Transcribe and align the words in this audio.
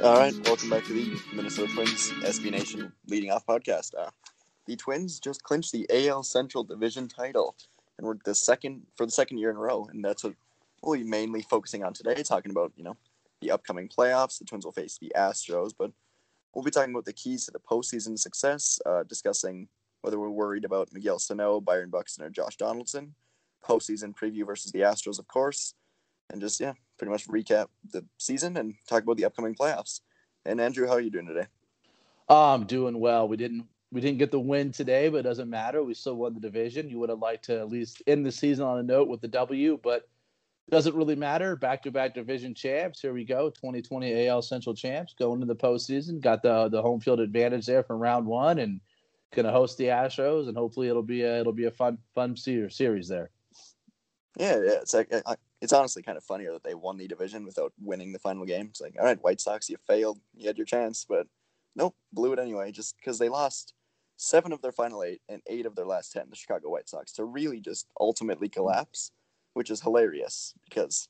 All 0.00 0.16
right, 0.16 0.32
welcome 0.46 0.70
back 0.70 0.84
to 0.84 0.92
the 0.92 1.20
Minnesota 1.34 1.72
Twins 1.74 2.12
SB 2.22 2.52
Nation 2.52 2.92
leading 3.08 3.32
off 3.32 3.44
podcast. 3.44 3.94
Uh, 3.98 4.10
the 4.68 4.76
Twins 4.76 5.18
just 5.18 5.42
clinched 5.42 5.72
the 5.72 5.88
AL 5.90 6.22
Central 6.22 6.62
Division 6.62 7.08
title, 7.08 7.56
and 7.98 8.06
we're 8.06 8.14
the 8.24 8.32
second 8.32 8.82
for 8.94 9.06
the 9.06 9.10
second 9.10 9.38
year 9.38 9.50
in 9.50 9.56
a 9.56 9.58
row, 9.58 9.88
and 9.90 10.04
that's 10.04 10.22
what 10.22 10.34
we'll 10.84 11.00
be 11.00 11.02
mainly 11.02 11.42
focusing 11.42 11.82
on 11.82 11.94
today, 11.94 12.22
talking 12.22 12.52
about 12.52 12.70
you 12.76 12.84
know 12.84 12.96
the 13.40 13.50
upcoming 13.50 13.88
playoffs. 13.88 14.38
The 14.38 14.44
Twins 14.44 14.64
will 14.64 14.70
face 14.70 14.98
the 15.00 15.12
Astros, 15.16 15.72
but 15.76 15.90
we'll 16.54 16.64
be 16.64 16.70
talking 16.70 16.94
about 16.94 17.04
the 17.04 17.12
keys 17.12 17.46
to 17.46 17.50
the 17.50 17.58
postseason 17.58 18.16
success, 18.16 18.78
uh, 18.86 19.02
discussing 19.02 19.66
whether 20.02 20.20
we're 20.20 20.30
worried 20.30 20.64
about 20.64 20.92
Miguel 20.92 21.18
Sano, 21.18 21.60
Byron 21.60 21.90
Buxton, 21.90 22.24
or 22.24 22.30
Josh 22.30 22.56
Donaldson, 22.56 23.16
postseason 23.68 24.14
preview 24.14 24.46
versus 24.46 24.70
the 24.70 24.82
Astros, 24.82 25.18
of 25.18 25.26
course, 25.26 25.74
and 26.30 26.40
just 26.40 26.60
yeah, 26.60 26.74
pretty 26.98 27.10
much 27.10 27.26
recap 27.28 27.66
the 27.92 28.04
season 28.18 28.56
and 28.56 28.74
talk 28.88 29.02
about 29.02 29.16
the 29.16 29.24
upcoming 29.24 29.54
playoffs. 29.54 30.00
And 30.44 30.60
Andrew, 30.60 30.86
how 30.86 30.94
are 30.94 31.00
you 31.00 31.10
doing 31.10 31.26
today? 31.26 31.46
I'm 32.28 32.64
doing 32.64 32.98
well. 32.98 33.28
We 33.28 33.36
didn't 33.36 33.66
we 33.90 34.00
didn't 34.02 34.18
get 34.18 34.30
the 34.30 34.40
win 34.40 34.70
today, 34.70 35.08
but 35.08 35.18
it 35.18 35.22
doesn't 35.22 35.48
matter. 35.48 35.82
We 35.82 35.94
still 35.94 36.16
won 36.16 36.34
the 36.34 36.40
division. 36.40 36.90
You 36.90 36.98
would 36.98 37.08
have 37.08 37.20
liked 37.20 37.46
to 37.46 37.58
at 37.58 37.70
least 37.70 38.02
end 38.06 38.26
the 38.26 38.32
season 38.32 38.66
on 38.66 38.78
a 38.78 38.82
note 38.82 39.08
with 39.08 39.22
the 39.22 39.28
W, 39.28 39.78
but 39.82 40.08
doesn't 40.70 40.94
really 40.94 41.16
matter. 41.16 41.56
Back 41.56 41.82
to 41.84 41.90
back 41.90 42.14
division 42.14 42.54
champs. 42.54 43.00
Here 43.00 43.14
we 43.14 43.24
go. 43.24 43.48
2020 43.48 44.28
AL 44.28 44.42
Central 44.42 44.74
champs 44.74 45.14
going 45.18 45.40
to 45.40 45.46
the 45.46 45.56
postseason. 45.56 46.20
Got 46.20 46.42
the 46.42 46.68
the 46.68 46.82
home 46.82 47.00
field 47.00 47.20
advantage 47.20 47.66
there 47.66 47.82
from 47.82 47.98
round 47.98 48.26
one 48.26 48.58
and 48.58 48.80
gonna 49.34 49.52
host 49.52 49.78
the 49.78 49.84
Astros 49.84 50.48
and 50.48 50.56
hopefully 50.56 50.88
it'll 50.88 51.02
be 51.02 51.22
a 51.22 51.40
it'll 51.40 51.52
be 51.52 51.66
a 51.66 51.70
fun 51.70 51.98
fun 52.14 52.36
series 52.36 53.08
there. 53.08 53.30
Yeah, 54.36 54.56
yeah, 54.56 54.78
it's 54.82 54.94
like 54.94 55.12
I, 55.26 55.36
it's 55.60 55.72
honestly 55.72 56.02
kind 56.02 56.16
of 56.16 56.24
funnier 56.24 56.52
that 56.52 56.62
they 56.62 56.74
won 56.74 56.96
the 56.96 57.08
division 57.08 57.44
without 57.44 57.72
winning 57.80 58.12
the 58.12 58.18
final 58.18 58.44
game. 58.44 58.68
It's 58.70 58.80
like, 58.80 58.94
all 58.98 59.04
right, 59.04 59.22
White 59.22 59.40
Sox, 59.40 59.68
you 59.68 59.76
failed. 59.86 60.20
You 60.34 60.46
had 60.46 60.56
your 60.56 60.66
chance, 60.66 61.04
but 61.08 61.26
nope, 61.74 61.96
blew 62.12 62.32
it 62.32 62.38
anyway. 62.38 62.70
Just 62.70 62.96
because 62.96 63.18
they 63.18 63.28
lost 63.28 63.74
seven 64.16 64.52
of 64.52 64.62
their 64.62 64.72
final 64.72 65.02
eight 65.02 65.20
and 65.28 65.42
eight 65.46 65.66
of 65.66 65.74
their 65.74 65.86
last 65.86 66.12
ten, 66.12 66.26
the 66.30 66.36
Chicago 66.36 66.70
White 66.70 66.88
Sox, 66.88 67.12
to 67.12 67.24
really 67.24 67.60
just 67.60 67.86
ultimately 68.00 68.48
collapse, 68.48 69.10
which 69.54 69.70
is 69.70 69.80
hilarious 69.80 70.54
because 70.68 71.08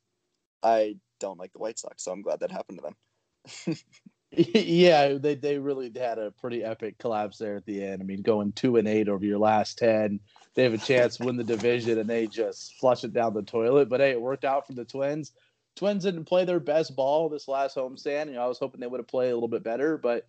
I 0.62 0.96
don't 1.20 1.38
like 1.38 1.52
the 1.52 1.58
White 1.58 1.78
Sox, 1.78 2.04
so 2.04 2.12
I'm 2.12 2.22
glad 2.22 2.40
that 2.40 2.52
happened 2.52 2.78
to 2.78 2.84
them. 2.84 3.76
yeah, 4.30 5.14
they 5.14 5.34
they 5.34 5.58
really 5.58 5.90
had 5.96 6.18
a 6.18 6.30
pretty 6.32 6.62
epic 6.62 6.98
collapse 6.98 7.38
there 7.38 7.56
at 7.56 7.64
the 7.64 7.82
end. 7.82 8.02
I 8.02 8.04
mean, 8.04 8.22
going 8.22 8.52
two 8.52 8.76
and 8.76 8.86
eight 8.86 9.08
over 9.08 9.24
your 9.24 9.38
last 9.38 9.78
ten, 9.78 10.20
they 10.54 10.64
have 10.64 10.74
a 10.74 10.78
chance 10.78 11.16
to 11.16 11.24
win 11.24 11.36
the 11.36 11.44
division, 11.44 11.98
and 11.98 12.08
they 12.08 12.26
just 12.26 12.74
flush 12.78 13.04
it 13.04 13.14
down 13.14 13.32
the 13.32 13.42
toilet. 13.42 13.88
But 13.88 14.00
hey, 14.00 14.10
it 14.10 14.20
worked 14.20 14.44
out 14.44 14.66
for 14.66 14.74
the 14.74 14.84
Twins. 14.84 15.32
Twins 15.76 16.04
didn't 16.04 16.24
play 16.24 16.44
their 16.44 16.60
best 16.60 16.94
ball 16.94 17.28
this 17.28 17.48
last 17.48 17.76
homestand. 17.76 18.26
You 18.26 18.34
know, 18.34 18.42
I 18.42 18.48
was 18.48 18.58
hoping 18.58 18.80
they 18.80 18.86
would 18.86 19.00
have 19.00 19.08
played 19.08 19.30
a 19.30 19.34
little 19.34 19.48
bit 19.48 19.62
better, 19.62 19.96
but 19.96 20.26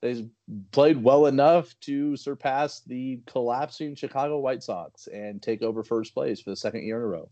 they 0.00 0.26
played 0.70 1.02
well 1.02 1.26
enough 1.26 1.78
to 1.80 2.16
surpass 2.16 2.80
the 2.80 3.20
collapsing 3.26 3.94
Chicago 3.96 4.38
White 4.38 4.62
Sox 4.62 5.08
and 5.08 5.42
take 5.42 5.62
over 5.62 5.84
first 5.84 6.14
place 6.14 6.40
for 6.40 6.50
the 6.50 6.56
second 6.56 6.84
year 6.84 6.98
in 6.98 7.02
a 7.02 7.06
row. 7.06 7.30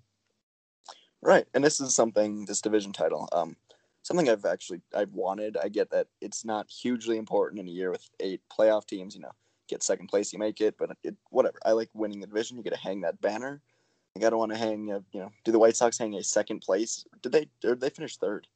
Right, 1.23 1.47
and 1.55 1.63
this 1.63 1.81
is 1.81 1.95
something 1.95 2.45
this 2.47 2.61
division 2.61 2.93
title. 2.93 3.29
Um, 3.33 3.57
something 4.03 4.29
I've 4.29 4.45
actually 4.45 4.81
I've 4.95 5.13
wanted. 5.13 5.57
I 5.57 5.69
get 5.69 5.91
that 5.91 6.09
it's 6.21 6.45
not 6.45 6.71
hugely 6.71 7.17
important 7.17 7.61
in 7.61 7.69
a 7.69 7.71
year 7.71 7.91
with 7.91 8.09
eight 8.21 8.43
playoff 8.51 8.87
teams. 8.87 9.15
You 9.15 9.23
know, 9.23 9.33
get 9.69 9.83
second 9.83 10.09
place, 10.09 10.33
you 10.33 10.39
make 10.39 10.61
it, 10.61 10.77
but 10.79 10.91
it 11.03 11.17
whatever. 11.31 11.59
I 11.65 11.73
like 11.73 11.91
winning 11.95 12.21
the 12.21 12.27
division. 12.27 12.57
You 12.57 12.63
get 12.63 12.75
to 12.75 12.79
hang 12.79 13.01
that 13.03 13.21
banner. 13.21 13.61
Like 14.17 14.25
I 14.25 14.31
don't 14.31 14.39
want 14.39 14.53
to 14.53 14.59
hang. 14.59 14.91
A, 14.91 15.03
you 15.13 15.21
know, 15.21 15.31
do 15.45 15.53
the 15.53 15.59
White 15.59 15.77
Sox 15.77 15.99
hang 15.99 16.15
a 16.15 16.23
second 16.23 16.61
place? 16.61 17.05
Did 17.23 17.33
they? 17.33 17.49
Did 17.61 17.81
they 17.81 17.91
finish 17.91 18.17
third? 18.17 18.47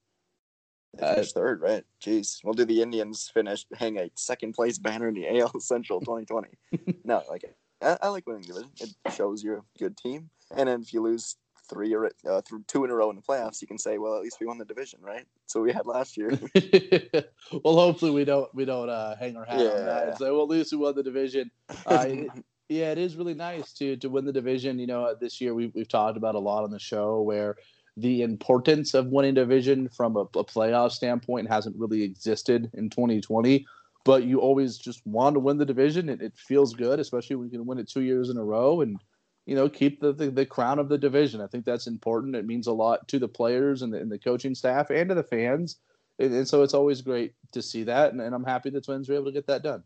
They 0.96 1.06
Uh, 1.06 1.14
finished 1.14 1.34
third, 1.34 1.60
right? 1.60 1.84
Jeez. 2.00 2.42
Well, 2.44 2.54
do 2.54 2.64
the 2.64 2.82
Indians 2.82 3.28
finish 3.32 3.66
hang 3.74 3.98
a 3.98 4.10
second 4.14 4.52
place 4.54 4.78
banner 4.78 5.08
in 5.08 5.14
the 5.14 5.40
AL 5.40 5.58
Central 5.60 6.00
2020? 6.00 6.48
no, 7.04 7.22
like 7.28 7.44
I, 7.80 7.98
I 8.02 8.08
like 8.08 8.26
winning 8.26 8.42
the 8.42 8.48
division. 8.54 8.70
It 9.04 9.12
shows 9.12 9.42
you're 9.42 9.58
a 9.58 9.78
good 9.78 9.96
team. 9.96 10.30
And 10.56 10.68
then 10.68 10.82
if 10.82 10.92
you 10.92 11.00
lose 11.02 11.36
three 11.68 11.94
or 11.94 12.10
uh, 12.28 12.40
through 12.42 12.64
two 12.68 12.84
in 12.84 12.90
a 12.90 12.94
row 12.94 13.10
in 13.10 13.16
the 13.16 13.22
playoffs, 13.22 13.60
you 13.60 13.66
can 13.68 13.78
say, 13.78 13.98
well, 13.98 14.16
at 14.16 14.22
least 14.22 14.38
we 14.40 14.46
won 14.46 14.58
the 14.58 14.64
division, 14.64 15.00
right? 15.02 15.26
So 15.46 15.60
we 15.60 15.72
had 15.72 15.86
last 15.86 16.16
year. 16.16 16.30
well, 17.64 17.76
hopefully 17.76 18.10
we 18.10 18.24
don't 18.24 18.52
we 18.54 18.64
don't 18.64 18.88
uh, 18.88 19.16
hang 19.16 19.36
our 19.36 19.44
hat 19.44 19.60
on 19.60 19.86
that 19.86 20.02
Yeah. 20.02 20.08
and 20.08 20.18
say, 20.18 20.30
well, 20.30 20.42
at 20.42 20.48
least 20.48 20.72
we 20.72 20.78
won 20.78 20.94
the 20.94 21.02
division. 21.02 21.50
Uh, 21.86 22.06
it- 22.08 22.30
yeah, 22.70 22.90
it 22.92 22.96
is 22.98 23.14
really 23.16 23.34
nice 23.34 23.74
to 23.74 23.96
to 23.96 24.08
win 24.08 24.24
the 24.24 24.32
division. 24.32 24.78
You 24.78 24.86
know, 24.86 25.14
this 25.20 25.38
year 25.40 25.52
we've 25.54 25.70
we've 25.74 25.88
talked 25.88 26.16
about 26.16 26.34
a 26.34 26.38
lot 26.38 26.64
on 26.64 26.70
the 26.70 26.78
show 26.78 27.20
where 27.20 27.56
the 27.98 28.22
importance 28.22 28.94
of 28.94 29.06
winning 29.08 29.34
division 29.34 29.88
from 29.90 30.16
a, 30.16 30.20
a 30.20 30.44
playoff 30.44 30.92
standpoint 30.92 31.46
hasn't 31.48 31.76
really 31.78 32.02
existed 32.02 32.70
in 32.74 32.88
2020. 32.88 33.66
But 34.06 34.24
you 34.24 34.40
always 34.40 34.78
just 34.78 35.06
want 35.06 35.34
to 35.34 35.40
win 35.40 35.58
the 35.58 35.64
division. 35.66 36.08
It, 36.08 36.20
it 36.22 36.32
feels 36.36 36.74
good, 36.74 37.00
especially 37.00 37.36
when 37.36 37.50
you 37.50 37.58
can 37.58 37.66
win 37.66 37.78
it 37.78 37.88
two 37.88 38.00
years 38.02 38.30
in 38.30 38.36
a 38.38 38.44
row 38.44 38.80
and 38.80 38.96
you 39.46 39.54
know 39.54 39.68
keep 39.68 40.00
the, 40.00 40.12
the, 40.12 40.30
the 40.30 40.46
crown 40.46 40.78
of 40.78 40.88
the 40.88 40.98
division. 40.98 41.40
I 41.40 41.46
think 41.46 41.64
that's 41.64 41.86
important. 41.86 42.36
It 42.36 42.46
means 42.46 42.66
a 42.66 42.72
lot 42.72 43.06
to 43.08 43.18
the 43.18 43.28
players 43.28 43.82
and 43.82 43.92
the, 43.92 43.98
and 43.98 44.10
the 44.10 44.18
coaching 44.18 44.54
staff 44.54 44.90
and 44.90 45.08
to 45.08 45.14
the 45.14 45.22
fans. 45.22 45.76
And, 46.18 46.32
and 46.34 46.48
so 46.48 46.62
it's 46.62 46.74
always 46.74 47.02
great 47.02 47.34
to 47.52 47.62
see 47.62 47.84
that. 47.84 48.12
And, 48.12 48.20
and 48.20 48.34
I'm 48.34 48.44
happy 48.44 48.70
the 48.70 48.80
Twins 48.80 49.08
were 49.08 49.16
able 49.16 49.26
to 49.26 49.32
get 49.32 49.46
that 49.48 49.62
done. 49.62 49.82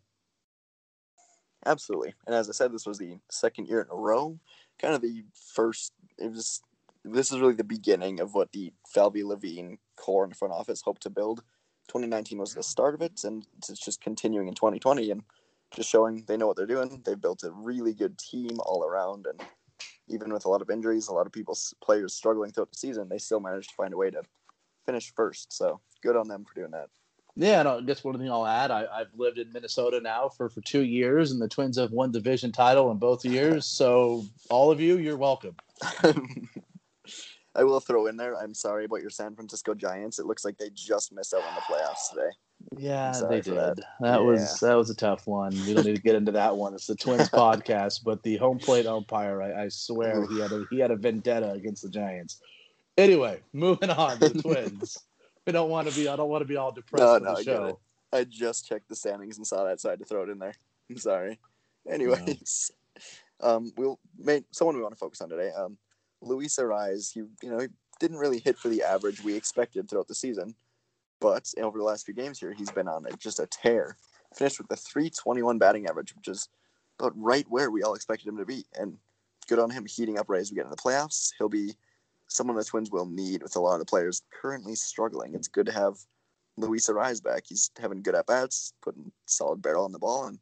Absolutely. 1.67 2.15
And 2.27 2.35
as 2.35 2.49
I 2.49 2.53
said, 2.53 2.73
this 2.73 2.87
was 2.87 2.99
the 2.99 3.19
second 3.31 3.67
year 3.67 3.81
in 3.81 3.89
a 3.91 3.97
row. 3.97 4.39
Kind 4.81 4.95
of 4.95 5.03
the 5.03 5.25
first. 5.55 5.93
It 6.19 6.31
was. 6.31 6.63
This 7.05 7.33
is 7.33 7.41
really 7.41 7.55
the 7.55 7.65
beginning 7.65 8.21
of 8.21 8.35
what 8.35 8.53
the 8.53 8.73
Falvey 8.87 9.25
Levine 9.25 9.79
core 9.97 10.25
in 10.25 10.31
the 10.31 10.37
front 10.37 10.53
office 10.53 10.83
hoped 10.83 11.03
to 11.03 11.11
build. 11.11 11.43
2019 11.89 12.39
was 12.39 12.55
the 12.55 12.63
start 12.63 12.95
of 12.95 13.01
it, 13.01 13.25
and 13.25 13.47
it's 13.57 13.83
just 13.83 14.01
continuing 14.01 14.49
in 14.49 14.55
2020 14.55 15.11
and 15.11 15.23
just 15.75 15.91
showing 15.91 16.25
they 16.27 16.37
know 16.37 16.47
what 16.47 16.57
they're 16.57 16.67
doing. 16.67 17.03
They've 17.05 17.21
built 17.21 17.43
a 17.45 17.51
really 17.51 17.95
good 17.95 18.19
team 18.19 18.59
all 18.65 18.85
around, 18.85 19.27
and 19.27 19.41
even 20.09 20.33
with 20.33 20.45
a 20.45 20.49
lot 20.49 20.63
of 20.63 20.71
injuries, 20.71 21.09
a 21.09 21.13
lot 21.13 21.27
of 21.27 21.33
people's 21.33 21.75
players 21.83 22.15
struggling 22.15 22.51
throughout 22.51 22.71
the 22.71 22.79
season, 22.79 23.09
they 23.09 23.19
still 23.19 23.41
managed 23.41 23.71
to 23.71 23.77
find 23.77 23.93
a 23.93 23.97
way 23.97 24.11
to 24.11 24.23
finish 24.87 25.13
first. 25.15 25.53
So 25.53 25.81
good 26.03 26.17
on 26.17 26.29
them 26.29 26.45
for 26.45 26.55
doing 26.55 26.71
that. 26.73 26.89
Yeah, 27.37 27.61
and 27.61 27.69
I 27.69 27.81
guess 27.83 28.03
one 28.03 28.19
thing 28.19 28.31
I'll 28.31 28.47
add, 28.47 28.73
I, 28.73 28.87
I've 28.93 29.15
lived 29.17 29.39
in 29.39 29.53
Minnesota 29.53 30.01
now 30.01 30.29
for, 30.29 30.49
for 30.49 30.61
two 30.63 30.83
years, 30.83 31.31
and 31.31 31.41
the 31.41 31.47
Twins 31.47 31.79
have 31.79 31.93
won 31.93 32.11
division 32.11 32.51
title 32.51 32.91
in 32.91 32.99
both 32.99 33.25
years. 33.25 33.67
So 33.79 34.25
all 34.51 34.73
of 34.73 34.81
you, 34.81 34.99
you're 34.99 35.17
welcome. 35.17 35.55
I 37.55 37.63
will 37.63 37.79
throw 37.79 38.07
in 38.07 38.17
there. 38.17 38.37
I'm 38.37 38.55
sorry 38.55 38.87
about 38.87 39.03
your 39.03 39.11
San 39.11 39.37
Francisco 39.37 39.75
Giants. 39.75 40.19
It 40.19 40.27
looks 40.27 40.45
like 40.45 40.59
they 40.59 40.71
just 40.75 41.13
missed 41.13 41.33
out 41.33 41.45
on 41.45 41.55
the 41.55 41.61
playoffs 41.61 42.11
today. 42.11 42.31
Yeah, 42.77 43.19
they 43.29 43.41
did. 43.41 43.55
that. 43.57 43.79
That, 44.01 44.23
was 44.23 44.61
that 44.61 44.75
was 44.75 44.91
a 44.91 44.95
tough 44.95 45.27
one. 45.27 45.53
We 45.67 45.75
don't 45.75 45.87
need 45.87 45.97
to 45.97 46.03
get 46.03 46.15
into 46.15 46.33
that 46.33 46.57
one. 46.57 46.75
It's 46.75 46.87
the 46.87 46.95
Twins 46.95 47.29
podcast, 47.31 48.05
but 48.05 48.23
the 48.23 48.37
home 48.37 48.59
plate 48.59 48.87
umpire, 48.87 49.41
I, 49.43 49.65
I 49.65 49.69
swear 49.69 50.27
he 50.29 50.39
had 50.41 50.53
a 50.53 50.65
he 50.71 50.79
had 50.79 50.91
a 50.91 50.97
vendetta 50.97 51.53
against 51.53 51.83
the 51.83 51.89
Giants. 51.89 52.41
Anyway, 52.99 53.41
moving 53.53 53.91
on 53.91 54.19
to 54.19 54.29
the 54.29 54.43
Twins. 54.43 54.99
We 55.47 55.53
don't 55.53 55.71
want 55.71 55.89
to 55.89 55.95
be 55.95 56.07
I 56.07 56.15
don't 56.15 56.29
want 56.29 56.43
to 56.43 56.47
be 56.47 56.59
all 56.59 56.73
depressed 56.73 57.03
No, 57.03 57.17
no, 57.17 57.25
the 57.25 57.31
I 57.31 57.35
get 57.37 57.39
it. 57.39 57.45
show. 57.57 57.79
I 58.13 58.25
just 58.25 58.69
checked 58.69 58.87
the 58.91 58.95
standings 58.95 59.39
and 59.39 59.47
saw 59.47 59.65
that, 59.65 59.81
so 59.81 59.89
I 59.89 59.93
had 59.93 59.99
to 60.01 60.05
throw 60.05 60.25
it 60.25 60.29
in 60.29 60.39
there. 60.39 60.53
I'm 60.91 60.99
sorry. 60.99 61.39
Anyways, 61.89 62.71
um, 63.41 63.73
we'll 63.79 63.99
make 64.19 64.45
someone 64.51 64.77
we 64.77 64.83
want 64.83 64.93
to 64.93 64.99
focus 64.99 65.23
on 65.23 65.31
today. 65.31 65.51
Um, 65.57 65.79
Luis 66.21 66.57
Arraez, 66.57 67.15
he 67.15 67.21
you 67.43 67.51
know 67.51 67.61
he 67.61 67.69
didn't 67.99 68.19
really 68.19 68.41
hit 68.41 68.59
for 68.59 68.69
the 68.69 68.83
average 68.83 69.25
we 69.25 69.35
expected 69.35 69.89
throughout 69.89 70.07
the 70.09 70.15
season, 70.15 70.55
but 71.21 71.53
over 71.61 71.79
the 71.79 71.85
last 71.85 72.05
few 72.05 72.15
games 72.15 72.39
here, 72.39 72.53
he's 72.53 72.71
been 72.71 72.89
on 72.89 73.07
a, 73.07 73.17
just 73.17 73.41
a 73.41 73.47
tear. 73.47 73.97
Finished 74.37 74.59
with 74.59 74.71
a 74.71 74.77
321 74.77 75.59
batting 75.59 75.87
average, 75.87 76.15
which 76.15 76.29
is 76.29 76.49
about 76.99 77.13
right 77.17 77.47
where 77.49 77.71
we 77.71 77.83
all 77.83 77.95
expected 77.95 78.29
him 78.29 78.37
to 78.37 78.45
be. 78.45 78.65
And 78.79 78.99
good 79.49 79.59
on 79.59 79.71
him 79.71 79.87
heating 79.87 80.19
up 80.19 80.29
right 80.29 80.41
as 80.41 80.51
we 80.51 80.57
get 80.57 80.65
in 80.65 80.71
the 80.71 80.77
playoffs. 80.77 81.33
He'll 81.39 81.49
be 81.49 81.75
someone 82.29 82.57
the 82.57 82.65
Twins 82.65 82.91
will 82.91 83.07
need 83.07 83.43
with 83.43 83.57
a 83.57 83.61
lot 83.61 83.75
of 83.75 83.81
the 83.81 83.87
players 83.87 84.23
currently 84.31 84.75
struggling. 84.75 85.35
It's 85.35 85.49
good 85.49 85.67
to 85.67 85.73
have 85.73 85.95
Luis 86.57 86.89
Arraez 86.89 87.23
back. 87.23 87.45
He's 87.49 87.71
having 87.81 88.03
good 88.03 88.15
at 88.15 88.27
bats, 88.27 88.75
putting 88.83 89.11
solid 89.27 89.63
barrel 89.63 89.85
on 89.85 89.93
the 89.93 89.99
ball, 89.99 90.27
and 90.27 90.39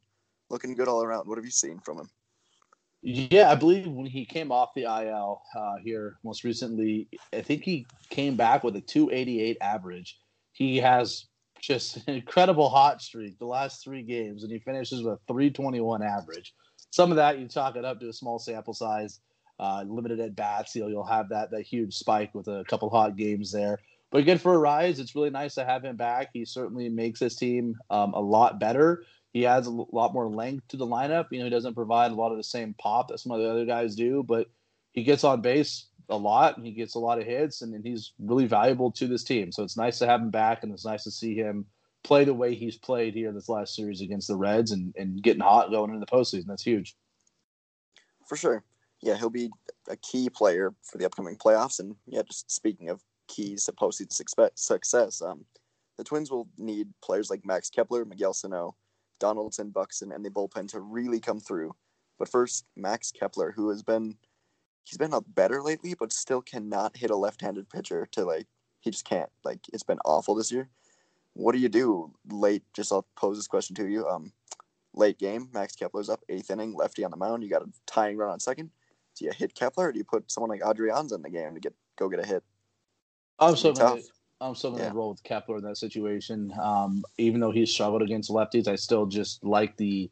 looking 0.49 0.75
good 0.75 0.87
all 0.87 1.03
around. 1.03 1.27
What 1.27 1.37
have 1.37 1.45
you 1.45 1.51
seen 1.51 1.79
from 1.79 1.99
him? 1.99 2.09
Yeah, 3.01 3.51
I 3.51 3.55
believe 3.55 3.87
when 3.87 4.07
he 4.07 4.25
came 4.25 4.51
off 4.51 4.73
the 4.75 4.83
IL 4.83 5.41
uh, 5.55 5.75
here 5.83 6.17
most 6.23 6.43
recently, 6.43 7.07
I 7.31 7.41
think 7.41 7.63
he 7.63 7.85
came 8.09 8.35
back 8.35 8.63
with 8.63 8.75
a 8.75 8.81
288 8.81 9.57
average. 9.61 10.19
He 10.57 10.77
has 10.77 11.25
just 11.61 11.97
an 12.07 12.15
incredible 12.15 12.69
hot 12.69 13.01
streak 13.01 13.37
the 13.37 13.45
last 13.45 13.83
three 13.83 14.01
games, 14.01 14.43
and 14.43 14.51
he 14.51 14.57
finishes 14.57 15.03
with 15.03 15.13
a 15.13 15.19
321 15.27 16.01
average. 16.01 16.53
Some 16.89 17.11
of 17.11 17.17
that 17.17 17.37
you 17.37 17.47
chalk 17.47 17.75
it 17.75 17.85
up 17.85 17.99
to 17.99 18.09
a 18.09 18.13
small 18.13 18.39
sample 18.39 18.73
size, 18.73 19.19
uh, 19.59 19.83
limited 19.87 20.19
at 20.19 20.35
bats. 20.35 20.75
You 20.75 20.81
know, 20.81 20.87
you'll 20.87 21.05
have 21.05 21.29
that 21.29 21.51
that 21.51 21.61
huge 21.61 21.93
spike 21.93 22.33
with 22.33 22.47
a 22.47 22.65
couple 22.67 22.89
hot 22.89 23.15
games 23.15 23.51
there. 23.51 23.79
But 24.09 24.25
good 24.25 24.41
for 24.41 24.57
Arraez. 24.57 24.99
It's 24.99 25.15
really 25.15 25.29
nice 25.29 25.53
to 25.55 25.65
have 25.65 25.83
him 25.83 25.95
back. 25.95 26.29
He 26.33 26.43
certainly 26.45 26.89
makes 26.89 27.19
his 27.19 27.35
team 27.35 27.75
um, 27.89 28.13
a 28.13 28.19
lot 28.19 28.59
better. 28.59 29.03
He 29.33 29.45
adds 29.45 29.67
a 29.67 29.71
lot 29.71 30.13
more 30.13 30.27
length 30.27 30.69
to 30.69 30.77
the 30.77 30.87
lineup. 30.87 31.27
You 31.29 31.39
know, 31.39 31.43
he 31.43 31.51
doesn't 31.51 31.75
provide 31.75 32.11
a 32.11 32.15
lot 32.15 32.31
of 32.31 32.37
the 32.37 32.43
same 32.43 32.73
pop 32.79 33.09
that 33.09 33.19
some 33.19 33.33
of 33.33 33.39
the 33.39 33.49
other 33.49 33.65
guys 33.65 33.95
do, 33.95 34.23
but 34.23 34.47
he 34.93 35.03
gets 35.03 35.23
on 35.23 35.41
base 35.41 35.87
a 36.09 36.17
lot. 36.17 36.57
And 36.57 36.65
he 36.65 36.71
gets 36.71 36.95
a 36.95 36.99
lot 36.99 37.19
of 37.19 37.25
hits, 37.25 37.61
and, 37.61 37.73
and 37.73 37.85
he's 37.85 38.13
really 38.19 38.45
valuable 38.45 38.91
to 38.91 39.07
this 39.07 39.23
team. 39.23 39.51
So 39.51 39.63
it's 39.63 39.77
nice 39.77 39.99
to 39.99 40.07
have 40.07 40.21
him 40.21 40.31
back, 40.31 40.63
and 40.63 40.71
it's 40.71 40.85
nice 40.85 41.03
to 41.03 41.11
see 41.11 41.35
him 41.35 41.65
play 42.03 42.23
the 42.23 42.33
way 42.33 42.55
he's 42.55 42.77
played 42.77 43.13
here 43.13 43.31
this 43.31 43.49
last 43.49 43.75
series 43.75 44.01
against 44.01 44.29
the 44.29 44.35
Reds 44.35 44.71
and, 44.71 44.93
and 44.97 45.21
getting 45.21 45.41
hot 45.41 45.71
going 45.71 45.89
into 45.89 45.99
the 45.99 46.05
postseason. 46.05 46.47
That's 46.47 46.63
huge. 46.63 46.95
For 48.25 48.37
sure. 48.37 48.63
Yeah, 49.01 49.15
he'll 49.15 49.29
be 49.29 49.49
a 49.89 49.97
key 49.97 50.29
player 50.29 50.73
for 50.83 50.97
the 50.97 51.05
upcoming 51.05 51.35
playoffs. 51.35 51.79
And 51.79 51.95
yeah, 52.07 52.21
just 52.23 52.49
speaking 52.49 52.89
of 52.89 53.01
keys 53.27 53.65
to 53.65 53.71
postseason 53.71 54.51
success, 54.55 55.21
um, 55.21 55.45
the 55.97 56.03
Twins 56.03 56.31
will 56.31 56.47
need 56.57 56.87
players 57.03 57.29
like 57.29 57.45
Max 57.45 57.69
Kepler, 57.69 58.05
Miguel 58.05 58.33
Sano, 58.33 58.75
Donaldson, 59.19 59.69
Buxton, 59.69 60.11
and 60.11 60.23
the 60.23 60.29
bullpen 60.29 60.67
to 60.69 60.79
really 60.79 61.19
come 61.19 61.39
through. 61.39 61.75
But 62.19 62.29
first, 62.29 62.65
Max 62.75 63.11
Kepler, 63.11 63.51
who 63.51 63.69
has 63.69 63.83
been 63.83 64.15
he's 64.87 64.97
been 64.97 65.13
up 65.13 65.25
better 65.35 65.61
lately, 65.61 65.93
but 65.93 66.13
still 66.13 66.41
cannot 66.41 66.95
hit 66.95 67.11
a 67.11 67.15
left-handed 67.15 67.69
pitcher 67.69 68.07
to 68.13 68.23
like 68.23 68.47
he 68.79 68.89
just 68.89 69.05
can't. 69.05 69.29
Like 69.43 69.59
it's 69.73 69.83
been 69.83 69.99
awful 70.05 70.35
this 70.35 70.51
year. 70.51 70.69
What 71.33 71.51
do 71.51 71.59
you 71.59 71.69
do 71.69 72.13
late? 72.29 72.63
Just 72.73 72.91
I'll 72.91 73.05
pose 73.15 73.37
this 73.37 73.47
question 73.47 73.75
to 73.75 73.87
you. 73.87 74.07
Um, 74.07 74.31
late 74.93 75.19
game, 75.19 75.49
Max 75.53 75.75
Kepler's 75.75 76.09
up 76.09 76.23
eighth 76.29 76.49
inning, 76.49 76.73
lefty 76.73 77.03
on 77.03 77.11
the 77.11 77.17
mound. 77.17 77.43
You 77.43 77.49
got 77.49 77.63
a 77.63 77.69
tying 77.85 78.17
run 78.17 78.29
on 78.29 78.39
second. 78.39 78.69
Do 79.17 79.25
you 79.25 79.31
hit 79.35 79.53
Kepler, 79.55 79.87
or 79.87 79.91
do 79.91 79.97
you 79.97 80.05
put 80.05 80.31
someone 80.31 80.49
like 80.49 80.61
Adrianza 80.61 81.15
in 81.15 81.21
the 81.21 81.29
game 81.29 81.53
to 81.53 81.59
get 81.59 81.73
go 81.97 82.07
get 82.07 82.19
a 82.19 82.25
hit? 82.25 82.43
I'm 83.39 83.55
still 83.55 83.73
gonna, 83.73 84.01
I'm 84.39 84.55
still 84.55 84.71
gonna 84.71 84.85
yeah. 84.85 84.91
roll 84.93 85.09
with 85.09 85.23
Kepler 85.23 85.57
in 85.57 85.63
that 85.63 85.77
situation. 85.77 86.53
Um, 86.61 87.03
even 87.17 87.41
though 87.41 87.51
he's 87.51 87.71
struggled 87.71 88.03
against 88.03 88.31
lefties, 88.31 88.67
I 88.67 88.75
still 88.75 89.05
just 89.05 89.43
like 89.43 89.75
the 89.75 90.09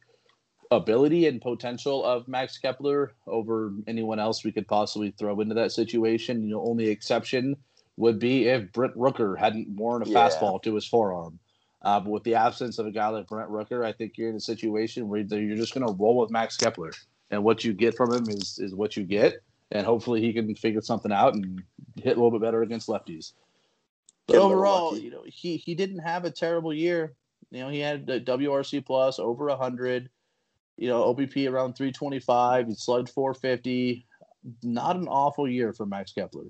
ability 0.71 1.27
and 1.27 1.41
potential 1.41 2.03
of 2.03 2.27
Max 2.27 2.57
Kepler 2.57 3.13
over 3.27 3.73
anyone 3.87 4.19
else 4.19 4.43
we 4.43 4.51
could 4.51 4.67
possibly 4.67 5.11
throw 5.11 5.39
into 5.41 5.55
that 5.55 5.71
situation. 5.71 6.43
You 6.43 6.55
know, 6.55 6.65
only 6.65 6.89
exception 6.89 7.55
would 7.97 8.19
be 8.19 8.47
if 8.47 8.71
Brent 8.71 8.95
Rooker 8.95 9.37
hadn't 9.37 9.69
worn 9.69 10.01
a 10.01 10.07
yeah. 10.07 10.17
fastball 10.17 10.61
to 10.63 10.75
his 10.75 10.85
forearm. 10.85 11.39
Uh, 11.81 11.99
but 11.99 12.09
with 12.09 12.23
the 12.23 12.35
absence 12.35 12.79
of 12.79 12.87
a 12.87 12.91
guy 12.91 13.07
like 13.09 13.27
Brent 13.27 13.49
Rooker, 13.49 13.85
I 13.85 13.91
think 13.91 14.17
you're 14.17 14.29
in 14.29 14.35
a 14.35 14.41
situation 14.41 15.07
where 15.07 15.21
you're 15.21 15.55
just 15.55 15.73
going 15.73 15.85
to 15.85 15.93
roll 15.93 16.17
with 16.17 16.31
Max 16.31 16.57
Kepler, 16.57 16.91
and 17.29 17.43
what 17.43 17.63
you 17.63 17.73
get 17.73 17.95
from 17.95 18.11
him 18.11 18.27
is 18.27 18.57
is 18.57 18.73
what 18.73 18.97
you 18.97 19.03
get, 19.03 19.35
and 19.71 19.85
hopefully 19.85 20.19
he 20.19 20.33
can 20.33 20.55
figure 20.55 20.81
something 20.81 21.11
out 21.11 21.35
and 21.35 21.61
hit 21.95 22.17
a 22.17 22.21
little 22.21 22.31
bit 22.31 22.41
better 22.41 22.63
against 22.63 22.87
lefties. 22.87 23.33
But 24.25 24.37
overall, 24.37 24.97
you 24.97 25.11
know, 25.11 25.23
he 25.25 25.57
he 25.57 25.75
didn't 25.75 25.99
have 25.99 26.25
a 26.25 26.31
terrible 26.31 26.73
year. 26.73 27.13
You 27.51 27.59
know, 27.59 27.69
he 27.69 27.79
had 27.79 28.09
a 28.09 28.19
WRC 28.19 28.83
plus 28.83 29.19
over 29.19 29.47
hundred 29.55 30.09
you 30.77 30.87
know, 30.87 31.13
OBP 31.13 31.49
around 31.49 31.73
325. 31.73 32.67
He 32.67 32.75
slugged 32.75 33.09
450. 33.09 34.05
Not 34.63 34.95
an 34.95 35.07
awful 35.07 35.49
year 35.49 35.73
for 35.73 35.85
Max 35.85 36.13
Kepler. 36.13 36.45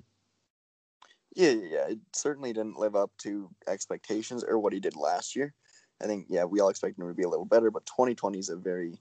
Yeah, 1.34 1.50
yeah, 1.50 1.88
it 1.88 1.98
certainly 2.14 2.52
didn't 2.52 2.78
live 2.78 2.96
up 2.96 3.10
to 3.18 3.50
expectations 3.68 4.42
or 4.42 4.58
what 4.58 4.72
he 4.72 4.80
did 4.80 4.96
last 4.96 5.36
year. 5.36 5.54
I 6.02 6.06
think, 6.06 6.26
yeah, 6.28 6.44
we 6.44 6.60
all 6.60 6.68
expected 6.68 7.00
him 7.02 7.08
to 7.08 7.14
be 7.14 7.24
a 7.24 7.28
little 7.28 7.44
better, 7.44 7.70
but 7.70 7.86
2020 7.86 8.38
is 8.38 8.48
a 8.48 8.56
very 8.56 8.98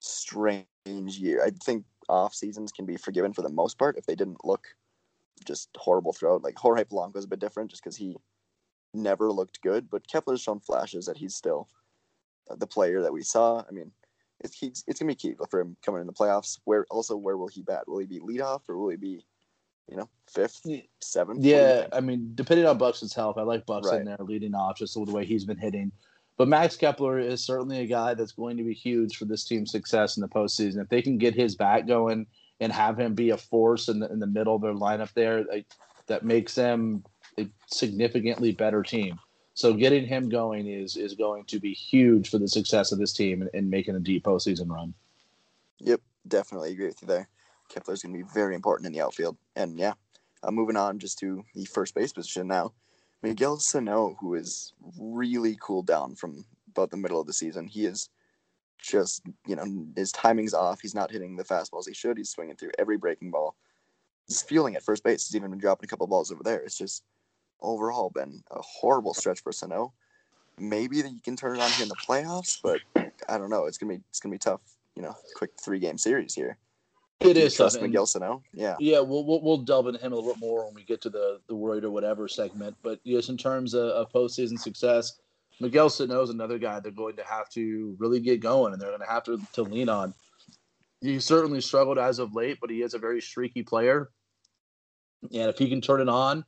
strange 0.00 0.66
year. 0.86 1.42
I 1.44 1.50
think 1.64 1.84
off 2.08 2.34
seasons 2.34 2.72
can 2.72 2.86
be 2.86 2.96
forgiven 2.96 3.32
for 3.32 3.42
the 3.42 3.48
most 3.48 3.78
part 3.78 3.96
if 3.96 4.06
they 4.06 4.14
didn't 4.14 4.44
look 4.44 4.66
just 5.44 5.68
horrible 5.76 6.12
throughout. 6.12 6.42
Like 6.42 6.58
Jorge 6.58 6.84
Polanco 6.84 7.16
is 7.16 7.24
a 7.24 7.28
bit 7.28 7.40
different 7.40 7.70
just 7.70 7.82
because 7.82 7.96
he 7.96 8.16
never 8.94 9.30
looked 9.30 9.60
good, 9.62 9.90
but 9.90 10.06
Kepler's 10.08 10.42
shown 10.42 10.60
flashes 10.60 11.06
that 11.06 11.16
he's 11.16 11.34
still 11.34 11.68
the 12.56 12.66
player 12.66 13.02
that 13.02 13.12
we 13.12 13.22
saw. 13.22 13.62
I 13.68 13.72
mean, 13.72 13.90
it's 14.40 14.62
it's, 14.62 14.84
it's 14.86 15.00
gonna 15.00 15.10
be 15.10 15.14
key 15.14 15.34
for 15.50 15.60
him 15.60 15.76
coming 15.84 16.00
in 16.00 16.06
the 16.06 16.12
playoffs. 16.12 16.58
Where 16.64 16.86
also 16.90 17.16
where 17.16 17.36
will 17.36 17.48
he 17.48 17.62
bat? 17.62 17.88
Will 17.88 17.98
he 17.98 18.06
be 18.06 18.20
leadoff 18.20 18.68
or 18.68 18.76
will 18.78 18.90
he 18.90 18.96
be, 18.96 19.24
you 19.90 19.96
know, 19.96 20.08
fifth, 20.26 20.66
seventh? 21.00 21.44
Yeah, 21.44 21.86
I 21.92 22.00
mean, 22.00 22.32
depending 22.34 22.66
on 22.66 22.78
Buxton's 22.78 23.14
health, 23.14 23.38
I 23.38 23.42
like 23.42 23.66
Buxton 23.66 24.06
right. 24.06 24.06
there 24.06 24.26
leading 24.26 24.54
off 24.54 24.78
just 24.78 24.94
the 24.94 25.00
way 25.00 25.24
he's 25.24 25.44
been 25.44 25.58
hitting. 25.58 25.92
But 26.36 26.46
Max 26.46 26.76
Kepler 26.76 27.18
is 27.18 27.44
certainly 27.44 27.80
a 27.80 27.86
guy 27.86 28.14
that's 28.14 28.30
going 28.30 28.56
to 28.58 28.62
be 28.62 28.72
huge 28.72 29.16
for 29.16 29.24
this 29.24 29.44
team's 29.44 29.72
success 29.72 30.16
in 30.16 30.20
the 30.20 30.28
postseason. 30.28 30.80
If 30.80 30.88
they 30.88 31.02
can 31.02 31.18
get 31.18 31.34
his 31.34 31.56
bat 31.56 31.88
going 31.88 32.28
and 32.60 32.72
have 32.72 32.96
him 32.96 33.14
be 33.14 33.30
a 33.30 33.36
force 33.36 33.88
in 33.88 33.98
the, 33.98 34.12
in 34.12 34.20
the 34.20 34.26
middle 34.28 34.54
of 34.54 34.62
their 34.62 34.72
lineup 34.72 35.12
there, 35.14 35.44
like, 35.44 35.66
that 36.06 36.24
makes 36.24 36.54
them 36.54 37.04
a 37.40 37.48
significantly 37.66 38.52
better 38.52 38.84
team. 38.84 39.18
So 39.58 39.74
getting 39.74 40.06
him 40.06 40.28
going 40.28 40.68
is 40.68 40.96
is 40.96 41.14
going 41.14 41.44
to 41.46 41.58
be 41.58 41.72
huge 41.72 42.30
for 42.30 42.38
the 42.38 42.46
success 42.46 42.92
of 42.92 43.00
this 43.00 43.12
team 43.12 43.42
and, 43.42 43.50
and 43.54 43.68
making 43.68 43.96
a 43.96 43.98
deep 43.98 44.22
postseason 44.22 44.70
run. 44.70 44.94
Yep, 45.80 46.00
definitely 46.28 46.70
agree 46.70 46.86
with 46.86 47.02
you 47.02 47.08
there. 47.08 47.28
Kepler's 47.68 48.00
going 48.00 48.12
to 48.12 48.22
be 48.22 48.30
very 48.32 48.54
important 48.54 48.86
in 48.86 48.92
the 48.92 49.00
outfield. 49.00 49.36
And 49.56 49.76
yeah, 49.76 49.94
uh, 50.44 50.52
moving 50.52 50.76
on 50.76 51.00
just 51.00 51.18
to 51.18 51.44
the 51.56 51.64
first 51.64 51.96
base 51.96 52.12
position 52.12 52.46
now. 52.46 52.72
Miguel 53.20 53.56
Sano, 53.56 54.16
who 54.20 54.36
is 54.36 54.74
really 54.96 55.58
cooled 55.60 55.88
down 55.88 56.14
from 56.14 56.44
about 56.70 56.92
the 56.92 56.96
middle 56.96 57.20
of 57.20 57.26
the 57.26 57.32
season. 57.32 57.66
He 57.66 57.84
is 57.84 58.10
just, 58.80 59.22
you 59.44 59.56
know, 59.56 59.64
his 59.96 60.12
timing's 60.12 60.54
off. 60.54 60.80
He's 60.80 60.94
not 60.94 61.10
hitting 61.10 61.34
the 61.34 61.42
fastballs 61.42 61.88
he 61.88 61.94
should. 61.94 62.16
He's 62.16 62.30
swinging 62.30 62.54
through 62.54 62.70
every 62.78 62.96
breaking 62.96 63.32
ball. 63.32 63.56
He's 64.28 64.40
feeling 64.40 64.76
at 64.76 64.84
first 64.84 65.02
base. 65.02 65.26
He's 65.26 65.34
even 65.34 65.50
been 65.50 65.58
dropping 65.58 65.88
a 65.88 65.88
couple 65.88 66.06
balls 66.06 66.30
over 66.30 66.44
there. 66.44 66.60
It's 66.60 66.78
just 66.78 67.02
overall 67.60 68.10
been 68.10 68.42
a 68.50 68.60
horrible 68.60 69.14
stretch 69.14 69.40
for 69.40 69.52
Sano. 69.52 69.92
Maybe 70.58 71.02
that 71.02 71.12
you 71.12 71.20
can 71.20 71.36
turn 71.36 71.56
it 71.56 71.62
on 71.62 71.70
here 71.70 71.84
in 71.84 71.88
the 71.88 71.96
playoffs, 71.96 72.58
but 72.62 72.80
I 73.28 73.38
don't 73.38 73.50
know. 73.50 73.66
It's 73.66 73.78
gonna 73.78 73.94
be 73.94 74.00
it's 74.08 74.20
gonna 74.20 74.34
be 74.34 74.38
tough. 74.38 74.60
You 74.96 75.02
know, 75.02 75.14
quick 75.36 75.50
three 75.60 75.78
game 75.78 75.98
series 75.98 76.34
here. 76.34 76.58
It 77.20 77.36
is 77.36 77.54
trust 77.54 77.76
tough. 77.76 77.82
Miguel 77.82 78.06
Sano. 78.06 78.42
Yeah, 78.52 78.76
yeah. 78.78 79.00
We'll, 79.00 79.24
we'll 79.24 79.42
we'll 79.42 79.58
delve 79.58 79.86
into 79.88 80.00
him 80.00 80.12
a 80.12 80.16
little 80.16 80.32
bit 80.32 80.40
more 80.40 80.64
when 80.66 80.74
we 80.74 80.84
get 80.84 81.00
to 81.02 81.10
the 81.10 81.40
the 81.48 81.54
Royd 81.54 81.84
or 81.84 81.90
whatever 81.90 82.28
segment. 82.28 82.76
But 82.82 83.00
yes, 83.04 83.28
in 83.28 83.36
terms 83.36 83.74
of, 83.74 83.88
of 83.90 84.12
postseason 84.12 84.58
success, 84.58 85.18
Miguel 85.60 85.90
Sano 85.90 86.22
is 86.22 86.30
another 86.30 86.58
guy 86.58 86.80
they're 86.80 86.92
going 86.92 87.16
to 87.16 87.24
have 87.24 87.48
to 87.50 87.96
really 87.98 88.20
get 88.20 88.40
going, 88.40 88.72
and 88.72 88.82
they're 88.82 88.90
going 88.90 89.00
to 89.00 89.06
have 89.06 89.24
to 89.24 89.40
to 89.54 89.62
lean 89.62 89.88
on. 89.88 90.14
He 91.00 91.20
certainly 91.20 91.60
struggled 91.60 91.98
as 91.98 92.18
of 92.18 92.34
late, 92.34 92.58
but 92.60 92.70
he 92.70 92.82
is 92.82 92.94
a 92.94 92.98
very 92.98 93.20
streaky 93.20 93.62
player, 93.62 94.10
and 95.22 95.48
if 95.50 95.58
he 95.58 95.68
can 95.68 95.80
turn 95.80 96.00
it 96.00 96.08
on 96.08 96.44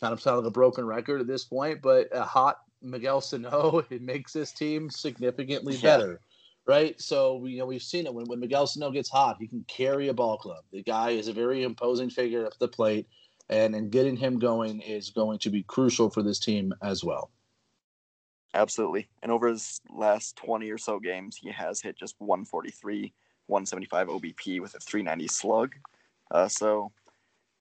kind 0.00 0.12
of 0.12 0.20
sound 0.20 0.38
like 0.38 0.46
a 0.46 0.50
broken 0.50 0.84
record 0.84 1.20
at 1.20 1.26
this 1.26 1.44
point, 1.44 1.82
but 1.82 2.08
a 2.12 2.24
hot 2.24 2.60
Miguel 2.82 3.20
Sano, 3.20 3.84
it 3.90 4.02
makes 4.02 4.32
this 4.32 4.52
team 4.52 4.90
significantly 4.90 5.76
yeah. 5.76 5.82
better. 5.82 6.20
Right. 6.66 7.00
So 7.00 7.44
you 7.46 7.58
know 7.58 7.66
we've 7.66 7.82
seen 7.82 8.06
it 8.06 8.14
when, 8.14 8.26
when 8.26 8.40
Miguel 8.40 8.66
Sano 8.66 8.90
gets 8.90 9.10
hot, 9.10 9.36
he 9.40 9.48
can 9.48 9.64
carry 9.66 10.08
a 10.08 10.14
ball 10.14 10.38
club. 10.38 10.64
The 10.72 10.82
guy 10.82 11.10
is 11.10 11.28
a 11.28 11.32
very 11.32 11.62
imposing 11.62 12.10
figure 12.10 12.46
at 12.46 12.58
the 12.58 12.68
plate, 12.68 13.08
and 13.48 13.74
and 13.74 13.90
getting 13.90 14.16
him 14.16 14.38
going 14.38 14.80
is 14.80 15.10
going 15.10 15.38
to 15.40 15.50
be 15.50 15.62
crucial 15.64 16.10
for 16.10 16.22
this 16.22 16.38
team 16.38 16.72
as 16.82 17.02
well. 17.02 17.30
Absolutely. 18.52 19.08
And 19.22 19.30
over 19.30 19.48
his 19.48 19.80
last 19.88 20.36
20 20.36 20.70
or 20.70 20.78
so 20.78 20.98
games, 20.98 21.36
he 21.36 21.50
has 21.52 21.80
hit 21.80 21.96
just 21.96 22.16
143, 22.18 23.12
175 23.46 24.08
OBP 24.08 24.60
with 24.60 24.74
a 24.74 24.80
390 24.80 25.28
slug. 25.28 25.74
Uh, 26.30 26.48
so 26.48 26.92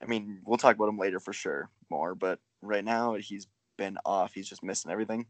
I 0.02 0.06
mean, 0.06 0.40
we'll 0.46 0.58
talk 0.58 0.76
about 0.76 0.90
him 0.90 0.98
later 0.98 1.20
for 1.20 1.34
sure 1.34 1.70
more, 1.90 2.16
but 2.16 2.40
right 2.62 2.84
now 2.84 3.16
he's 3.16 3.48
been 3.78 3.98
off. 4.06 4.34
He's 4.34 4.50
just 4.50 4.64
missing 4.64 4.92
everything. 4.92 5.26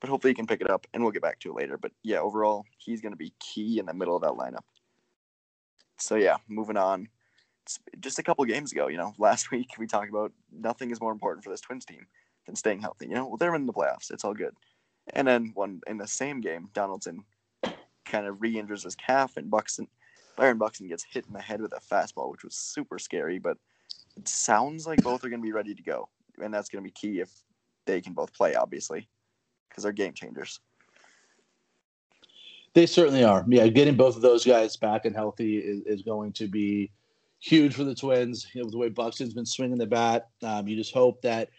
But 0.00 0.10
hopefully 0.10 0.32
he 0.32 0.34
can 0.34 0.46
pick 0.46 0.60
it 0.60 0.70
up 0.70 0.86
and 0.92 1.02
we'll 1.02 1.12
get 1.12 1.22
back 1.22 1.40
to 1.40 1.50
it 1.50 1.56
later. 1.56 1.78
But 1.78 1.92
yeah, 2.02 2.18
overall, 2.18 2.64
he's 2.78 3.00
going 3.00 3.12
to 3.12 3.18
be 3.18 3.32
key 3.40 3.78
in 3.78 3.86
the 3.86 3.94
middle 3.94 4.16
of 4.16 4.22
that 4.22 4.32
lineup. 4.32 4.64
So 5.98 6.16
yeah, 6.16 6.36
moving 6.48 6.76
on. 6.76 7.08
It's 7.62 7.78
just 8.00 8.18
a 8.18 8.22
couple 8.22 8.44
games 8.44 8.72
ago, 8.72 8.88
you 8.88 8.98
know, 8.98 9.14
last 9.18 9.50
week 9.50 9.70
we 9.78 9.86
talked 9.86 10.10
about 10.10 10.32
nothing 10.52 10.90
is 10.90 11.00
more 11.00 11.12
important 11.12 11.44
for 11.44 11.50
this 11.50 11.62
Twins 11.62 11.84
team 11.84 12.06
than 12.46 12.56
staying 12.56 12.80
healthy. 12.80 13.06
You 13.06 13.14
know, 13.14 13.26
well, 13.26 13.36
they're 13.36 13.54
in 13.54 13.66
the 13.66 13.72
playoffs. 13.72 14.10
It's 14.10 14.24
all 14.24 14.34
good. 14.34 14.54
And 15.12 15.26
then 15.26 15.52
one 15.54 15.80
in 15.86 15.98
the 15.98 16.06
same 16.06 16.40
game, 16.40 16.68
Donaldson 16.72 17.24
kind 18.04 18.26
of 18.26 18.40
re-injures 18.40 18.84
his 18.84 18.94
calf, 18.94 19.36
and 19.36 19.50
Buxton, 19.50 19.88
Byron 20.36 20.58
Buxton 20.58 20.88
gets 20.88 21.04
hit 21.04 21.26
in 21.26 21.32
the 21.32 21.40
head 21.40 21.60
with 21.60 21.72
a 21.72 21.80
fastball, 21.80 22.30
which 22.30 22.44
was 22.44 22.54
super 22.54 22.98
scary. 22.98 23.38
But 23.38 23.58
it 24.16 24.28
sounds 24.28 24.86
like 24.86 25.02
both 25.02 25.24
are 25.24 25.28
going 25.28 25.40
to 25.40 25.46
be 25.46 25.52
ready 25.52 25.74
to 25.74 25.82
go, 25.82 26.08
and 26.42 26.52
that's 26.52 26.68
going 26.68 26.82
to 26.82 26.86
be 26.86 26.92
key 26.92 27.20
if 27.20 27.30
they 27.86 28.00
can 28.00 28.12
both 28.12 28.32
play, 28.32 28.54
obviously, 28.54 29.08
because 29.68 29.82
they're 29.82 29.92
game 29.92 30.14
changers. 30.14 30.60
They 32.74 32.86
certainly 32.86 33.22
are. 33.22 33.44
Yeah, 33.48 33.68
getting 33.68 33.96
both 33.96 34.16
of 34.16 34.22
those 34.22 34.44
guys 34.44 34.76
back 34.76 35.04
and 35.04 35.14
healthy 35.14 35.58
is, 35.58 35.82
is 35.86 36.02
going 36.02 36.32
to 36.32 36.48
be 36.48 36.90
huge 37.38 37.74
for 37.74 37.84
the 37.84 37.94
Twins. 37.94 38.48
You 38.52 38.64
know, 38.64 38.70
the 38.70 38.78
way 38.78 38.88
Buxton's 38.88 39.34
been 39.34 39.46
swinging 39.46 39.78
the 39.78 39.86
bat, 39.86 40.28
um, 40.42 40.66
you 40.66 40.74
just 40.76 40.92
hope 40.92 41.22
that 41.22 41.50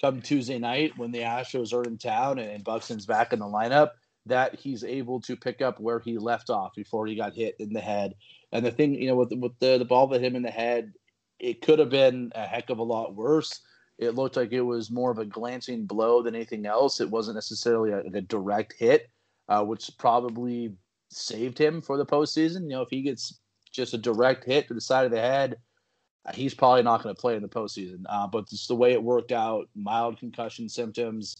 come 0.00 0.22
Tuesday 0.22 0.58
night 0.58 0.96
when 0.96 1.12
the 1.12 1.20
Astros 1.20 1.74
are 1.74 1.84
in 1.84 1.98
town 1.98 2.38
and, 2.38 2.50
and 2.50 2.64
Buxton's 2.64 3.06
back 3.06 3.32
in 3.32 3.38
the 3.38 3.44
lineup, 3.44 3.90
that 4.26 4.54
he's 4.54 4.82
able 4.82 5.20
to 5.20 5.36
pick 5.36 5.60
up 5.60 5.78
where 5.78 5.98
he 5.98 6.16
left 6.16 6.48
off 6.48 6.74
before 6.74 7.06
he 7.06 7.16
got 7.16 7.34
hit 7.34 7.56
in 7.58 7.72
the 7.72 7.80
head. 7.80 8.14
And 8.52 8.64
the 8.64 8.70
thing, 8.70 8.94
you 8.94 9.08
know, 9.08 9.16
with, 9.16 9.32
with 9.32 9.58
the, 9.58 9.78
the 9.78 9.84
ball 9.84 10.06
that 10.06 10.20
hit 10.20 10.28
him 10.28 10.36
in 10.36 10.42
the 10.42 10.50
head, 10.50 10.92
it 11.42 11.60
could 11.60 11.80
have 11.80 11.90
been 11.90 12.30
a 12.34 12.46
heck 12.46 12.70
of 12.70 12.78
a 12.78 12.82
lot 12.82 13.14
worse. 13.14 13.60
It 13.98 14.14
looked 14.14 14.36
like 14.36 14.52
it 14.52 14.62
was 14.62 14.90
more 14.90 15.10
of 15.10 15.18
a 15.18 15.26
glancing 15.26 15.84
blow 15.84 16.22
than 16.22 16.34
anything 16.34 16.64
else. 16.64 17.00
It 17.00 17.10
wasn't 17.10 17.34
necessarily 17.34 17.90
a, 17.90 17.98
a 17.98 18.20
direct 18.22 18.74
hit, 18.78 19.10
uh, 19.48 19.64
which 19.64 19.90
probably 19.98 20.72
saved 21.10 21.58
him 21.58 21.82
for 21.82 21.98
the 21.98 22.06
postseason. 22.06 22.62
You 22.62 22.68
know, 22.70 22.82
if 22.82 22.90
he 22.90 23.02
gets 23.02 23.40
just 23.72 23.92
a 23.92 23.98
direct 23.98 24.44
hit 24.44 24.68
to 24.68 24.74
the 24.74 24.80
side 24.80 25.04
of 25.04 25.10
the 25.10 25.20
head, 25.20 25.56
uh, 26.24 26.32
he's 26.32 26.54
probably 26.54 26.84
not 26.84 27.02
going 27.02 27.14
to 27.14 27.20
play 27.20 27.34
in 27.34 27.42
the 27.42 27.48
postseason. 27.48 28.04
Uh, 28.08 28.28
but 28.28 28.48
just 28.48 28.68
the 28.68 28.76
way 28.76 28.92
it 28.92 29.02
worked 29.02 29.32
out, 29.32 29.68
mild 29.74 30.18
concussion 30.18 30.68
symptoms, 30.68 31.36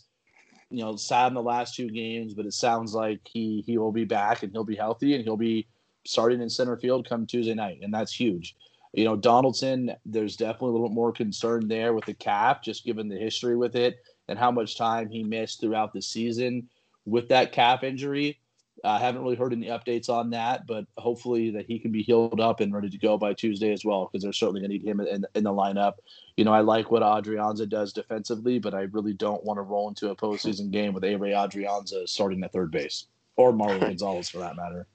you 0.68 0.82
know, 0.82 0.96
sad 0.96 1.28
in 1.28 1.34
the 1.34 1.42
last 1.42 1.76
two 1.76 1.88
games, 1.88 2.34
but 2.34 2.46
it 2.46 2.54
sounds 2.54 2.92
like 2.92 3.20
he 3.24 3.62
he 3.66 3.78
will 3.78 3.92
be 3.92 4.04
back 4.04 4.42
and 4.42 4.50
he'll 4.50 4.64
be 4.64 4.76
healthy 4.76 5.14
and 5.14 5.22
he'll 5.22 5.36
be 5.36 5.68
starting 6.04 6.40
in 6.40 6.50
center 6.50 6.76
field 6.76 7.08
come 7.08 7.24
Tuesday 7.24 7.54
night, 7.54 7.78
and 7.82 7.94
that's 7.94 8.12
huge. 8.12 8.56
You 8.92 9.04
know, 9.04 9.16
Donaldson, 9.16 9.94
there's 10.04 10.36
definitely 10.36 10.68
a 10.68 10.72
little 10.72 10.88
bit 10.88 10.94
more 10.94 11.12
concern 11.12 11.66
there 11.66 11.94
with 11.94 12.04
the 12.04 12.14
calf, 12.14 12.62
just 12.62 12.84
given 12.84 13.08
the 13.08 13.16
history 13.16 13.56
with 13.56 13.74
it 13.74 13.96
and 14.28 14.38
how 14.38 14.50
much 14.50 14.76
time 14.76 15.08
he 15.08 15.24
missed 15.24 15.60
throughout 15.60 15.92
the 15.92 16.02
season 16.02 16.68
with 17.06 17.28
that 17.28 17.52
calf 17.52 17.82
injury. 17.82 18.38
I 18.84 18.96
uh, 18.96 18.98
haven't 18.98 19.22
really 19.22 19.36
heard 19.36 19.52
any 19.52 19.66
updates 19.66 20.08
on 20.08 20.30
that, 20.30 20.66
but 20.66 20.86
hopefully 20.98 21.50
that 21.50 21.66
he 21.66 21.78
can 21.78 21.92
be 21.92 22.02
healed 22.02 22.40
up 22.40 22.60
and 22.60 22.74
ready 22.74 22.90
to 22.90 22.98
go 22.98 23.16
by 23.16 23.32
Tuesday 23.32 23.72
as 23.72 23.84
well, 23.84 24.08
because 24.10 24.24
they're 24.24 24.32
certainly 24.32 24.60
going 24.60 24.72
to 24.72 24.78
need 24.78 24.86
him 24.86 25.00
in, 25.00 25.24
in, 25.34 25.44
the 25.44 25.52
lineup. 25.52 25.94
You 26.36 26.44
know, 26.44 26.52
I 26.52 26.60
like 26.60 26.90
what 26.90 27.02
Adrianza 27.02 27.68
does 27.68 27.92
defensively, 27.92 28.58
but 28.58 28.74
I 28.74 28.82
really 28.82 29.12
don't 29.12 29.44
want 29.44 29.58
to 29.58 29.62
roll 29.62 29.88
into 29.88 30.10
a 30.10 30.16
postseason 30.16 30.72
game 30.72 30.94
with 30.94 31.04
Ehire 31.04 31.32
Adrianza 31.32 32.08
starting 32.08 32.42
at 32.42 32.52
third 32.52 32.72
base 32.72 33.06
or 33.36 33.52
Marwin 33.52 33.80
Gonzalez 33.80 34.28
for 34.28 34.38
that 34.38 34.56
matter. 34.56 34.86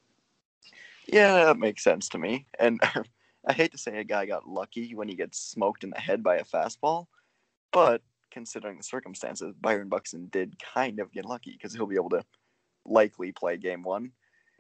Yeah, 1.07 1.45
that 1.45 1.57
makes 1.57 1.83
sense 1.83 2.09
to 2.09 2.17
me. 2.17 2.45
And 2.59 2.81
I 3.47 3.53
hate 3.53 3.71
to 3.71 3.77
say 3.77 3.97
a 3.97 4.03
guy 4.03 4.25
got 4.25 4.47
lucky 4.47 4.93
when 4.93 5.07
he 5.07 5.15
gets 5.15 5.39
smoked 5.39 5.85
in 5.85 5.89
the 5.89 5.99
head 5.99 6.21
by 6.21 6.35
a 6.35 6.43
fastball, 6.43 7.07
but 7.71 8.01
considering 8.29 8.77
the 8.77 8.83
circumstances, 8.83 9.55
Byron 9.61 9.87
Buxton 9.87 10.27
did 10.31 10.59
kind 10.59 10.99
of 10.99 11.13
get 11.13 11.25
lucky 11.25 11.53
because 11.53 11.73
he'll 11.73 11.85
be 11.87 11.95
able 11.95 12.09
to 12.09 12.25
likely 12.85 13.31
play 13.31 13.55
game 13.55 13.83
one. 13.83 14.11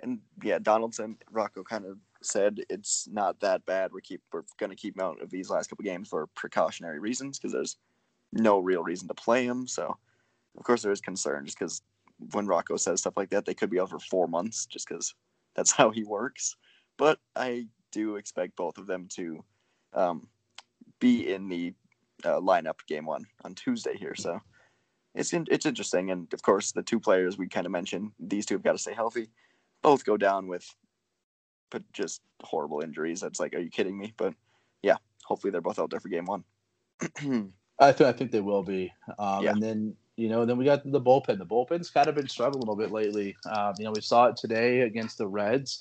And 0.01 0.19
yeah, 0.41 0.59
Donaldson, 0.59 1.17
Rocco 1.29 1.63
kind 1.63 1.85
of 1.85 1.97
said 2.21 2.59
it's 2.69 3.07
not 3.11 3.39
that 3.41 3.65
bad. 3.65 3.91
We 3.91 4.01
keep 4.01 4.21
we're 4.31 4.43
going 4.57 4.69
to 4.69 4.75
keep 4.75 4.95
him 4.95 5.05
out 5.05 5.21
of 5.21 5.29
these 5.29 5.49
last 5.49 5.69
couple 5.69 5.83
games 5.83 6.07
for 6.07 6.27
precautionary 6.27 6.99
reasons 6.99 7.37
because 7.37 7.51
there's 7.51 7.77
no 8.31 8.59
real 8.59 8.83
reason 8.83 9.07
to 9.09 9.13
play 9.13 9.43
him. 9.43 9.67
So 9.67 9.97
of 10.57 10.63
course 10.63 10.81
there 10.81 10.91
is 10.91 11.01
concern 11.01 11.45
just 11.45 11.59
because 11.59 11.81
when 12.31 12.47
Rocco 12.47 12.77
says 12.77 13.01
stuff 13.01 13.17
like 13.17 13.29
that, 13.31 13.45
they 13.45 13.53
could 13.53 13.69
be 13.69 13.79
out 13.79 13.89
for 13.89 13.99
four 13.99 14.27
months 14.27 14.65
just 14.65 14.87
because 14.87 15.13
that's 15.55 15.71
how 15.77 15.89
he 15.89 16.03
works. 16.03 16.55
But 16.97 17.19
I 17.35 17.67
do 17.97 18.15
expect 18.15 18.55
both 18.55 18.77
of 18.77 18.85
them 18.85 19.07
to 19.09 19.43
um, 19.93 20.27
be 20.99 21.33
in 21.33 21.49
the 21.49 21.73
uh, 22.23 22.39
lineup 22.39 22.77
game 22.87 23.07
one 23.07 23.25
on 23.43 23.55
Tuesday 23.55 23.97
here. 23.97 24.13
So 24.13 24.39
it's 25.15 25.33
in, 25.33 25.47
it's 25.49 25.65
interesting, 25.65 26.11
and 26.11 26.31
of 26.31 26.43
course 26.43 26.71
the 26.71 26.83
two 26.83 26.99
players 26.99 27.39
we 27.39 27.47
kind 27.47 27.65
of 27.65 27.71
mentioned, 27.71 28.11
these 28.19 28.45
two 28.45 28.53
have 28.53 28.63
got 28.63 28.73
to 28.73 28.77
stay 28.77 28.93
healthy. 28.93 29.29
Both 29.81 30.05
go 30.05 30.15
down 30.15 30.47
with, 30.47 30.63
but 31.71 31.81
just 31.91 32.21
horrible 32.43 32.81
injuries. 32.81 33.19
That's 33.19 33.39
like, 33.39 33.55
are 33.55 33.59
you 33.59 33.71
kidding 33.71 33.97
me? 33.97 34.13
But 34.15 34.35
yeah, 34.83 34.97
hopefully 35.23 35.49
they're 35.49 35.61
both 35.61 35.79
out 35.79 35.89
there 35.89 35.99
for 35.99 36.09
game 36.09 36.25
one. 36.25 36.43
I, 37.79 37.91
th- 37.91 38.07
I 38.07 38.11
think 38.11 38.31
they 38.31 38.41
will 38.41 38.63
be. 38.63 38.93
Um, 39.17 39.43
yeah. 39.43 39.51
And 39.51 39.63
then 39.63 39.95
you 40.17 40.29
know, 40.29 40.45
then 40.45 40.57
we 40.57 40.65
got 40.65 40.81
the 40.83 41.01
bullpen. 41.01 41.37
The 41.37 41.45
bullpen's 41.45 41.91
kind 41.91 42.07
of 42.07 42.15
been 42.15 42.27
struggling 42.27 42.63
a 42.63 42.65
little 42.65 42.75
bit 42.75 42.91
lately. 42.91 43.35
Um, 43.51 43.73
you 43.77 43.85
know, 43.85 43.91
we 43.91 44.01
saw 44.01 44.25
it 44.25 44.35
today 44.35 44.81
against 44.81 45.19
the 45.19 45.27
Reds. 45.27 45.79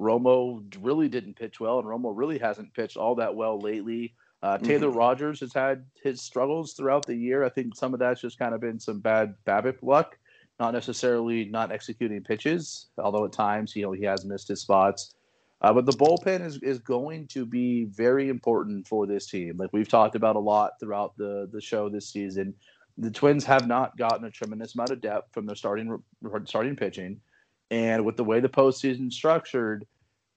Romo 0.00 0.62
really 0.80 1.08
didn't 1.08 1.36
pitch 1.36 1.60
well, 1.60 1.78
and 1.78 1.88
Romo 1.88 2.12
really 2.14 2.38
hasn't 2.38 2.74
pitched 2.74 2.96
all 2.96 3.14
that 3.16 3.34
well 3.34 3.58
lately. 3.58 4.14
Uh, 4.42 4.58
Taylor 4.58 4.88
mm-hmm. 4.88 4.98
Rogers 4.98 5.40
has 5.40 5.52
had 5.54 5.84
his 6.02 6.20
struggles 6.20 6.74
throughout 6.74 7.06
the 7.06 7.16
year. 7.16 7.42
I 7.42 7.48
think 7.48 7.74
some 7.74 7.94
of 7.94 8.00
that's 8.00 8.20
just 8.20 8.38
kind 8.38 8.54
of 8.54 8.60
been 8.60 8.78
some 8.78 9.00
bad 9.00 9.34
BABIP 9.46 9.78
luck, 9.82 10.18
not 10.60 10.74
necessarily 10.74 11.46
not 11.46 11.72
executing 11.72 12.22
pitches, 12.22 12.88
although 12.98 13.24
at 13.24 13.32
times 13.32 13.74
you 13.74 13.82
know 13.82 13.92
he 13.92 14.04
has 14.04 14.24
missed 14.24 14.48
his 14.48 14.60
spots. 14.60 15.14
Uh, 15.62 15.72
but 15.72 15.86
the 15.86 15.92
bullpen 15.92 16.44
is, 16.44 16.58
is 16.62 16.78
going 16.78 17.26
to 17.28 17.46
be 17.46 17.84
very 17.84 18.28
important 18.28 18.86
for 18.86 19.06
this 19.06 19.26
team. 19.26 19.56
Like 19.56 19.72
we've 19.72 19.88
talked 19.88 20.14
about 20.14 20.36
a 20.36 20.40
lot 20.40 20.72
throughout 20.78 21.16
the, 21.16 21.48
the 21.50 21.60
show 21.60 21.88
this 21.88 22.10
season. 22.10 22.54
The 22.98 23.10
Twins 23.10 23.44
have 23.44 23.66
not 23.66 23.96
gotten 23.96 24.26
a 24.26 24.30
tremendous 24.30 24.74
amount 24.74 24.90
of 24.90 25.00
depth 25.00 25.32
from 25.32 25.46
their 25.46 25.56
starting 25.56 26.02
starting 26.44 26.76
pitching. 26.76 27.20
And 27.70 28.04
with 28.04 28.16
the 28.16 28.24
way 28.24 28.40
the 28.40 28.48
postseason 28.48 29.12
structured, 29.12 29.86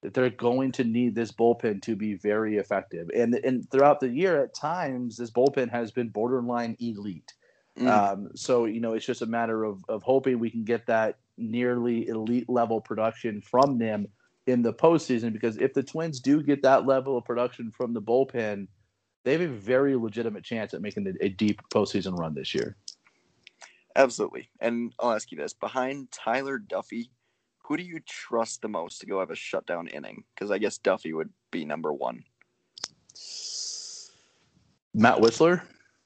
that 0.01 0.13
they're 0.13 0.29
going 0.29 0.71
to 0.71 0.83
need 0.83 1.13
this 1.13 1.31
bullpen 1.31 1.81
to 1.81 1.95
be 1.95 2.13
very 2.13 2.57
effective. 2.57 3.09
And 3.15 3.35
and 3.35 3.69
throughout 3.69 3.99
the 3.99 4.09
year, 4.09 4.41
at 4.43 4.53
times, 4.53 5.17
this 5.17 5.31
bullpen 5.31 5.69
has 5.69 5.91
been 5.91 6.09
borderline 6.09 6.77
elite. 6.79 7.33
Mm. 7.77 7.87
Um, 7.87 8.29
so 8.35 8.65
you 8.65 8.79
know, 8.79 8.93
it's 8.93 9.05
just 9.05 9.21
a 9.21 9.25
matter 9.25 9.63
of 9.63 9.83
of 9.89 10.03
hoping 10.03 10.39
we 10.39 10.49
can 10.49 10.63
get 10.63 10.85
that 10.87 11.17
nearly 11.37 12.07
elite 12.07 12.49
level 12.49 12.81
production 12.81 13.41
from 13.41 13.77
them 13.77 14.07
in 14.47 14.61
the 14.61 14.73
postseason. 14.73 15.33
Because 15.33 15.57
if 15.57 15.73
the 15.73 15.83
Twins 15.83 16.19
do 16.19 16.41
get 16.41 16.61
that 16.63 16.85
level 16.85 17.17
of 17.17 17.25
production 17.25 17.71
from 17.71 17.93
the 17.93 18.01
bullpen, 18.01 18.67
they 19.23 19.33
have 19.33 19.41
a 19.41 19.47
very 19.47 19.95
legitimate 19.95 20.43
chance 20.43 20.73
at 20.73 20.81
making 20.81 21.13
a, 21.21 21.29
deep 21.29 21.61
postseason 21.73 22.17
run 22.17 22.33
this 22.33 22.53
year. 22.53 22.77
Absolutely. 23.95 24.49
And 24.61 24.93
I'll 24.99 25.11
ask 25.11 25.29
you 25.31 25.37
this: 25.37 25.53
behind 25.53 26.09
Tyler 26.11 26.57
Duffey 26.57 27.09
who 27.69 27.77
do 27.77 27.83
you 27.83 27.99
trust 27.99 28.63
the 28.63 28.67
most 28.67 28.99
to 28.99 29.05
go 29.05 29.19
have 29.19 29.29
a 29.29 29.35
shutdown 29.35 29.87
inning? 29.87 30.23
Because 30.33 30.49
I 30.49 30.57
guess 30.57 30.79
Duffey 30.79 31.13
would 31.13 31.29
be 31.51 31.65
number 31.65 31.93
one. 31.93 32.23
Matt 34.95 35.19
Wisler. 35.19 35.61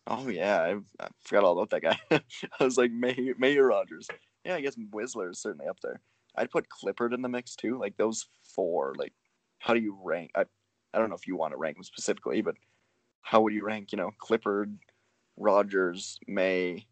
Oh 0.06 0.28
yeah, 0.28 0.62
I, 0.62 1.04
I 1.04 1.08
forgot 1.22 1.46
all 1.46 1.58
about 1.58 1.70
that 1.70 1.82
guy. 1.82 1.98
I 2.60 2.64
was 2.64 2.78
like 2.78 2.92
May 2.92 3.34
Mayor 3.38 3.68
Rogers. 3.68 4.10
Yeah, 4.44 4.56
I 4.56 4.62
guess 4.62 4.76
Wisler 4.94 5.32
is 5.32 5.40
certainly 5.40 5.68
up 5.68 5.80
there. 5.82 6.02
I'd 6.36 6.52
put 6.52 6.68
Clippard 6.68 7.14
in 7.14 7.22
the 7.22 7.30
mix 7.30 7.56
too. 7.56 7.80
Like 7.80 7.96
those 7.96 8.28
four. 8.54 8.94
Like, 8.98 9.14
how 9.60 9.74
do 9.74 9.80
you 9.80 9.98
rank? 10.04 10.32
I 10.36 10.44
I 10.94 11.00
don't 11.00 11.10
know 11.10 11.16
if 11.16 11.28
you 11.28 11.38
want 11.38 11.54
to 11.54 11.58
rank 11.58 11.78
them 11.78 11.86
specifically, 11.86 12.42
but 12.42 12.56
how 13.22 13.40
would 13.40 13.54
you 13.54 13.66
rank? 13.66 13.94
You 13.94 14.00
know, 14.00 14.12
Clippard, 14.22 14.76
Rogers, 15.38 16.20
May, 16.28 16.88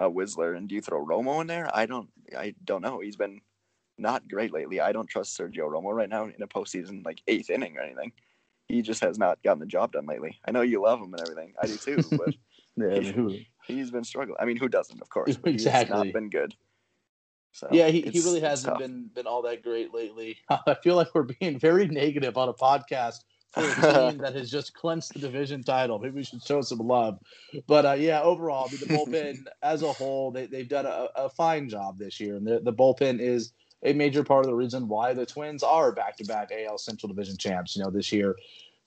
uh, 0.00 0.08
Wisler, 0.08 0.56
and 0.56 0.68
do 0.68 0.76
you 0.76 0.80
throw 0.80 1.04
Romo 1.04 1.40
in 1.40 1.48
there? 1.48 1.68
I 1.74 1.86
don't. 1.86 2.08
I 2.38 2.54
don't 2.64 2.82
know. 2.82 3.00
He's 3.00 3.16
been 3.16 3.40
not 3.98 4.28
great 4.28 4.52
lately. 4.52 4.80
I 4.80 4.92
don't 4.92 5.08
trust 5.08 5.38
Sergio 5.38 5.70
Romo 5.70 5.94
right 5.94 6.08
now 6.08 6.24
in 6.24 6.42
a 6.42 6.46
postseason 6.46 7.04
like 7.04 7.22
eighth 7.26 7.50
inning 7.50 7.76
or 7.76 7.80
anything. 7.80 8.12
He 8.68 8.82
just 8.82 9.02
has 9.02 9.18
not 9.18 9.42
gotten 9.42 9.60
the 9.60 9.66
job 9.66 9.92
done 9.92 10.06
lately. 10.06 10.38
I 10.46 10.50
know 10.50 10.62
you 10.62 10.82
love 10.82 11.00
him 11.00 11.14
and 11.14 11.20
everything. 11.20 11.54
I 11.60 11.66
do 11.66 11.76
too, 11.76 12.02
but 12.16 12.34
yeah, 12.76 13.00
he, 13.66 13.78
has 13.78 13.90
been 13.90 14.04
struggling. 14.04 14.36
I 14.40 14.44
mean, 14.44 14.56
who 14.56 14.68
doesn't, 14.68 15.00
of 15.00 15.08
course? 15.08 15.36
But 15.36 15.52
exactly. 15.52 15.96
He's 15.96 16.04
not 16.06 16.12
been 16.12 16.30
good. 16.30 16.54
So 17.52 17.68
yeah, 17.70 17.88
he, 17.88 18.02
he 18.02 18.20
really 18.20 18.40
hasn't 18.40 18.78
been 18.78 19.08
been 19.14 19.26
all 19.26 19.40
that 19.42 19.62
great 19.62 19.94
lately. 19.94 20.38
I 20.50 20.74
feel 20.74 20.96
like 20.96 21.14
we're 21.14 21.22
being 21.22 21.58
very 21.58 21.86
negative 21.88 22.36
on 22.36 22.48
a 22.48 22.52
podcast 22.52 23.20
for 23.52 23.62
a 23.62 24.10
team 24.10 24.18
that 24.22 24.34
has 24.34 24.50
just 24.50 24.74
clinched 24.74 25.14
the 25.14 25.20
division 25.20 25.62
title. 25.62 25.98
Maybe 25.98 26.16
we 26.16 26.24
should 26.24 26.42
show 26.42 26.60
some 26.60 26.80
love. 26.80 27.18
But 27.66 27.86
uh, 27.86 27.92
yeah, 27.92 28.20
overall, 28.20 28.68
I 28.68 28.72
mean, 28.72 28.80
the 28.80 28.86
bullpen 28.86 29.46
as 29.62 29.82
a 29.82 29.92
whole, 29.92 30.32
they, 30.32 30.46
they've 30.46 30.68
done 30.68 30.84
a, 30.84 31.08
a 31.16 31.30
fine 31.30 31.70
job 31.70 31.98
this 31.98 32.20
year. 32.20 32.36
And 32.36 32.46
the, 32.46 32.60
the 32.60 32.72
bullpen 32.72 33.20
is– 33.20 33.52
a 33.82 33.92
major 33.92 34.24
part 34.24 34.44
of 34.44 34.50
the 34.50 34.56
reason 34.56 34.88
why 34.88 35.12
the 35.12 35.26
Twins 35.26 35.62
are 35.62 35.92
back 35.92 36.16
to 36.16 36.24
back 36.24 36.50
AL 36.52 36.78
Central 36.78 37.08
Division 37.08 37.36
champs, 37.36 37.76
you 37.76 37.82
know, 37.82 37.90
this 37.90 38.10
year. 38.12 38.36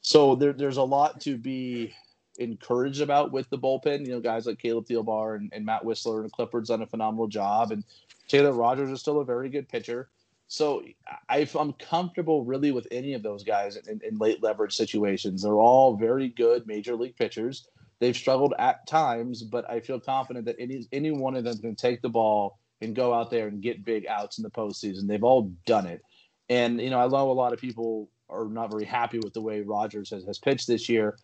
So 0.01 0.36
there, 0.36 0.53
there's 0.53 0.77
a 0.77 0.84
lot 0.84 1.22
to 1.22 1.38
be 1.38 1.93
encouraged 2.38 3.01
about 3.01 3.31
with 3.31 3.50
the 3.50 3.58
bullpen. 3.58 4.05
You 4.05 4.13
know, 4.13 4.19
guys 4.19 4.46
like 4.46 4.60
Caleb 4.60 4.88
Thielbar 4.88 5.36
and, 5.36 5.51
and 5.53 5.65
Matt 5.65 5.84
Wisler 5.84 6.22
and 6.22 6.31
Clippard's 6.31 6.69
done 6.69 6.81
a 6.81 6.88
phenomenal 6.88 7.27
job, 7.27 7.72
and 7.72 7.84
Taylor 8.27 8.53
Rogers 8.53 8.89
is 8.89 9.00
still 9.00 9.19
a 9.19 9.25
very 9.25 9.50
good 9.50 9.67
pitcher. 9.67 10.10
So 10.48 10.84
I, 11.29 11.48
am 11.60 11.74
comfortable 11.74 12.43
really 12.43 12.72
with 12.72 12.88
any 12.89 13.13
of 13.13 13.22
those 13.22 13.43
guys 13.43 13.75
in, 13.75 14.01
in, 14.03 14.17
late 14.17 14.41
leverage 14.41 14.75
situations. 14.75 15.43
They're 15.43 15.53
all 15.53 15.96
very 15.96 16.29
good 16.29 16.65
major 16.65 16.96
league 16.96 17.15
pitchers. 17.15 17.67
They've 18.00 18.17
struggled 18.17 18.55
at 18.58 18.88
times, 18.88 19.43
but 19.43 19.69
I 19.69 19.79
feel 19.79 20.00
confident 20.00 20.46
that 20.46 20.55
any 20.58 20.88
any 20.91 21.12
one 21.12 21.36
of 21.36 21.43
them 21.43 21.60
can 21.60 21.75
take 21.75 22.01
the 22.01 22.10
ball 22.10 22.58
and 22.81 22.95
go 22.95 23.13
out 23.13 23.29
there 23.29 23.48
and 23.48 23.62
get 23.62 23.83
big 23.83 24.05
outs 24.07 24.38
in 24.38 24.43
the 24.43 24.50
postseason. 24.50 25.07
They've 25.07 25.24
all 25.24 25.51
done 25.65 25.86
it. 25.86 26.01
And, 26.50 26.79
you 26.81 26.89
know, 26.89 27.00
I 27.00 27.07
know 27.07 27.29
a 27.29 27.33
lot 27.33 27.53
of 27.53 27.59
people 27.59 28.09
are 28.29 28.45
not 28.45 28.71
very 28.71 28.86
happy 28.86 29.19
with 29.19 29.33
the 29.33 29.41
way 29.41 29.62
Rogers 29.62 30.09
has, 30.12 30.24
has 30.25 30.39
pitched 30.39 30.67
this 30.67 30.88
year. 30.88 31.17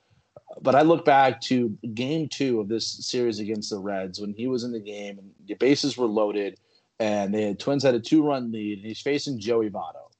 But 0.61 0.75
I 0.75 0.81
look 0.81 1.05
back 1.05 1.41
to 1.41 1.69
game 1.93 2.27
two 2.27 2.59
of 2.59 2.67
this 2.67 3.05
series 3.05 3.39
against 3.39 3.69
the 3.69 3.79
Reds 3.79 4.19
when 4.19 4.33
he 4.33 4.47
was 4.47 4.63
in 4.63 4.71
the 4.71 4.79
game 4.79 5.17
and 5.17 5.31
the 5.47 5.55
bases 5.55 5.97
were 5.97 6.07
loaded. 6.07 6.59
and 6.99 7.33
the 7.33 7.55
Twins 7.55 7.83
had 7.83 7.95
a 7.95 7.99
two 7.99 8.23
run 8.23 8.51
lead, 8.51 8.79
and 8.79 8.87
he's 8.87 9.01
facing 9.01 9.39
Joey 9.39 9.69
Votto. 9.69 10.11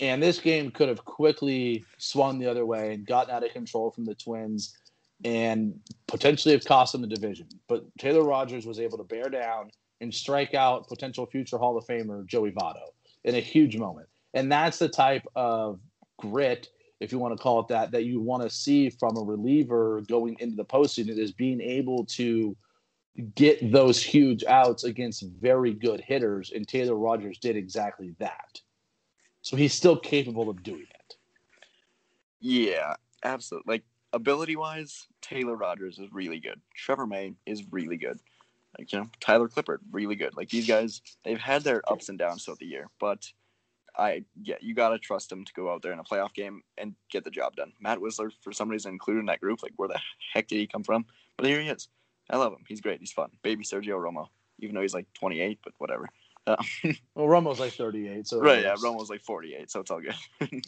And 0.00 0.22
this 0.22 0.40
game 0.40 0.70
could 0.70 0.88
have 0.88 1.04
quickly 1.04 1.84
swung 1.98 2.38
the 2.38 2.50
other 2.50 2.66
way 2.66 2.94
and 2.94 3.06
gotten 3.06 3.34
out 3.34 3.44
of 3.44 3.52
control 3.52 3.90
from 3.90 4.04
the 4.04 4.14
Twins 4.14 4.76
and 5.24 5.78
potentially 6.08 6.52
have 6.52 6.64
cost 6.64 6.92
them 6.92 7.02
the 7.02 7.06
division. 7.06 7.46
But 7.68 7.84
Taylor 7.98 8.24
Rogers 8.24 8.66
was 8.66 8.80
able 8.80 8.98
to 8.98 9.04
bear 9.04 9.28
down 9.28 9.70
and 10.00 10.12
strike 10.12 10.54
out 10.54 10.88
potential 10.88 11.26
future 11.26 11.58
Hall 11.58 11.76
of 11.78 11.86
Famer 11.86 12.26
Joey 12.26 12.50
Votto 12.50 12.86
in 13.24 13.34
a 13.34 13.40
huge 13.40 13.76
moment. 13.76 14.08
And 14.34 14.50
that's 14.50 14.78
the 14.78 14.88
type 14.88 15.26
of 15.34 15.80
grit, 16.18 16.68
if 17.00 17.12
you 17.12 17.18
want 17.18 17.36
to 17.36 17.42
call 17.42 17.60
it 17.60 17.68
that, 17.68 17.90
that 17.92 18.04
you 18.04 18.20
want 18.20 18.42
to 18.42 18.50
see 18.50 18.90
from 18.90 19.16
a 19.16 19.22
reliever 19.22 20.02
going 20.08 20.36
into 20.40 20.56
the 20.56 20.64
postseason 20.64 21.18
is 21.18 21.32
being 21.32 21.60
able 21.60 22.04
to 22.06 22.56
get 23.36 23.70
those 23.70 24.02
huge 24.02 24.44
outs 24.44 24.84
against 24.84 25.24
very 25.40 25.72
good 25.72 26.00
hitters. 26.00 26.50
And 26.52 26.66
Taylor 26.66 26.96
Rogers 26.96 27.38
did 27.38 27.56
exactly 27.56 28.14
that. 28.18 28.60
So 29.42 29.56
he's 29.56 29.74
still 29.74 29.96
capable 29.96 30.48
of 30.48 30.62
doing 30.62 30.86
it. 30.90 31.16
Yeah, 32.40 32.94
absolutely. 33.22 33.74
Like 33.74 33.84
ability 34.12 34.56
wise, 34.56 35.06
Taylor 35.22 35.56
Rogers 35.56 35.98
is 35.98 36.12
really 36.12 36.40
good. 36.40 36.60
Trevor 36.74 37.06
May 37.06 37.34
is 37.46 37.62
really 37.70 37.96
good. 37.96 38.18
Like, 38.78 38.92
you 38.92 38.98
know, 38.98 39.10
Tyler 39.20 39.48
Clippard, 39.48 39.78
really 39.90 40.16
good. 40.16 40.36
Like 40.36 40.48
these 40.48 40.66
guys, 40.66 41.02
they've 41.24 41.38
had 41.38 41.62
their 41.62 41.82
ups 41.88 42.08
and 42.08 42.18
downs 42.18 42.44
throughout 42.44 42.58
the 42.58 42.66
year, 42.66 42.88
but 42.98 43.26
I 43.96 44.24
yeah, 44.42 44.56
you 44.60 44.74
gotta 44.74 44.98
trust 44.98 45.30
them 45.30 45.44
to 45.44 45.52
go 45.54 45.72
out 45.72 45.82
there 45.82 45.92
in 45.92 45.98
a 45.98 46.04
playoff 46.04 46.34
game 46.34 46.62
and 46.78 46.94
get 47.10 47.24
the 47.24 47.30
job 47.30 47.56
done. 47.56 47.72
Matt 47.80 47.98
Wisler, 47.98 48.30
for 48.40 48.52
some 48.52 48.68
reason, 48.68 48.92
included 48.92 49.20
in 49.20 49.26
that 49.26 49.40
group. 49.40 49.62
Like, 49.62 49.72
where 49.76 49.88
the 49.88 50.00
heck 50.32 50.48
did 50.48 50.58
he 50.58 50.66
come 50.66 50.82
from? 50.82 51.06
But 51.36 51.46
here 51.46 51.60
he 51.60 51.68
is. 51.68 51.88
I 52.30 52.36
love 52.36 52.52
him. 52.52 52.64
He's 52.66 52.80
great. 52.80 53.00
He's 53.00 53.12
fun. 53.12 53.30
Baby 53.42 53.64
Sergio 53.64 54.00
Romo, 54.00 54.28
even 54.58 54.74
though 54.74 54.82
he's 54.82 54.94
like 54.94 55.06
28, 55.14 55.58
but 55.62 55.74
whatever. 55.78 56.08
Uh, 56.46 56.56
Well, 57.14 57.26
Romo's 57.26 57.60
like 57.60 57.72
38, 57.72 58.26
so 58.26 58.40
right, 58.40 58.62
yeah, 58.62 58.74
Romo's 58.74 59.10
like 59.10 59.22
48, 59.22 59.70
so 59.70 59.80
it's 59.80 59.90
all 59.90 60.00
good. 60.00 60.14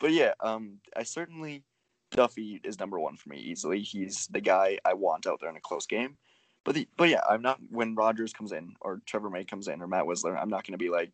but 0.00 0.12
yeah, 0.12 0.32
um, 0.40 0.78
I 0.96 1.02
certainly 1.02 1.62
Duffey 2.10 2.64
is 2.64 2.78
number 2.78 2.98
one 2.98 3.16
for 3.16 3.28
me 3.28 3.38
easily. 3.38 3.80
He's 3.80 4.26
the 4.28 4.40
guy 4.40 4.78
I 4.84 4.94
want 4.94 5.26
out 5.26 5.40
there 5.40 5.50
in 5.50 5.56
a 5.56 5.60
close 5.60 5.86
game. 5.86 6.16
But 6.68 6.74
the, 6.74 6.88
but 6.98 7.08
yeah, 7.08 7.22
I'm 7.26 7.40
not 7.40 7.58
when 7.70 7.94
Rogers 7.94 8.34
comes 8.34 8.52
in 8.52 8.74
or 8.82 9.00
Trevor 9.06 9.30
May 9.30 9.44
comes 9.44 9.68
in 9.68 9.80
or 9.80 9.86
Matt 9.86 10.04
Wisler. 10.04 10.38
I'm 10.38 10.50
not 10.50 10.66
going 10.66 10.72
to 10.72 10.84
be 10.84 10.90
like 10.90 11.10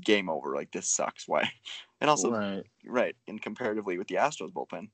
game 0.00 0.28
over. 0.28 0.56
Like 0.56 0.72
this 0.72 0.88
sucks. 0.88 1.28
Why? 1.28 1.48
And 2.00 2.10
also 2.10 2.32
right. 2.32 2.64
right, 2.84 3.14
and 3.28 3.40
comparatively 3.40 3.96
with 3.96 4.08
the 4.08 4.16
Astros 4.16 4.52
bullpen, 4.52 4.88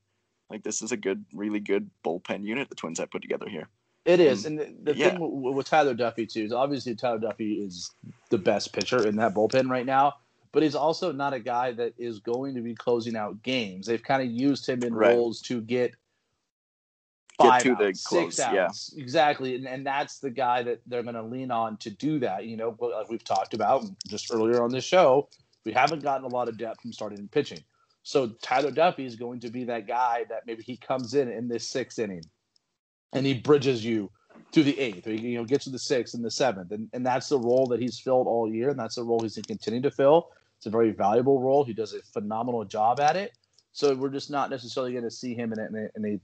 like 0.51 0.61
this 0.61 0.83
is 0.83 0.91
a 0.91 0.97
good, 0.97 1.25
really 1.33 1.59
good 1.59 1.89
bullpen 2.03 2.43
unit 2.43 2.69
the 2.69 2.75
Twins 2.75 2.99
have 2.99 3.09
put 3.09 3.23
together 3.23 3.49
here. 3.49 3.67
It 4.05 4.19
is, 4.19 4.45
Um, 4.45 4.51
and 4.51 4.59
the, 4.59 4.91
the 4.91 4.95
yeah. 4.95 5.09
thing 5.09 5.19
with, 5.19 5.55
with 5.55 5.67
Tyler 5.67 5.95
Duffey 5.95 6.31
too 6.31 6.43
is 6.43 6.51
obviously 6.51 6.93
Tyler 6.93 7.17
Duffey 7.17 7.65
is 7.65 7.91
the 8.29 8.37
best 8.37 8.73
pitcher 8.73 9.07
in 9.07 9.15
that 9.15 9.33
bullpen 9.33 9.71
right 9.71 9.87
now, 9.87 10.13
but 10.51 10.61
he's 10.61 10.75
also 10.75 11.11
not 11.11 11.33
a 11.33 11.39
guy 11.39 11.71
that 11.71 11.93
is 11.97 12.19
going 12.19 12.53
to 12.53 12.61
be 12.61 12.75
closing 12.75 13.15
out 13.15 13.41
games. 13.41 13.87
They've 13.87 14.03
kind 14.03 14.21
of 14.21 14.29
used 14.29 14.69
him 14.69 14.83
in 14.83 14.93
Right. 14.93 15.15
roles 15.15 15.41
to 15.41 15.61
get 15.61 15.95
Get 17.39 17.47
five 17.47 17.63
to 17.63 17.69
the 17.69 17.93
close, 18.05 18.35
six 18.35 18.39
yeah. 18.39 18.69
exactly, 18.97 19.55
and, 19.55 19.67
and 19.67 19.85
that's 19.85 20.19
the 20.19 20.29
guy 20.29 20.63
that 20.63 20.79
they're 20.87 21.03
going 21.03 21.15
to 21.15 21.23
lean 21.23 21.51
on 21.51 21.77
to 21.77 21.89
do 21.89 22.19
that. 22.19 22.45
You 22.45 22.55
know, 22.55 22.77
like 22.79 23.09
we've 23.09 23.23
talked 23.23 23.53
about 23.53 23.83
just 24.07 24.33
earlier 24.33 24.63
on 24.63 24.71
this 24.71 24.85
show, 24.85 25.27
we 25.65 25.73
haven't 25.73 26.01
gotten 26.01 26.23
a 26.23 26.29
lot 26.29 26.47
of 26.47 26.57
depth 26.57 26.81
from 26.81 26.93
starting 26.93 27.19
and 27.19 27.29
pitching. 27.29 27.59
So 28.03 28.29
Tyler 28.41 28.71
Duffey 28.71 29.05
is 29.05 29.15
going 29.15 29.39
to 29.41 29.49
be 29.49 29.63
that 29.65 29.87
guy 29.87 30.25
that 30.29 30.43
maybe 30.45 30.63
he 30.63 30.77
comes 30.77 31.13
in 31.13 31.29
in 31.29 31.47
this 31.47 31.67
sixth 31.67 31.99
inning 31.99 32.21
and 33.13 33.25
he 33.25 33.33
bridges 33.33 33.83
you 33.83 34.11
to 34.51 34.63
the 34.63 34.79
eighth, 34.79 35.07
or 35.07 35.11
he 35.11 35.29
you 35.29 35.37
know 35.37 35.45
gets 35.45 35.63
to 35.65 35.69
the 35.69 35.79
sixth 35.79 36.13
and 36.13 36.23
the 36.23 36.31
seventh, 36.31 36.71
and 36.71 36.89
and 36.93 37.05
that's 37.05 37.29
the 37.29 37.39
role 37.39 37.65
that 37.67 37.81
he's 37.81 37.99
filled 37.99 38.27
all 38.27 38.51
year, 38.51 38.69
and 38.69 38.79
that's 38.79 38.95
the 38.95 39.03
role 39.03 39.19
he's 39.21 39.35
to 39.35 39.81
to 39.81 39.91
fill. 39.91 40.29
It's 40.57 40.65
a 40.65 40.69
very 40.69 40.91
valuable 40.91 41.41
role. 41.41 41.63
He 41.63 41.73
does 41.73 41.93
a 41.93 42.01
phenomenal 42.13 42.63
job 42.63 42.99
at 42.99 43.15
it. 43.15 43.33
So 43.73 43.93
we're 43.93 44.09
just 44.09 44.31
not 44.31 44.49
necessarily 44.49 44.93
going 44.93 45.03
to 45.03 45.11
see 45.11 45.33
him 45.33 45.51
in 45.51 45.59
a, 45.59 45.65
in 45.65 45.75
a, 45.75 45.89
in 45.97 46.05
a 46.05 46.19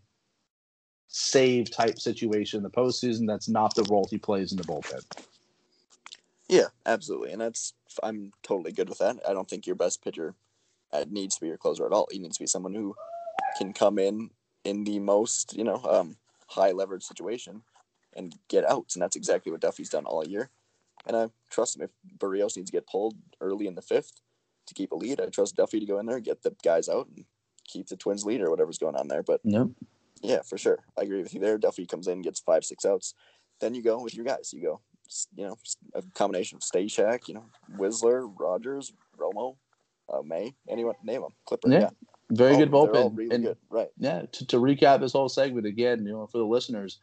save 1.11 1.69
type 1.69 1.99
situation 1.99 2.57
in 2.57 2.63
the 2.63 2.69
postseason. 2.69 3.27
That's 3.27 3.49
not 3.49 3.75
the 3.75 3.83
role 3.83 4.07
he 4.09 4.17
plays 4.17 4.51
in 4.51 4.57
the 4.57 4.63
bullpen. 4.63 5.03
Yeah, 6.47 6.67
absolutely, 6.85 7.31
and 7.31 7.41
that's 7.41 7.73
I'm 8.01 8.31
totally 8.43 8.71
good 8.71 8.89
with 8.89 8.99
that. 8.99 9.17
I 9.27 9.33
don't 9.33 9.49
think 9.49 9.67
your 9.67 9.75
best 9.75 10.03
pitcher 10.03 10.35
uh, 10.91 11.05
needs 11.09 11.35
to 11.35 11.41
be 11.41 11.47
your 11.47 11.57
closer 11.57 11.85
at 11.85 11.91
all. 11.91 12.07
He 12.11 12.19
needs 12.19 12.37
to 12.37 12.43
be 12.43 12.47
someone 12.47 12.73
who 12.73 12.95
can 13.57 13.73
come 13.73 13.99
in 13.99 14.31
in 14.63 14.83
the 14.85 14.99
most 14.99 15.55
you 15.55 15.63
know 15.63 15.81
um, 15.83 16.15
high 16.47 16.71
leverage 16.71 17.03
situation 17.03 17.61
and 18.15 18.35
get 18.47 18.69
outs, 18.69 18.95
and 18.95 19.01
that's 19.01 19.15
exactly 19.15 19.51
what 19.51 19.61
Duffey's 19.61 19.89
done 19.89 20.05
all 20.05 20.25
year. 20.25 20.49
And 21.07 21.17
I 21.17 21.27
trust 21.49 21.75
him 21.75 21.83
if 21.83 21.89
Berrios 22.19 22.55
needs 22.55 22.69
to 22.69 22.77
get 22.77 22.87
pulled 22.87 23.15
early 23.41 23.67
in 23.67 23.75
the 23.75 23.81
fifth 23.81 24.21
to 24.67 24.73
keep 24.73 24.91
a 24.91 24.95
lead. 24.95 25.19
I 25.19 25.27
trust 25.27 25.57
Duffey 25.57 25.79
to 25.79 25.85
go 25.85 25.99
in 25.99 26.05
there, 26.05 26.17
and 26.17 26.25
get 26.25 26.43
the 26.43 26.55
guys 26.63 26.87
out, 26.87 27.07
and 27.07 27.25
keep 27.65 27.87
the 27.87 27.97
Twins 27.97 28.23
lead 28.23 28.41
or 28.41 28.49
whatever's 28.49 28.77
going 28.77 28.95
on 28.95 29.09
there. 29.09 29.23
But 29.23 29.41
Yep. 29.43 29.67
Yeah, 30.21 30.41
for 30.43 30.57
sure. 30.57 30.79
I 30.97 31.03
agree 31.03 31.21
with 31.21 31.33
you 31.33 31.39
there. 31.39 31.57
Duffey 31.57 31.87
comes 31.87 32.07
in, 32.07 32.21
gets 32.21 32.39
five, 32.39 32.63
six 32.63 32.85
outs. 32.85 33.13
Then 33.59 33.73
you 33.73 33.81
go 33.83 34.01
with 34.01 34.15
your 34.15 34.25
guys. 34.25 34.53
You 34.53 34.61
go, 34.61 34.81
you 35.35 35.45
know, 35.47 35.57
a 35.95 36.03
combination 36.13 36.57
of 36.57 36.61
Stashak, 36.61 37.27
you 37.27 37.33
know, 37.35 37.45
Wisler, 37.77 38.31
Rogers, 38.39 38.93
Romo, 39.17 39.55
uh, 40.11 40.21
May, 40.23 40.53
anyone, 40.69 40.95
name 41.03 41.21
them. 41.21 41.31
Clippard. 41.49 41.71
Yeah, 41.73 41.79
Yeah. 41.79 41.89
Very 42.31 42.53
All- 42.53 42.59
good 42.59 42.71
bullpen. 42.71 43.17
really 43.17 43.35
and 43.35 43.43
good. 43.43 43.57
Right. 43.69 43.89
yeah, 43.97 44.23
to, 44.31 44.45
to 44.47 44.57
recap 44.57 45.01
this 45.01 45.11
whole 45.11 45.27
segment 45.29 45.65
again, 45.65 46.05
you 46.05 46.13
know, 46.13 46.27
for 46.27 46.37
the 46.37 46.45
listeners, 46.45 46.99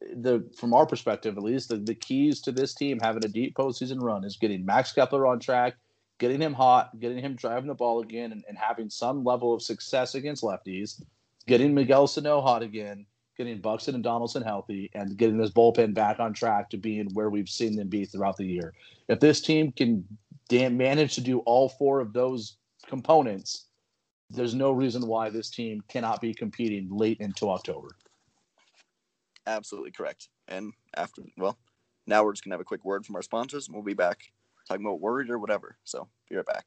the 0.00 0.48
from 0.56 0.72
our 0.74 0.86
perspective 0.86 1.36
at 1.36 1.42
least, 1.42 1.70
the, 1.70 1.76
the 1.78 1.94
keys 1.94 2.40
to 2.42 2.52
this 2.52 2.74
team 2.74 3.00
having 3.02 3.24
a 3.24 3.28
deep 3.28 3.56
postseason 3.56 4.00
run 4.00 4.24
is 4.24 4.36
getting 4.36 4.64
Max 4.64 4.92
Kepler 4.92 5.26
on 5.26 5.40
track, 5.40 5.74
getting 6.18 6.40
him 6.40 6.54
hot, 6.54 6.98
getting 7.00 7.18
him 7.18 7.34
driving 7.34 7.66
the 7.66 7.74
ball 7.74 8.00
again, 8.00 8.30
and, 8.30 8.44
and 8.48 8.56
having 8.56 8.88
some 8.88 9.24
level 9.24 9.52
of 9.52 9.60
success 9.62 10.14
against 10.14 10.44
lefties, 10.44 11.02
getting 11.48 11.74
Miguel 11.74 12.06
Sano 12.06 12.40
hot 12.40 12.62
again, 12.62 13.06
getting 13.36 13.60
Buxton 13.60 13.96
and 13.96 14.04
Donaldson 14.04 14.42
healthy, 14.42 14.90
and 14.94 15.16
getting 15.16 15.38
this 15.38 15.50
bullpen 15.50 15.94
back 15.94 16.20
on 16.20 16.32
track 16.32 16.70
to 16.70 16.76
being 16.76 17.08
where 17.14 17.30
we've 17.30 17.48
seen 17.48 17.74
them 17.74 17.88
be 17.88 18.04
throughout 18.04 18.36
the 18.36 18.46
year. 18.46 18.74
If 19.08 19.18
this 19.18 19.40
team 19.40 19.72
can 19.72 20.04
damn 20.48 20.76
manage 20.76 21.14
to 21.16 21.20
do 21.20 21.40
all 21.40 21.68
four 21.68 22.00
of 22.00 22.12
those 22.12 22.58
components, 22.86 23.64
there's 24.30 24.54
no 24.54 24.70
reason 24.70 25.06
why 25.06 25.30
this 25.30 25.50
team 25.50 25.82
cannot 25.88 26.20
be 26.20 26.34
competing 26.34 26.88
late 26.90 27.18
into 27.20 27.48
October. 27.48 27.88
Absolutely 29.46 29.90
correct. 29.90 30.28
And 30.48 30.72
after, 30.96 31.22
well, 31.38 31.58
now 32.06 32.22
we're 32.22 32.32
just 32.32 32.44
going 32.44 32.50
to 32.50 32.54
have 32.54 32.60
a 32.60 32.64
quick 32.64 32.84
word 32.84 33.06
from 33.06 33.16
our 33.16 33.22
sponsors 33.22 33.66
and 33.66 33.74
we'll 33.74 33.84
be 33.84 33.94
back 33.94 34.18
talking 34.68 34.84
about 34.84 35.00
worried 35.00 35.30
or 35.30 35.38
whatever. 35.38 35.78
So 35.84 36.08
be 36.28 36.36
right 36.36 36.44
back. 36.44 36.66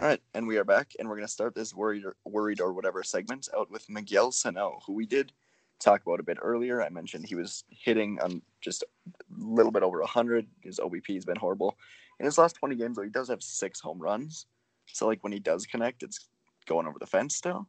All 0.00 0.06
right, 0.06 0.22
and 0.32 0.46
we 0.46 0.58
are 0.58 0.64
back, 0.64 0.92
and 0.96 1.08
we're 1.08 1.16
going 1.16 1.26
to 1.26 1.32
start 1.32 1.56
this 1.56 1.74
worried 1.74 2.04
or, 2.04 2.14
worried 2.24 2.60
or 2.60 2.72
whatever 2.72 3.02
segment 3.02 3.48
out 3.56 3.68
with 3.68 3.90
Miguel 3.90 4.30
Sano, 4.30 4.78
who 4.86 4.92
we 4.92 5.06
did 5.06 5.32
talk 5.80 6.02
about 6.06 6.20
a 6.20 6.22
bit 6.22 6.38
earlier. 6.40 6.80
I 6.80 6.88
mentioned 6.88 7.26
he 7.26 7.34
was 7.34 7.64
hitting 7.68 8.16
on 8.22 8.40
just 8.60 8.84
a 8.84 9.10
little 9.36 9.72
bit 9.72 9.82
over 9.82 9.98
100. 9.98 10.46
His 10.62 10.78
OBP 10.78 11.14
has 11.14 11.24
been 11.24 11.36
horrible. 11.36 11.76
In 12.20 12.26
his 12.26 12.38
last 12.38 12.52
20 12.52 12.76
games, 12.76 12.96
though, 12.96 13.02
he 13.02 13.10
does 13.10 13.26
have 13.28 13.42
six 13.42 13.80
home 13.80 13.98
runs. 13.98 14.46
So, 14.86 15.04
like, 15.08 15.24
when 15.24 15.32
he 15.32 15.40
does 15.40 15.66
connect, 15.66 16.04
it's 16.04 16.28
going 16.66 16.86
over 16.86 17.00
the 17.00 17.06
fence 17.06 17.34
still. 17.34 17.66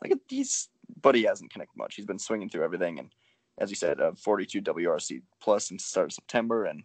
Like, 0.00 0.12
he's, 0.28 0.68
but 1.00 1.16
he 1.16 1.24
hasn't 1.24 1.50
connected 1.50 1.76
much. 1.76 1.96
He's 1.96 2.06
been 2.06 2.20
swinging 2.20 2.48
through 2.48 2.62
everything. 2.62 3.00
And 3.00 3.10
as 3.58 3.70
you 3.70 3.76
said, 3.76 4.00
uh, 4.00 4.12
42 4.12 4.62
WRC 4.62 5.20
plus 5.40 5.66
since 5.66 5.82
the 5.82 5.88
start 5.88 6.06
of 6.06 6.12
September, 6.12 6.64
and 6.66 6.84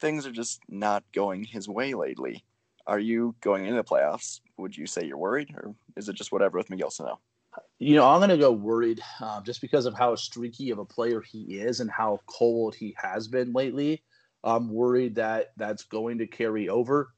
things 0.00 0.26
are 0.26 0.32
just 0.32 0.62
not 0.66 1.04
going 1.12 1.44
his 1.44 1.68
way 1.68 1.92
lately. 1.92 2.42
Are 2.86 2.98
you 2.98 3.34
going 3.40 3.64
into 3.64 3.76
the 3.76 3.84
playoffs? 3.84 4.40
Would 4.56 4.76
you 4.76 4.86
say 4.86 5.04
you're 5.04 5.18
worried, 5.18 5.54
or 5.56 5.74
is 5.96 6.08
it 6.08 6.14
just 6.14 6.32
whatever 6.32 6.58
with 6.58 6.70
Miguel 6.70 6.90
Sano? 6.90 7.20
You 7.78 7.96
know, 7.96 8.08
I'm 8.08 8.20
going 8.20 8.30
to 8.30 8.36
go 8.36 8.52
worried 8.52 9.00
um, 9.20 9.42
just 9.44 9.60
because 9.60 9.86
of 9.86 9.94
how 9.94 10.14
streaky 10.14 10.70
of 10.70 10.78
a 10.78 10.84
player 10.84 11.20
he 11.20 11.58
is 11.58 11.80
and 11.80 11.90
how 11.90 12.20
cold 12.26 12.74
he 12.74 12.94
has 12.96 13.26
been 13.26 13.52
lately. 13.52 14.02
I'm 14.44 14.72
worried 14.72 15.16
that 15.16 15.48
that's 15.56 15.84
going 15.84 16.18
to 16.18 16.26
carry 16.26 16.68
over 16.68 17.12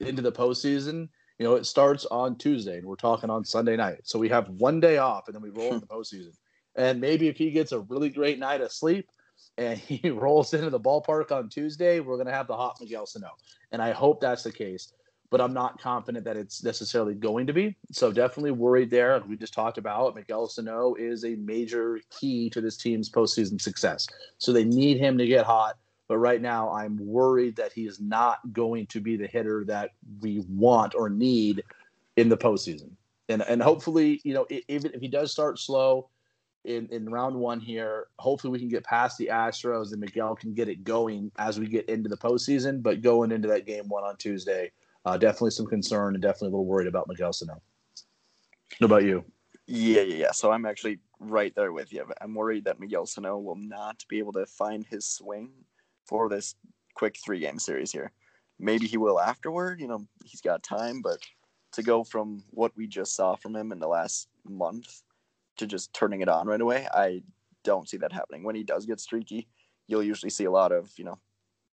into 0.00 0.22
the 0.22 0.32
postseason. 0.32 1.08
You 1.38 1.44
know, 1.44 1.54
it 1.56 1.66
starts 1.66 2.06
on 2.06 2.36
Tuesday 2.36 2.78
and 2.78 2.86
we're 2.86 2.96
talking 2.96 3.30
on 3.30 3.44
Sunday 3.44 3.76
night. 3.76 4.00
So 4.04 4.18
we 4.18 4.28
have 4.30 4.48
one 4.48 4.80
day 4.80 4.98
off 4.98 5.28
and 5.28 5.34
then 5.34 5.42
we 5.42 5.50
roll 5.50 5.74
into 5.74 5.80
the 5.80 5.86
postseason. 5.94 6.32
And 6.76 7.00
maybe 7.00 7.28
if 7.28 7.36
he 7.36 7.50
gets 7.50 7.72
a 7.72 7.80
really 7.80 8.08
great 8.08 8.38
night 8.38 8.60
of 8.60 8.72
sleep 8.72 9.08
and 9.58 9.78
he 9.78 10.10
rolls 10.10 10.52
into 10.54 10.70
the 10.70 10.80
ballpark 10.80 11.32
on 11.32 11.48
Tuesday, 11.48 12.00
we're 12.00 12.16
going 12.16 12.26
to 12.26 12.32
have 12.32 12.46
the 12.46 12.56
hot 12.56 12.78
Miguel 12.80 13.06
Sano. 13.06 13.30
And 13.72 13.82
I 13.82 13.92
hope 13.92 14.20
that's 14.20 14.42
the 14.42 14.52
case. 14.52 14.92
But 15.28 15.40
I'm 15.40 15.52
not 15.52 15.80
confident 15.80 16.24
that 16.24 16.36
it's 16.36 16.62
necessarily 16.62 17.14
going 17.14 17.48
to 17.48 17.52
be. 17.52 17.76
So 17.90 18.12
definitely 18.12 18.52
worried 18.52 18.90
there. 18.90 19.20
We 19.26 19.36
just 19.36 19.52
talked 19.52 19.76
about 19.76 20.14
Miguel 20.14 20.46
Sano 20.46 20.94
is 20.94 21.24
a 21.24 21.34
major 21.34 22.00
key 22.10 22.48
to 22.50 22.60
this 22.60 22.76
team's 22.76 23.10
postseason 23.10 23.60
success. 23.60 24.06
So 24.38 24.52
they 24.52 24.62
need 24.62 24.98
him 24.98 25.18
to 25.18 25.26
get 25.26 25.44
hot. 25.44 25.78
But 26.06 26.18
right 26.18 26.40
now, 26.40 26.70
I'm 26.70 26.96
worried 26.96 27.56
that 27.56 27.72
he 27.72 27.86
is 27.86 28.00
not 28.00 28.38
going 28.52 28.86
to 28.86 29.00
be 29.00 29.16
the 29.16 29.26
hitter 29.26 29.64
that 29.64 29.90
we 30.20 30.44
want 30.48 30.94
or 30.94 31.10
need 31.10 31.64
in 32.14 32.28
the 32.28 32.36
postseason. 32.36 32.90
And 33.28 33.42
and 33.42 33.60
hopefully, 33.60 34.20
you 34.22 34.32
know, 34.32 34.46
even 34.68 34.94
if 34.94 35.00
he 35.00 35.08
does 35.08 35.32
start 35.32 35.58
slow 35.58 36.08
in, 36.66 36.88
in 36.90 37.08
round 37.08 37.36
one 37.36 37.60
here, 37.60 38.08
hopefully 38.18 38.50
we 38.50 38.58
can 38.58 38.68
get 38.68 38.84
past 38.84 39.16
the 39.18 39.28
Astros 39.32 39.92
and 39.92 40.00
Miguel 40.00 40.34
can 40.34 40.52
get 40.52 40.68
it 40.68 40.84
going 40.84 41.30
as 41.38 41.58
we 41.58 41.66
get 41.66 41.88
into 41.88 42.08
the 42.08 42.16
postseason. 42.16 42.82
But 42.82 43.02
going 43.02 43.32
into 43.32 43.48
that 43.48 43.66
game 43.66 43.88
one 43.88 44.04
on 44.04 44.16
Tuesday, 44.16 44.72
uh, 45.04 45.16
definitely 45.16 45.52
some 45.52 45.66
concern 45.66 46.14
and 46.14 46.22
definitely 46.22 46.48
a 46.48 46.50
little 46.50 46.66
worried 46.66 46.88
about 46.88 47.08
Miguel 47.08 47.32
Sano. 47.32 47.62
What 48.78 48.86
about 48.86 49.04
you? 49.04 49.24
Yeah, 49.66 50.02
yeah, 50.02 50.16
yeah. 50.16 50.30
So 50.32 50.50
I'm 50.50 50.66
actually 50.66 50.98
right 51.20 51.54
there 51.54 51.72
with 51.72 51.92
you. 51.92 52.04
I'm 52.20 52.34
worried 52.34 52.64
that 52.64 52.80
Miguel 52.80 53.06
Sano 53.06 53.38
will 53.38 53.56
not 53.56 54.04
be 54.08 54.18
able 54.18 54.32
to 54.32 54.46
find 54.46 54.84
his 54.84 55.06
swing 55.06 55.50
for 56.04 56.28
this 56.28 56.56
quick 56.94 57.16
three 57.24 57.40
game 57.40 57.58
series 57.58 57.92
here. 57.92 58.12
Maybe 58.58 58.86
he 58.86 58.96
will 58.96 59.20
afterward. 59.20 59.80
You 59.80 59.88
know, 59.88 60.06
he's 60.24 60.40
got 60.40 60.62
time, 60.62 61.02
but 61.02 61.18
to 61.72 61.82
go 61.82 62.04
from 62.04 62.42
what 62.50 62.72
we 62.76 62.86
just 62.86 63.14
saw 63.14 63.36
from 63.36 63.54
him 63.54 63.70
in 63.70 63.78
the 63.78 63.88
last 63.88 64.28
month 64.48 65.02
to 65.58 65.66
just 65.66 65.92
turning 65.92 66.20
it 66.20 66.28
on 66.28 66.46
right 66.46 66.60
away, 66.60 66.88
I 66.92 67.22
don't 67.64 67.88
see 67.88 67.96
that 67.98 68.12
happening. 68.12 68.44
When 68.44 68.54
he 68.54 68.62
does 68.62 68.86
get 68.86 69.00
streaky, 69.00 69.48
you'll 69.86 70.02
usually 70.02 70.30
see 70.30 70.44
a 70.44 70.50
lot 70.50 70.72
of, 70.72 70.90
you 70.96 71.04
know, 71.04 71.18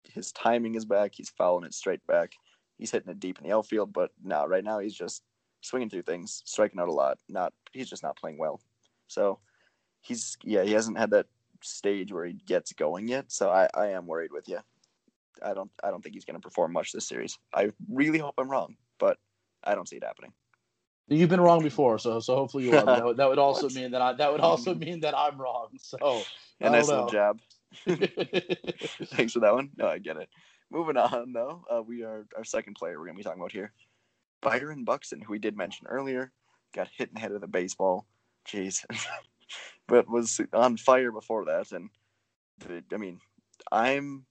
his 0.04 0.32
timing 0.32 0.74
is 0.74 0.84
back. 0.84 1.12
He's 1.14 1.30
fouling 1.30 1.64
it 1.64 1.74
straight 1.74 2.06
back. 2.06 2.32
He's 2.78 2.90
hitting 2.90 3.10
it 3.10 3.20
deep 3.20 3.38
in 3.38 3.48
the 3.48 3.54
outfield, 3.54 3.92
but 3.92 4.10
now, 4.22 4.46
right 4.46 4.64
now, 4.64 4.78
he's 4.78 4.94
just 4.94 5.22
swinging 5.60 5.88
through 5.88 6.02
things, 6.02 6.42
striking 6.44 6.80
out 6.80 6.88
a 6.88 6.92
lot. 6.92 7.18
Not, 7.28 7.52
he's 7.72 7.88
just 7.88 8.02
not 8.02 8.16
playing 8.16 8.38
well. 8.38 8.60
So 9.06 9.38
he's, 10.00 10.36
yeah, 10.42 10.62
he 10.62 10.72
hasn't 10.72 10.98
had 10.98 11.10
that 11.10 11.26
stage 11.62 12.12
where 12.12 12.26
he 12.26 12.34
gets 12.34 12.72
going 12.72 13.08
yet. 13.08 13.30
So 13.30 13.50
I, 13.50 13.68
I 13.74 13.88
am 13.88 14.06
worried 14.06 14.32
with 14.32 14.48
you. 14.48 14.58
I 15.42 15.54
don't 15.54 15.70
I 15.82 15.90
don't 15.90 16.02
think 16.02 16.14
he's 16.14 16.24
going 16.24 16.40
to 16.40 16.46
perform 16.46 16.72
much 16.72 16.92
this 16.92 17.08
series. 17.08 17.38
I 17.52 17.72
really 17.88 18.18
hope 18.18 18.34
I'm 18.38 18.50
wrong, 18.50 18.76
but 18.98 19.18
I 19.62 19.74
don't 19.74 19.88
see 19.88 19.96
it 19.96 20.04
happening. 20.04 20.32
You've 21.08 21.28
been 21.28 21.40
wrong 21.40 21.62
before, 21.62 21.98
so 21.98 22.18
so 22.20 22.34
hopefully 22.34 22.64
you 22.64 22.76
are. 22.76 22.84
that, 22.84 23.04
would, 23.04 23.16
that 23.18 23.28
would 23.28 23.38
also 23.48 23.68
mean 23.68 23.90
that 23.90 24.00
I 24.00 24.14
that 24.14 24.32
would 24.32 24.40
also 24.40 24.74
mean 24.74 25.00
that 25.00 25.16
I'm 25.16 25.38
wrong. 25.40 25.68
So 25.78 26.22
a 26.60 26.70
nice 26.70 26.88
little 26.88 27.08
jab. 27.08 27.40
Thanks 27.86 29.32
for 29.32 29.40
that 29.40 29.52
one. 29.52 29.70
No, 29.76 29.86
I 29.86 29.98
get 29.98 30.16
it. 30.16 30.28
Moving 30.70 30.96
on 30.96 31.32
though, 31.32 31.64
uh, 31.70 31.82
we 31.82 32.04
are 32.04 32.26
our 32.36 32.44
second 32.44 32.74
player 32.74 32.98
we're 32.98 33.06
going 33.06 33.16
to 33.16 33.18
be 33.18 33.24
talking 33.24 33.40
about 33.40 33.52
here, 33.52 33.72
Byron 34.40 34.84
Buxton, 34.84 35.20
who 35.20 35.32
we 35.32 35.38
did 35.38 35.56
mention 35.56 35.86
earlier, 35.86 36.32
got 36.74 36.88
hit 36.96 37.08
in 37.08 37.14
the 37.14 37.20
head 37.20 37.32
with 37.32 37.44
a 37.44 37.48
baseball. 37.48 38.06
Jeez. 38.48 38.84
but 39.86 40.08
was 40.08 40.40
on 40.52 40.76
fire 40.76 41.12
before 41.12 41.44
that. 41.46 41.72
And 41.72 41.90
I 42.92 42.96
mean, 42.96 43.20
I'm 43.70 44.24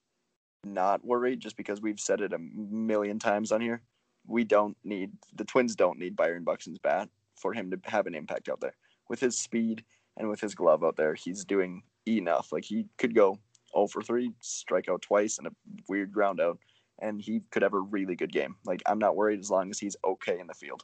not 0.64 1.06
worried 1.06 1.40
just 1.40 1.58
because 1.58 1.82
we've 1.82 2.00
said 2.00 2.22
it 2.22 2.34
a 2.34 2.40
million 2.40 3.20
times 3.20 3.52
on 3.52 3.62
here. 3.62 3.82
We 4.28 4.44
don't 4.44 4.78
need 4.84 5.12
the 5.36 5.46
Twins 5.46 5.76
don't 5.76 6.00
need 6.00 6.16
Byron 6.16 6.44
Buxton's 6.44 6.80
bat 6.80 7.10
for 7.36 7.54
him 7.54 7.72
to 7.72 7.80
have 7.86 8.08
an 8.08 8.16
impact 8.16 8.50
out 8.50 8.62
there. 8.62 8.76
With 9.10 9.20
his 9.20 9.38
speed 9.38 9.84
and 10.18 10.30
with 10.30 10.40
his 10.40 10.56
glove 10.56 10.84
out 10.84 10.96
there, 10.96 11.14
he's 11.14 11.44
doing 11.44 11.84
enough. 12.08 12.52
Like 12.52 12.64
he 12.64 12.88
could 12.98 13.14
go 13.14 13.38
0 13.76 13.88
for 13.88 14.02
3, 14.02 14.32
strike 14.40 14.88
out 14.90 15.02
twice, 15.02 15.38
and 15.38 15.48
a 15.48 15.52
weird 15.90 16.12
ground 16.12 16.40
out, 16.40 16.58
and 17.00 17.22
he 17.22 17.42
could 17.52 17.64
have 17.64 17.74
a 17.74 17.80
really 17.80 18.16
good 18.16 18.32
game. 18.32 18.56
Like 18.66 18.82
I'm 18.86 19.00
not 19.00 19.16
worried 19.16 19.40
as 19.40 19.52
long 19.52 19.70
as 19.70 19.80
he's 19.80 19.98
okay 20.06 20.40
in 20.40 20.48
the 20.48 20.54
field. 20.54 20.84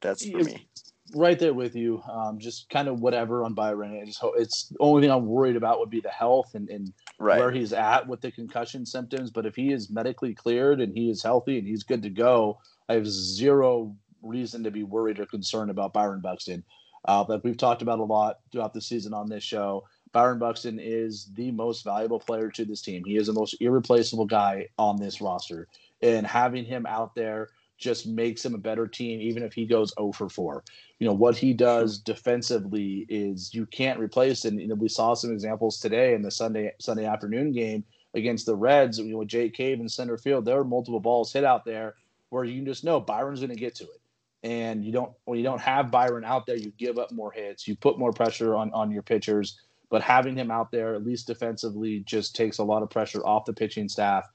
That's 0.00 0.28
for 0.28 0.38
me 0.38 0.68
right 1.14 1.38
there 1.38 1.54
with 1.54 1.76
you. 1.76 2.02
Um, 2.10 2.38
just 2.38 2.68
kind 2.68 2.88
of 2.88 3.00
whatever 3.00 3.44
on 3.44 3.54
Byron. 3.54 3.98
I 4.00 4.04
just 4.04 4.18
hope 4.18 4.34
it's 4.36 4.68
the 4.68 4.78
only 4.80 5.02
thing 5.02 5.10
I'm 5.10 5.26
worried 5.26 5.56
about 5.56 5.78
would 5.78 5.90
be 5.90 6.00
the 6.00 6.10
health 6.10 6.54
and, 6.54 6.68
and 6.68 6.92
right. 7.18 7.38
where 7.38 7.50
he's 7.50 7.72
at 7.72 8.06
with 8.06 8.20
the 8.20 8.30
concussion 8.30 8.84
symptoms. 8.84 9.30
But 9.30 9.46
if 9.46 9.54
he 9.54 9.72
is 9.72 9.90
medically 9.90 10.34
cleared 10.34 10.80
and 10.80 10.96
he 10.96 11.10
is 11.10 11.22
healthy 11.22 11.58
and 11.58 11.66
he's 11.66 11.82
good 11.84 12.02
to 12.02 12.10
go, 12.10 12.58
I 12.88 12.94
have 12.94 13.06
zero 13.06 13.94
reason 14.22 14.64
to 14.64 14.70
be 14.70 14.82
worried 14.82 15.20
or 15.20 15.26
concerned 15.26 15.70
about 15.70 15.92
Byron 15.92 16.20
Buxton. 16.20 16.64
Uh, 17.06 17.24
like 17.28 17.44
we've 17.44 17.56
talked 17.56 17.82
about 17.82 18.00
a 18.00 18.04
lot 18.04 18.40
throughout 18.50 18.74
the 18.74 18.80
season 18.80 19.14
on 19.14 19.28
this 19.28 19.44
show. 19.44 19.84
Byron 20.12 20.38
Buxton 20.38 20.78
is 20.80 21.30
the 21.34 21.50
most 21.50 21.84
valuable 21.84 22.18
player 22.18 22.50
to 22.50 22.64
this 22.64 22.80
team. 22.80 23.04
He 23.04 23.16
is 23.16 23.26
the 23.26 23.32
most 23.32 23.56
irreplaceable 23.60 24.26
guy 24.26 24.68
on 24.78 24.96
this 24.96 25.20
roster. 25.20 25.68
And 26.02 26.26
having 26.26 26.64
him 26.64 26.86
out 26.86 27.14
there 27.14 27.50
just 27.78 28.06
makes 28.06 28.44
him 28.44 28.54
a 28.54 28.58
better 28.58 28.86
team, 28.86 29.20
even 29.20 29.42
if 29.42 29.52
he 29.52 29.66
goes 29.66 29.92
0 29.98 30.12
for 30.12 30.28
4. 30.28 30.64
You 30.98 31.06
know, 31.06 31.12
what 31.12 31.36
he 31.36 31.52
does 31.52 31.98
defensively 31.98 33.06
is 33.08 33.52
you 33.52 33.66
can't 33.66 34.00
replace. 34.00 34.44
And 34.44 34.60
you 34.60 34.68
know, 34.68 34.74
we 34.74 34.88
saw 34.88 35.14
some 35.14 35.32
examples 35.32 35.78
today 35.78 36.14
in 36.14 36.22
the 36.22 36.30
Sunday 36.30 36.72
Sunday 36.80 37.04
afternoon 37.04 37.52
game 37.52 37.84
against 38.14 38.46
the 38.46 38.56
Reds, 38.56 38.98
you 38.98 39.12
know, 39.12 39.18
with 39.18 39.28
Jake 39.28 39.52
Cave 39.54 39.80
in 39.80 39.88
center 39.88 40.16
field. 40.16 40.44
There 40.44 40.56
were 40.56 40.64
multiple 40.64 41.00
balls 41.00 41.32
hit 41.32 41.44
out 41.44 41.64
there 41.64 41.96
where 42.30 42.44
you 42.44 42.64
just 42.64 42.84
know 42.84 42.98
Byron's 42.98 43.40
going 43.40 43.50
to 43.50 43.56
get 43.56 43.74
to 43.76 43.84
it. 43.84 44.00
And 44.42 44.84
you 44.84 44.92
don't 44.92 45.12
when 45.24 45.38
you 45.38 45.44
don't 45.44 45.60
have 45.60 45.90
Byron 45.90 46.24
out 46.24 46.46
there, 46.46 46.56
you 46.56 46.72
give 46.78 46.98
up 46.98 47.12
more 47.12 47.32
hits, 47.32 47.66
you 47.68 47.76
put 47.76 47.98
more 47.98 48.12
pressure 48.12 48.54
on 48.54 48.72
on 48.72 48.90
your 48.90 49.02
pitchers. 49.02 49.60
But 49.88 50.02
having 50.02 50.36
him 50.36 50.50
out 50.50 50.72
there, 50.72 50.94
at 50.94 51.04
least 51.04 51.28
defensively, 51.28 52.00
just 52.00 52.34
takes 52.34 52.58
a 52.58 52.64
lot 52.64 52.82
of 52.82 52.90
pressure 52.90 53.24
off 53.24 53.44
the 53.44 53.52
pitching 53.52 53.88
staff 53.88 54.28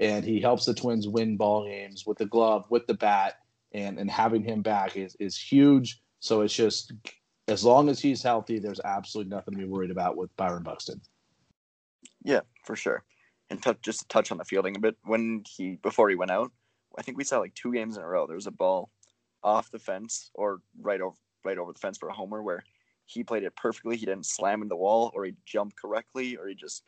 and 0.00 0.24
he 0.24 0.40
helps 0.40 0.64
the 0.64 0.74
Twins 0.74 1.08
win 1.08 1.36
ball 1.36 1.66
games 1.66 2.06
with 2.06 2.18
the 2.18 2.26
glove, 2.26 2.66
with 2.70 2.86
the 2.86 2.94
bat, 2.94 3.38
and 3.72 3.98
and 3.98 4.10
having 4.10 4.42
him 4.42 4.62
back 4.62 4.96
is 4.96 5.16
is 5.20 5.38
huge. 5.38 6.00
So 6.20 6.42
it's 6.42 6.54
just 6.54 6.92
as 7.48 7.64
long 7.64 7.88
as 7.88 8.00
he's 8.00 8.22
healthy, 8.22 8.58
there's 8.58 8.80
absolutely 8.84 9.30
nothing 9.30 9.54
to 9.54 9.58
be 9.58 9.66
worried 9.66 9.90
about 9.90 10.16
with 10.16 10.34
Byron 10.36 10.62
Buxton. 10.62 11.00
Yeah, 12.24 12.40
for 12.64 12.76
sure. 12.76 13.04
And 13.50 13.62
t- 13.62 13.72
just 13.82 14.00
to 14.00 14.08
touch 14.08 14.30
on 14.30 14.38
the 14.38 14.44
fielding 14.44 14.76
a 14.76 14.80
bit, 14.80 14.96
when 15.04 15.42
he 15.48 15.76
before 15.82 16.08
he 16.08 16.14
went 16.14 16.30
out, 16.30 16.52
I 16.96 17.02
think 17.02 17.18
we 17.18 17.24
saw 17.24 17.38
like 17.40 17.54
two 17.54 17.72
games 17.72 17.96
in 17.96 18.02
a 18.02 18.06
row. 18.06 18.26
There 18.26 18.36
was 18.36 18.46
a 18.46 18.52
ball 18.52 18.90
off 19.42 19.70
the 19.70 19.78
fence 19.78 20.30
or 20.34 20.60
right 20.80 21.00
over 21.00 21.16
right 21.44 21.58
over 21.58 21.72
the 21.72 21.78
fence 21.78 21.98
for 21.98 22.08
a 22.08 22.14
homer 22.14 22.42
where 22.42 22.62
he 23.06 23.24
played 23.24 23.42
it 23.42 23.56
perfectly. 23.56 23.96
He 23.96 24.06
didn't 24.06 24.26
slam 24.26 24.62
in 24.62 24.68
the 24.68 24.76
wall 24.76 25.10
or 25.14 25.24
he 25.24 25.34
jumped 25.44 25.76
correctly 25.76 26.36
or 26.36 26.46
he 26.48 26.54
just 26.54 26.84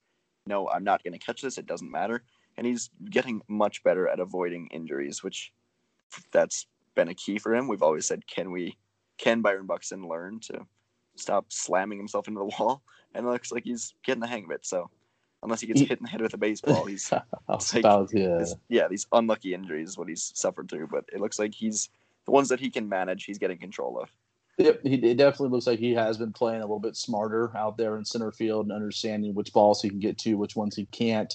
no, 0.46 0.68
I'm 0.68 0.84
not 0.84 1.02
going 1.02 1.14
to 1.14 1.18
catch 1.18 1.40
this. 1.40 1.58
It 1.58 1.66
doesn't 1.66 1.90
matter 1.90 2.22
and 2.56 2.66
he's 2.66 2.90
getting 3.10 3.42
much 3.48 3.82
better 3.82 4.08
at 4.08 4.20
avoiding 4.20 4.68
injuries, 4.68 5.22
which 5.22 5.52
that's 6.32 6.66
been 6.94 7.08
a 7.08 7.14
key 7.14 7.38
for 7.38 7.54
him. 7.54 7.68
We've 7.68 7.82
always 7.82 8.06
said, 8.06 8.26
can 8.26 8.50
we, 8.50 8.76
can 9.18 9.42
Byron 9.42 9.66
Buxton 9.66 10.06
learn 10.08 10.40
to 10.40 10.60
stop 11.16 11.46
slamming 11.48 11.98
himself 11.98 12.28
into 12.28 12.38
the 12.38 12.56
wall? 12.58 12.82
And 13.14 13.26
it 13.26 13.28
looks 13.28 13.52
like 13.52 13.64
he's 13.64 13.94
getting 14.04 14.20
the 14.20 14.26
hang 14.26 14.44
of 14.44 14.50
it. 14.50 14.66
So 14.66 14.90
unless 15.42 15.60
he 15.60 15.66
gets 15.66 15.80
hit 15.80 15.98
in 15.98 16.04
the 16.04 16.10
head 16.10 16.20
with 16.20 16.34
a 16.34 16.38
baseball, 16.38 16.84
he's 16.84 17.12
like, 17.74 17.82
yeah. 18.12 18.38
His, 18.38 18.56
yeah, 18.68 18.88
these 18.88 19.06
unlucky 19.12 19.54
injuries 19.54 19.90
is 19.90 19.98
what 19.98 20.08
he's 20.08 20.32
suffered 20.34 20.68
through. 20.68 20.88
But 20.88 21.04
it 21.12 21.20
looks 21.20 21.38
like 21.38 21.54
he's 21.54 21.90
the 22.24 22.32
ones 22.32 22.48
that 22.48 22.60
he 22.60 22.70
can 22.70 22.88
manage. 22.88 23.24
He's 23.24 23.38
getting 23.38 23.58
control 23.58 24.00
of. 24.00 24.10
Yep, 24.58 24.82
he, 24.84 24.94
it 24.94 25.16
definitely 25.16 25.48
looks 25.48 25.66
like 25.66 25.80
he 25.80 25.92
has 25.94 26.16
been 26.16 26.32
playing 26.32 26.60
a 26.60 26.64
little 26.64 26.78
bit 26.78 26.96
smarter 26.96 27.50
out 27.56 27.76
there 27.76 27.96
in 27.96 28.04
center 28.04 28.30
field 28.30 28.66
and 28.66 28.72
understanding 28.72 29.34
which 29.34 29.52
balls 29.52 29.82
he 29.82 29.90
can 29.90 29.98
get 29.98 30.16
to, 30.18 30.34
which 30.34 30.54
ones 30.54 30.76
he 30.76 30.86
can't 30.86 31.34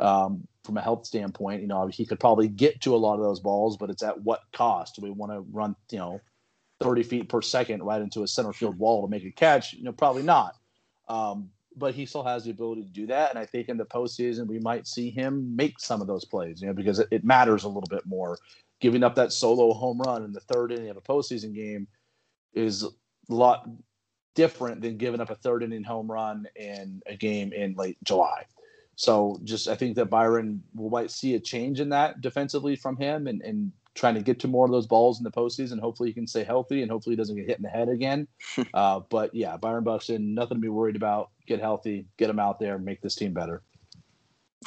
um, 0.00 0.46
from 0.64 0.76
a 0.76 0.80
health 0.80 1.06
standpoint. 1.06 1.62
You 1.62 1.68
know, 1.68 1.86
he 1.86 2.06
could 2.06 2.20
probably 2.20 2.48
get 2.48 2.80
to 2.82 2.94
a 2.94 2.98
lot 2.98 3.14
of 3.14 3.20
those 3.20 3.40
balls, 3.40 3.76
but 3.76 3.90
it's 3.90 4.02
at 4.02 4.20
what 4.22 4.40
cost? 4.52 4.96
Do 4.96 5.02
we 5.02 5.10
want 5.10 5.32
to 5.32 5.40
run, 5.52 5.76
you 5.90 5.98
know, 5.98 6.20
30 6.80 7.02
feet 7.02 7.28
per 7.28 7.42
second 7.42 7.82
right 7.82 8.00
into 8.00 8.22
a 8.22 8.28
center 8.28 8.52
field 8.52 8.78
wall 8.78 9.02
to 9.02 9.10
make 9.10 9.24
a 9.24 9.30
catch? 9.30 9.74
You 9.74 9.84
know, 9.84 9.92
probably 9.92 10.22
not. 10.22 10.56
Um, 11.08 11.50
but 11.76 11.94
he 11.94 12.06
still 12.06 12.24
has 12.24 12.44
the 12.44 12.50
ability 12.50 12.82
to 12.82 12.90
do 12.90 13.06
that. 13.06 13.30
And 13.30 13.38
I 13.38 13.46
think 13.46 13.68
in 13.68 13.76
the 13.76 13.84
postseason, 13.84 14.46
we 14.46 14.58
might 14.58 14.86
see 14.86 15.10
him 15.10 15.54
make 15.54 15.78
some 15.78 16.00
of 16.00 16.06
those 16.06 16.24
plays, 16.24 16.60
you 16.60 16.66
know, 16.66 16.74
because 16.74 16.98
it, 16.98 17.08
it 17.10 17.24
matters 17.24 17.64
a 17.64 17.68
little 17.68 17.88
bit 17.88 18.06
more. 18.06 18.38
Giving 18.80 19.04
up 19.04 19.14
that 19.16 19.32
solo 19.32 19.72
home 19.74 20.00
run 20.00 20.24
in 20.24 20.32
the 20.32 20.40
third 20.40 20.72
inning 20.72 20.88
of 20.88 20.96
a 20.96 21.00
postseason 21.00 21.54
game 21.54 21.86
is 22.54 22.82
a 22.82 22.88
lot 23.28 23.68
different 24.34 24.80
than 24.80 24.96
giving 24.96 25.20
up 25.20 25.30
a 25.30 25.34
third 25.34 25.62
inning 25.62 25.84
home 25.84 26.10
run 26.10 26.46
in 26.56 27.02
a 27.06 27.14
game 27.14 27.52
in 27.52 27.74
late 27.74 27.98
July. 28.04 28.46
So 29.00 29.40
just 29.44 29.66
I 29.66 29.76
think 29.76 29.96
that 29.96 30.10
Byron 30.10 30.62
will 30.74 30.90
might 30.90 31.10
see 31.10 31.34
a 31.34 31.40
change 31.40 31.80
in 31.80 31.88
that 31.88 32.20
defensively 32.20 32.76
from 32.76 32.98
him 32.98 33.28
and, 33.28 33.40
and 33.40 33.72
trying 33.94 34.14
to 34.14 34.20
get 34.20 34.38
to 34.40 34.46
more 34.46 34.66
of 34.66 34.72
those 34.72 34.86
balls 34.86 35.16
in 35.16 35.24
the 35.24 35.30
postseason. 35.30 35.80
Hopefully 35.80 36.10
he 36.10 36.12
can 36.12 36.26
stay 36.26 36.44
healthy 36.44 36.82
and 36.82 36.90
hopefully 36.90 37.14
he 37.14 37.16
doesn't 37.16 37.34
get 37.34 37.46
hit 37.46 37.56
in 37.56 37.62
the 37.62 37.70
head 37.70 37.88
again. 37.88 38.28
uh, 38.74 39.00
but 39.08 39.34
yeah, 39.34 39.56
Byron 39.56 39.84
Buxton, 39.84 40.34
nothing 40.34 40.58
to 40.58 40.60
be 40.60 40.68
worried 40.68 40.96
about. 40.96 41.30
Get 41.46 41.60
healthy, 41.60 42.08
get 42.18 42.28
him 42.28 42.38
out 42.38 42.58
there, 42.58 42.76
make 42.76 43.00
this 43.00 43.14
team 43.14 43.32
better. 43.32 43.62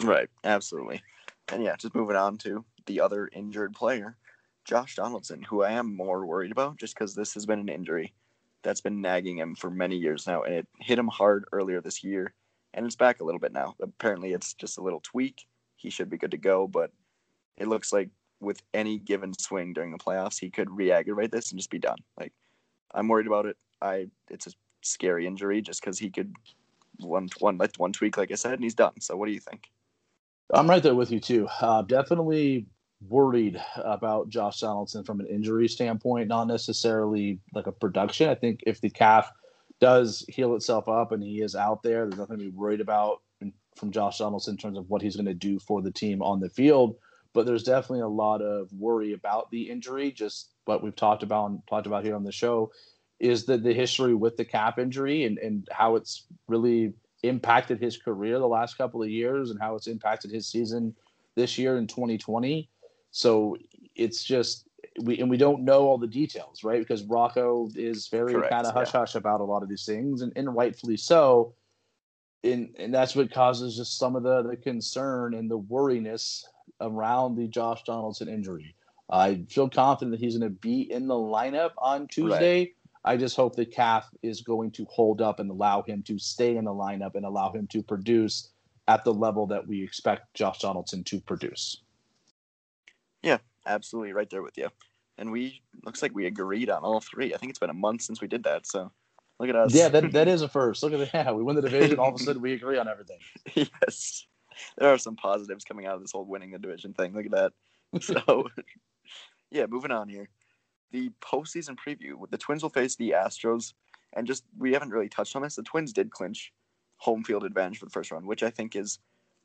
Right, 0.04 0.30
absolutely. 0.44 1.04
And 1.50 1.64
yeah, 1.64 1.76
just 1.76 1.94
moving 1.94 2.16
on 2.16 2.40
to 2.40 2.66
the 2.88 3.02
other 3.02 3.30
injured 3.34 3.74
player, 3.74 4.18
Josh 4.66 4.96
Donaldson, 4.96 5.44
who 5.44 5.62
I 5.62 5.74
am 5.74 5.96
more 5.96 6.26
worried 6.26 6.52
about 6.52 6.78
just 6.78 6.96
because 6.96 7.14
this 7.14 7.36
has 7.36 7.46
been 7.46 7.60
an 7.60 7.70
injury 7.70 8.16
that's 8.64 8.82
been 8.82 9.00
nagging 9.00 9.38
him 9.38 9.54
for 9.54 9.70
many 9.70 9.96
years 9.96 10.26
now, 10.26 10.42
and 10.42 10.56
it 10.56 10.68
hit 10.80 10.98
him 10.98 11.08
hard 11.08 11.46
earlier 11.52 11.82
this 11.82 12.04
year, 12.04 12.34
and 12.74 12.86
it's 12.86 12.96
back 12.96 13.22
a 13.22 13.24
little 13.24 13.40
bit 13.40 13.54
now. 13.54 13.76
Apparently, 13.82 14.34
it's 14.34 14.54
just 14.54 14.78
a 14.78 14.82
little 14.82 15.02
tweak. 15.02 15.46
He 15.76 15.90
should 15.90 16.10
be 16.10 16.18
good 16.18 16.32
to 16.32 16.38
go, 16.38 16.68
but 16.68 16.92
it 17.58 17.68
looks 17.68 17.94
like 17.94 18.10
with 18.40 18.62
any 18.74 19.00
given 19.00 19.34
swing 19.34 19.74
during 19.74 19.92
the 19.92 19.98
playoffs, 19.98 20.40
he 20.40 20.50
could 20.50 20.70
re-aggravate 20.70 21.32
this 21.32 21.52
and 21.52 21.60
just 21.60 21.70
be 21.70 21.80
done. 21.80 21.98
Like, 22.20 22.34
I'm 22.94 23.08
worried 23.08 23.28
about 23.28 23.46
it. 23.46 23.58
I 23.82 24.08
it's 24.30 24.48
a 24.48 24.52
scary 24.82 25.28
injury 25.28 25.62
just 25.62 25.82
because 25.82 26.00
he 26.00 26.10
could 26.10 26.34
one 27.00 27.30
one 27.40 27.58
like 27.58 27.76
one 27.78 27.94
tweak, 27.94 28.18
like 28.18 28.32
I 28.32 28.36
said, 28.36 28.54
and 28.54 28.64
he's 28.64 28.76
done. 28.76 29.00
So, 29.00 29.16
what 29.16 29.28
do 29.28 29.34
you 29.34 29.40
think? 29.40 29.70
I'm 30.54 30.70
right 30.70 30.84
there 30.84 30.96
with 30.96 31.12
you 31.12 31.20
too. 31.20 31.48
Uh, 31.62 31.82
definitely 31.82 32.68
worried 33.10 33.62
about 33.78 34.30
Josh 34.30 34.60
Donaldson 34.60 35.04
from 35.04 35.20
an 35.20 35.28
injury 35.28 35.68
standpoint, 35.68 36.28
not 36.28 36.48
necessarily 36.48 37.40
like 37.54 37.68
a 37.68 37.72
production. 37.72 38.30
I 38.30 38.36
think 38.36 38.62
if 38.66 38.80
the 38.82 38.90
calf 38.90 39.30
does 39.84 40.24
heal 40.30 40.56
itself 40.56 40.88
up 40.88 41.12
and 41.12 41.22
he 41.22 41.42
is 41.42 41.58
out 41.58 41.84
there, 41.84 42.06
there's 42.06 42.18
nothing 42.18 42.38
to 42.38 42.46
be 42.46 42.52
worried 42.52 42.80
about 42.80 43.20
from 43.76 43.92
Josh 43.92 44.20
Donaldson 44.20 44.54
in 44.54 44.58
terms 44.58 44.78
of 44.78 44.90
what 44.90 45.02
he's 45.02 45.18
going 45.18 45.26
to 45.26 45.34
do 45.34 45.60
for 45.60 45.82
the 45.82 45.92
team 45.92 46.22
on 46.22 46.40
the 46.40 46.48
field. 46.48 46.96
But 47.34 47.46
there's 47.46 47.64
definitely 47.64 48.00
a 48.00 48.08
lot 48.08 48.42
of 48.42 48.72
worry 48.72 49.12
about 49.12 49.52
the 49.52 49.70
injury. 49.70 50.14
Just 50.14 50.52
what 50.64 50.82
we've 50.82 50.96
talked 50.96 51.22
about 51.22 51.50
and 51.50 51.60
talked 51.68 51.86
about 51.86 52.06
here 52.06 52.16
on 52.16 52.24
the 52.24 52.32
show 52.32 52.72
is 53.20 53.46
that 53.48 53.62
the 53.62 53.74
history 53.74 54.14
with 54.14 54.38
the 54.38 54.46
cap 54.46 54.80
injury 54.80 55.26
and, 55.26 55.38
and 55.40 55.68
how 55.70 55.98
it's 55.98 56.28
really 56.48 56.94
impacted 57.24 57.82
his 57.82 57.98
career 57.98 58.40
the 58.40 58.48
last 58.48 58.78
couple 58.78 59.04
of 59.04 59.10
years 59.10 59.50
and 59.50 59.60
how 59.60 59.76
it's 59.76 59.88
impacted 59.88 60.32
his 60.32 60.48
season 60.48 60.96
this 61.36 61.58
year 61.58 61.76
in 61.76 61.88
2020. 61.88 62.70
So 63.12 63.58
it's 63.96 64.24
just 64.24 64.70
we 65.02 65.20
and 65.20 65.30
we 65.30 65.38
don't 65.38 65.64
know 65.64 65.88
all 65.88 65.98
the 65.98 66.08
details, 66.08 66.64
right? 66.64 66.80
Because 66.80 67.04
Rocco 67.04 67.70
is 67.76 68.08
very 68.08 68.34
kind 68.50 68.66
of 68.66 68.74
hush 68.74 68.92
hush 68.92 69.16
about 69.16 69.42
a 69.42 69.44
lot 69.44 69.64
of 69.64 69.70
these 69.70 69.86
things, 69.86 70.22
and, 70.22 70.32
and 70.36 70.56
rightfully 70.56 70.98
so. 70.98 71.54
And 72.44 72.76
and 72.78 72.94
that's 72.94 73.16
what 73.16 73.32
causes 73.32 73.78
just 73.78 73.98
some 73.98 74.16
of 74.16 74.24
the 74.24 74.44
the 74.44 74.58
concern 74.58 75.34
and 75.34 75.50
the 75.50 75.58
worriness 75.58 76.46
around 76.82 77.36
the 77.36 77.48
Josh 77.48 77.84
Donaldson 77.84 78.28
injury. 78.28 78.76
I 79.10 79.46
feel 79.50 79.70
confident 79.70 80.12
that 80.12 80.24
he's 80.24 80.38
going 80.38 80.50
to 80.50 80.60
be 80.60 80.92
in 80.92 81.08
the 81.08 81.16
lineup 81.16 81.72
on 81.78 82.08
Tuesday. 82.08 82.60
Right. 82.60 82.76
I 83.06 83.18
just 83.18 83.36
hope 83.36 83.56
the 83.56 83.66
calf 83.66 84.10
is 84.22 84.42
going 84.42 84.72
to 84.72 84.86
hold 84.86 85.22
up 85.22 85.40
and 85.40 85.50
allow 85.52 85.82
him 85.82 86.04
to 86.04 86.18
stay 86.18 86.56
in 86.56 86.66
the 86.66 86.72
lineup 86.72 87.16
and 87.16 87.26
allow 87.26 87.52
him 87.52 87.68
to 87.68 87.84
produce 87.84 88.50
at 88.88 89.04
the 89.04 89.14
level 89.14 89.46
that 89.48 89.68
we 89.68 89.84
expect 89.84 90.34
Josh 90.34 90.60
Donaldson 90.60 91.04
to 91.06 91.20
produce. 91.20 91.84
Yeah, 93.22 93.38
absolutely, 93.66 94.14
right 94.14 94.30
there 94.30 94.44
with 94.44 94.58
you. 94.58 94.70
And 95.18 95.32
we 95.32 95.62
looks 95.86 96.02
like 96.02 96.14
we 96.14 96.26
agreed 96.26 96.70
on 96.70 96.84
all 96.84 97.00
three. 97.00 97.34
I 97.34 97.38
think 97.38 97.52
it's 97.52 97.60
been 97.60 97.70
a 97.70 97.74
month 97.74 98.02
since 98.02 98.22
we 98.22 98.28
did 98.28 98.44
that, 98.44 98.66
so 98.66 98.92
look 99.40 99.50
at 99.50 99.56
us. 99.56 99.74
Yeah, 99.74 99.90
that 99.90 100.12
that 100.12 100.28
is 100.36 100.42
a 100.42 100.50
first. 100.50 100.84
Look 100.84 100.94
at 100.94 101.00
that. 101.00 101.14
Yeah, 101.14 101.32
we 101.32 101.44
win 101.44 101.56
the 101.56 101.62
division. 101.62 102.00
All 102.00 102.10
of 102.10 102.16
a 102.16 102.24
sudden, 102.24 102.42
we 102.42 102.54
agree 102.54 102.78
on 102.78 102.88
everything. 102.88 103.20
yes, 103.54 104.26
there 104.78 104.90
are 104.90 104.98
some 104.98 105.16
positives 105.16 105.64
coming 105.64 105.86
out 105.86 105.96
of 105.96 106.02
this 106.02 106.12
whole 106.12 106.26
winning 106.26 106.52
the 106.52 106.60
division 106.60 106.94
thing. 106.94 107.14
Look 107.14 107.26
at 107.26 107.32
that. 107.32 107.54
So, 108.02 108.48
yeah, 109.52 109.66
moving 109.68 109.92
on 109.92 110.10
here. 110.10 110.30
The 110.92 111.12
postseason 111.22 111.78
preview. 111.78 112.30
The 112.30 112.38
Twins 112.38 112.64
will 112.64 112.70
face 112.70 112.96
the 112.96 113.12
Astros, 113.12 113.74
and 114.14 114.26
just 114.26 114.44
we 114.58 114.74
haven't 114.74 114.90
really 114.90 115.10
touched 115.10 115.36
on 115.36 115.44
this. 115.44 115.56
The 115.56 115.64
Twins 115.64 115.94
did 115.94 116.12
clinch 116.12 116.52
home 116.98 117.24
field 117.24 117.44
advantage 117.44 117.80
for 117.80 117.86
the 117.86 117.92
first 117.92 118.12
round, 118.12 118.26
which 118.26 118.44
I 118.44 118.50
think 118.50 118.76
is 118.76 119.00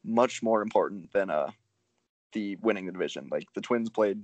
much 0.05 0.43
more 0.43 0.63
important 0.63 1.13
than 1.13 1.29
uh 1.29 1.51
the 2.33 2.57
winning 2.57 2.87
the 2.87 2.93
division. 2.93 3.29
Like 3.31 3.47
the 3.55 3.61
Twins 3.61 3.91
played 3.91 4.23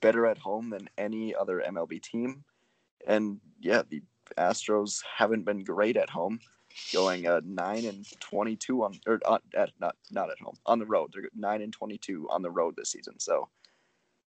better 0.00 0.26
at 0.26 0.38
home 0.38 0.70
than 0.70 0.88
any 0.98 1.34
other 1.34 1.62
MLB 1.66 2.02
team, 2.02 2.44
and 3.06 3.40
yeah, 3.60 3.82
the 3.88 4.02
Astros 4.38 5.02
haven't 5.16 5.44
been 5.44 5.64
great 5.64 5.96
at 5.96 6.10
home, 6.10 6.40
going 6.92 7.26
uh, 7.26 7.40
nine 7.44 7.84
and 7.86 8.06
twenty-two 8.20 8.82
on 8.82 8.98
or 9.06 9.20
uh, 9.24 9.38
at, 9.54 9.70
not 9.80 9.96
not 10.10 10.30
at 10.30 10.38
home 10.40 10.56
on 10.66 10.78
the 10.78 10.86
road. 10.86 11.10
They're 11.12 11.28
nine 11.34 11.62
and 11.62 11.72
twenty-two 11.72 12.28
on 12.30 12.42
the 12.42 12.50
road 12.50 12.74
this 12.76 12.90
season. 12.90 13.18
So, 13.18 13.48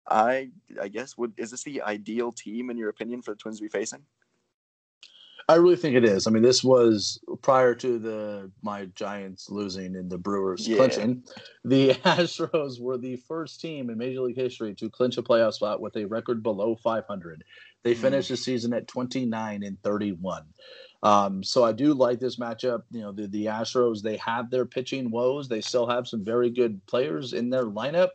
I 0.07 0.49
I 0.81 0.87
guess 0.87 1.17
would 1.17 1.33
is 1.37 1.51
this 1.51 1.63
the 1.63 1.81
ideal 1.81 2.31
team 2.31 2.69
in 2.69 2.77
your 2.77 2.89
opinion 2.89 3.21
for 3.21 3.31
the 3.31 3.37
Twins 3.37 3.57
to 3.57 3.63
be 3.63 3.69
facing? 3.69 4.03
I 5.49 5.55
really 5.55 5.75
think 5.75 5.95
it 5.95 6.05
is. 6.05 6.25
I 6.25 6.31
mean, 6.31 6.43
this 6.43 6.63
was 6.63 7.19
prior 7.41 7.75
to 7.75 7.99
the 7.99 8.51
my 8.61 8.85
Giants 8.95 9.49
losing 9.49 9.95
and 9.95 10.09
the 10.09 10.17
Brewers 10.17 10.67
yeah. 10.67 10.77
clinching. 10.77 11.23
The 11.65 11.89
Astros 12.05 12.79
were 12.79 12.97
the 12.97 13.17
first 13.17 13.59
team 13.59 13.89
in 13.89 13.97
Major 13.97 14.21
League 14.21 14.37
history 14.37 14.73
to 14.75 14.89
clinch 14.89 15.17
a 15.17 15.23
playoff 15.23 15.53
spot 15.53 15.81
with 15.81 15.97
a 15.97 16.05
record 16.05 16.43
below 16.43 16.75
500. 16.75 17.43
They 17.83 17.93
mm. 17.93 17.97
finished 17.97 18.29
the 18.29 18.37
season 18.37 18.73
at 18.73 18.87
29 18.87 19.63
and 19.63 19.81
31. 19.83 20.43
Um, 21.03 21.43
so 21.43 21.65
I 21.65 21.73
do 21.73 21.93
like 21.93 22.19
this 22.19 22.37
matchup. 22.37 22.83
You 22.91 23.01
know, 23.01 23.11
the, 23.11 23.27
the 23.27 23.45
Astros 23.47 24.01
they 24.01 24.17
have 24.17 24.49
their 24.49 24.65
pitching 24.65 25.11
woes. 25.11 25.49
They 25.49 25.61
still 25.61 25.87
have 25.87 26.07
some 26.07 26.23
very 26.23 26.49
good 26.49 26.85
players 26.85 27.33
in 27.33 27.49
their 27.49 27.65
lineup. 27.65 28.11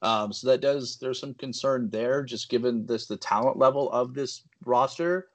Um, 0.00 0.32
so 0.32 0.46
that 0.46 0.60
does 0.60 0.96
there's 1.00 1.18
some 1.18 1.34
concern 1.34 1.90
there, 1.90 2.22
just 2.22 2.48
given 2.48 2.86
this 2.86 3.06
the 3.06 3.16
talent 3.16 3.58
level 3.58 3.90
of 3.90 4.14
this 4.14 4.44
roster 4.64 5.26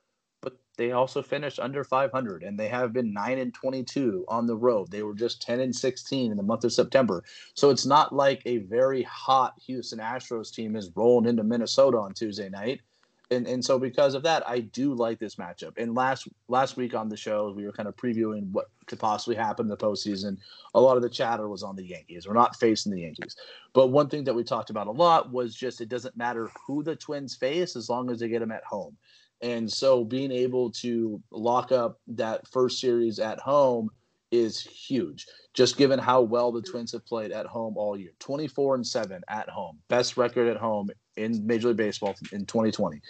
they 0.77 0.91
also 0.91 1.21
finished 1.21 1.59
under 1.59 1.83
500 1.83 2.43
and 2.43 2.57
they 2.57 2.67
have 2.67 2.93
been 2.93 3.13
9 3.13 3.37
and 3.37 3.53
22 3.53 4.25
on 4.27 4.47
the 4.47 4.55
road. 4.55 4.89
They 4.89 5.03
were 5.03 5.13
just 5.13 5.41
10 5.41 5.59
and 5.59 5.75
16 5.75 6.31
in 6.31 6.37
the 6.37 6.43
month 6.43 6.63
of 6.63 6.73
September. 6.73 7.23
So 7.53 7.69
it's 7.69 7.85
not 7.85 8.13
like 8.13 8.41
a 8.45 8.57
very 8.57 9.03
hot 9.03 9.53
Houston 9.65 9.99
Astros 9.99 10.53
team 10.53 10.75
is 10.75 10.91
rolling 10.95 11.29
into 11.29 11.43
Minnesota 11.43 11.97
on 11.99 12.13
Tuesday 12.13 12.49
night. 12.49 12.81
And, 13.31 13.47
and 13.47 13.63
so 13.63 13.79
because 13.79 14.13
of 14.13 14.23
that, 14.23 14.47
I 14.47 14.59
do 14.59 14.93
like 14.93 15.17
this 15.19 15.35
matchup. 15.35 15.77
And 15.77 15.95
last 15.95 16.27
last 16.47 16.77
week 16.77 16.93
on 16.93 17.09
the 17.09 17.17
show, 17.17 17.51
we 17.55 17.65
were 17.65 17.71
kind 17.71 17.87
of 17.87 17.95
previewing 17.95 18.51
what 18.51 18.67
could 18.85 18.99
possibly 18.99 19.35
happen 19.35 19.65
in 19.65 19.69
the 19.69 19.77
postseason. 19.77 20.37
A 20.75 20.81
lot 20.81 20.97
of 20.97 21.03
the 21.03 21.09
chatter 21.09 21.47
was 21.47 21.63
on 21.63 21.75
the 21.75 21.85
Yankees. 21.85 22.27
We're 22.27 22.33
not 22.33 22.55
facing 22.57 22.91
the 22.91 23.01
Yankees. 23.01 23.35
But 23.73 23.87
one 23.87 24.09
thing 24.09 24.23
that 24.25 24.35
we 24.35 24.43
talked 24.43 24.69
about 24.69 24.87
a 24.87 24.91
lot 24.91 25.31
was 25.31 25.55
just 25.55 25.81
it 25.81 25.89
doesn't 25.89 26.17
matter 26.17 26.51
who 26.67 26.83
the 26.83 26.95
Twins 26.95 27.35
face 27.35 27.75
as 27.75 27.89
long 27.89 28.11
as 28.11 28.19
they 28.19 28.27
get 28.27 28.39
them 28.39 28.51
at 28.51 28.63
home. 28.65 28.97
And 29.41 29.71
so 29.71 30.03
being 30.03 30.31
able 30.31 30.71
to 30.71 31.21
lock 31.31 31.71
up 31.71 31.99
that 32.07 32.47
first 32.47 32.79
series 32.79 33.19
at 33.19 33.39
home 33.39 33.89
is 34.31 34.61
huge. 34.61 35.27
Just 35.53 35.77
given 35.77 35.99
how 35.99 36.21
well 36.21 36.51
the 36.51 36.61
Twins 36.61 36.91
have 36.93 37.05
played 37.05 37.31
at 37.31 37.45
home 37.45 37.77
all 37.77 37.97
year. 37.97 38.11
24 38.19 38.75
and 38.75 38.87
7 38.87 39.21
at 39.27 39.49
home. 39.49 39.77
Best 39.89 40.17
record 40.17 40.47
at 40.47 40.57
home 40.57 40.89
in 41.15 41.45
Major 41.45 41.69
League 41.69 41.77
Baseball 41.77 42.15
in 42.31 42.45
2020. 42.45 43.01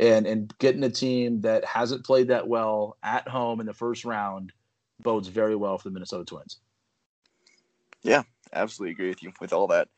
And 0.00 0.26
and 0.26 0.52
getting 0.58 0.82
a 0.82 0.90
team 0.90 1.40
that 1.42 1.64
hasn't 1.64 2.04
played 2.04 2.28
that 2.28 2.48
well 2.48 2.96
at 3.04 3.28
home 3.28 3.60
in 3.60 3.66
the 3.66 3.72
first 3.72 4.04
round 4.04 4.52
bodes 5.00 5.28
very 5.28 5.54
well 5.54 5.78
for 5.78 5.88
the 5.88 5.92
Minnesota 5.92 6.24
Twins. 6.24 6.58
Yeah, 8.02 8.24
absolutely 8.52 8.92
agree 8.92 9.08
with 9.08 9.22
you 9.22 9.32
with 9.40 9.52
all 9.52 9.68
that. 9.68 9.88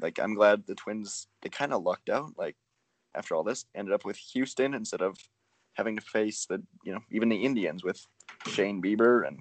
Like 0.00 0.18
I'm 0.18 0.34
glad 0.34 0.66
the 0.66 0.74
Twins 0.74 1.28
they 1.42 1.48
kind 1.48 1.72
of 1.72 1.84
lucked 1.84 2.10
out. 2.10 2.32
Like 2.36 2.56
after 3.16 3.34
all 3.34 3.42
this, 3.42 3.64
ended 3.74 3.94
up 3.94 4.04
with 4.04 4.16
Houston 4.16 4.74
instead 4.74 5.02
of 5.02 5.16
having 5.74 5.96
to 5.96 6.02
face 6.02 6.46
the 6.46 6.62
you 6.84 6.92
know 6.92 7.00
even 7.10 7.28
the 7.28 7.44
Indians 7.44 7.84
with 7.84 8.06
Shane 8.46 8.82
Bieber 8.82 9.26
and 9.26 9.40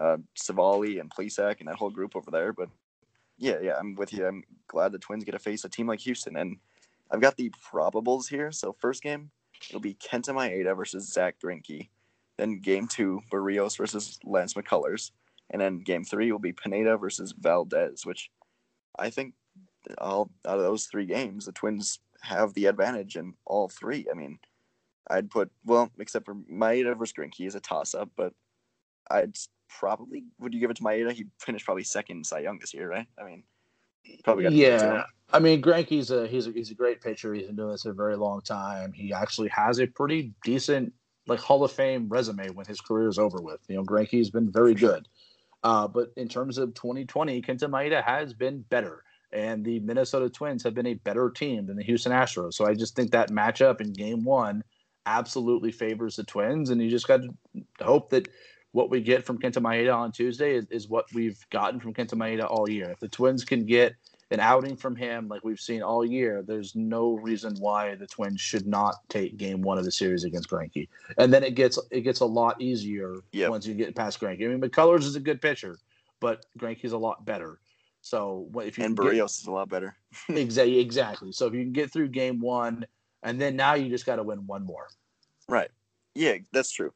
uh, 0.00 0.16
Civale 0.34 1.00
and 1.00 1.10
Plesac 1.10 1.60
and 1.60 1.68
that 1.68 1.76
whole 1.76 1.90
group 1.90 2.16
over 2.16 2.30
there. 2.30 2.52
But 2.52 2.68
yeah, 3.38 3.58
yeah, 3.62 3.76
I'm 3.78 3.94
with 3.94 4.12
you. 4.12 4.26
I'm 4.26 4.44
glad 4.68 4.92
the 4.92 4.98
Twins 4.98 5.24
get 5.24 5.32
to 5.32 5.38
face 5.38 5.64
a 5.64 5.68
team 5.68 5.86
like 5.86 6.00
Houston, 6.00 6.36
and 6.36 6.56
I've 7.10 7.20
got 7.20 7.36
the 7.36 7.52
probables 7.72 8.28
here. 8.28 8.52
So 8.52 8.74
first 8.80 9.02
game, 9.02 9.30
it'll 9.68 9.80
be 9.80 9.94
Kenta 9.94 10.34
Maeda 10.34 10.76
versus 10.76 11.12
Zack 11.12 11.36
Greinke. 11.42 11.88
Then 12.36 12.60
game 12.60 12.88
two, 12.88 13.20
Berrios 13.32 13.76
versus 13.76 14.18
Lance 14.24 14.54
McCullers, 14.54 15.12
and 15.50 15.60
then 15.60 15.80
game 15.80 16.04
three 16.04 16.32
will 16.32 16.40
be 16.40 16.52
Pineda 16.52 16.96
versus 16.96 17.32
Valdez, 17.38 18.04
which 18.04 18.30
I 18.98 19.10
think 19.10 19.34
all 19.98 20.30
out 20.46 20.58
of 20.58 20.64
those 20.64 20.86
three 20.86 21.06
games, 21.06 21.46
the 21.46 21.52
Twins 21.52 22.00
have 22.24 22.54
the 22.54 22.66
advantage 22.66 23.16
in 23.16 23.34
all 23.44 23.68
three. 23.68 24.06
I 24.10 24.14
mean, 24.14 24.38
I'd 25.10 25.30
put 25.30 25.50
well, 25.64 25.90
except 25.98 26.24
for 26.24 26.34
Maeda 26.34 26.96
versus 26.96 27.12
Greinke 27.12 27.46
is 27.46 27.54
a 27.54 27.60
toss 27.60 27.94
up, 27.94 28.10
but 28.16 28.32
I'd 29.10 29.36
probably 29.68 30.24
would 30.38 30.54
you 30.54 30.60
give 30.60 30.70
it 30.70 30.76
to 30.78 30.82
Maeda? 30.82 31.12
He 31.12 31.26
finished 31.38 31.64
probably 31.64 31.84
second 31.84 32.26
Cy 32.26 32.40
Young 32.40 32.58
this 32.58 32.74
year, 32.74 32.88
right? 32.88 33.06
I 33.18 33.24
mean, 33.24 33.44
probably 34.22 34.48
yeah. 34.48 35.04
I 35.32 35.38
mean, 35.38 35.60
Greinke's 35.60 36.10
a 36.10 36.26
he's 36.26 36.46
a 36.46 36.52
he's 36.52 36.70
a 36.70 36.74
great 36.74 37.00
pitcher. 37.00 37.34
He's 37.34 37.46
been 37.46 37.56
doing 37.56 37.72
this 37.72 37.84
a 37.84 37.92
very 37.92 38.16
long 38.16 38.40
time. 38.40 38.92
He 38.92 39.12
actually 39.12 39.48
has 39.48 39.78
a 39.80 39.86
pretty 39.86 40.32
decent 40.44 40.92
like 41.26 41.40
Hall 41.40 41.64
of 41.64 41.72
Fame 41.72 42.08
resume 42.08 42.50
when 42.50 42.66
his 42.66 42.80
career 42.80 43.08
is 43.08 43.18
over 43.18 43.40
with. 43.40 43.60
You 43.68 43.76
know, 43.76 43.84
Greinke's 43.84 44.30
been 44.30 44.50
very 44.50 44.74
good. 44.74 45.08
Uh, 45.62 45.88
but 45.88 46.12
in 46.16 46.28
terms 46.28 46.58
of 46.58 46.74
2020, 46.74 47.40
Kenta 47.40 47.70
Maeda 47.70 48.04
has 48.04 48.34
been 48.34 48.60
better 48.68 49.02
and 49.34 49.64
the 49.64 49.80
Minnesota 49.80 50.30
Twins 50.30 50.62
have 50.62 50.74
been 50.74 50.86
a 50.86 50.94
better 50.94 51.28
team 51.28 51.66
than 51.66 51.76
the 51.76 51.82
Houston 51.82 52.12
Astros. 52.12 52.54
So 52.54 52.66
I 52.66 52.74
just 52.74 52.94
think 52.96 53.10
that 53.10 53.30
matchup 53.30 53.80
in 53.80 53.92
game 53.92 54.24
one 54.24 54.62
absolutely 55.06 55.72
favors 55.72 56.16
the 56.16 56.24
Twins, 56.24 56.70
and 56.70 56.80
you 56.80 56.88
just 56.88 57.08
got 57.08 57.20
to 57.22 57.28
hope 57.84 58.10
that 58.10 58.28
what 58.72 58.90
we 58.90 59.00
get 59.00 59.24
from 59.24 59.38
Kenta 59.38 59.58
Maeda 59.58 59.94
on 59.94 60.10
Tuesday 60.12 60.56
is, 60.56 60.66
is 60.70 60.88
what 60.88 61.06
we've 61.14 61.38
gotten 61.50 61.78
from 61.80 61.92
Kenta 61.94 62.14
Maeda 62.14 62.50
all 62.50 62.68
year. 62.68 62.90
If 62.90 63.00
the 63.00 63.08
Twins 63.08 63.44
can 63.44 63.66
get 63.66 63.94
an 64.30 64.40
outing 64.40 64.76
from 64.76 64.96
him, 64.96 65.28
like 65.28 65.44
we've 65.44 65.60
seen 65.60 65.82
all 65.82 66.04
year, 66.04 66.42
there's 66.44 66.74
no 66.74 67.12
reason 67.12 67.54
why 67.60 67.94
the 67.94 68.06
Twins 68.06 68.40
should 68.40 68.66
not 68.66 68.96
take 69.08 69.36
Game 69.36 69.62
One 69.62 69.78
of 69.78 69.84
the 69.84 69.92
series 69.92 70.24
against 70.24 70.48
Greinke. 70.50 70.88
And 71.18 71.32
then 71.32 71.44
it 71.44 71.54
gets 71.54 71.78
it 71.90 72.00
gets 72.00 72.20
a 72.20 72.26
lot 72.26 72.60
easier 72.60 73.16
Yep. 73.32 73.50
once 73.50 73.66
you 73.66 73.74
get 73.74 73.94
past 73.94 74.20
Greinke. 74.20 74.44
I 74.44 74.48
mean, 74.48 74.60
McCullers 74.60 75.04
is 75.04 75.14
a 75.14 75.20
good 75.20 75.40
pitcher, 75.40 75.76
but 76.20 76.46
Greinke's 76.58 76.92
a 76.92 76.98
lot 76.98 77.24
better. 77.24 77.60
So 78.04 78.46
what- 78.52 78.66
if 78.66 78.76
you 78.76 78.84
And 78.84 78.94
can 78.94 79.06
get- 79.06 79.14
Berrios 79.14 79.40
is 79.40 79.46
a 79.46 79.50
lot 79.50 79.70
better. 79.70 79.96
exactly 80.28 80.78
exactly. 80.78 81.32
So 81.32 81.46
if 81.46 81.54
you 81.54 81.62
can 81.62 81.72
get 81.72 81.90
through 81.90 82.08
Game 82.08 82.38
One, 82.38 82.86
and 83.22 83.40
then 83.40 83.56
now 83.56 83.72
you 83.74 83.88
just 83.88 84.04
got 84.04 84.16
to 84.16 84.22
win 84.22 84.46
one 84.46 84.62
more. 84.62 84.88
Right. 85.48 85.70
Yeah, 86.14 86.36
that's 86.52 86.70
true. 86.70 86.92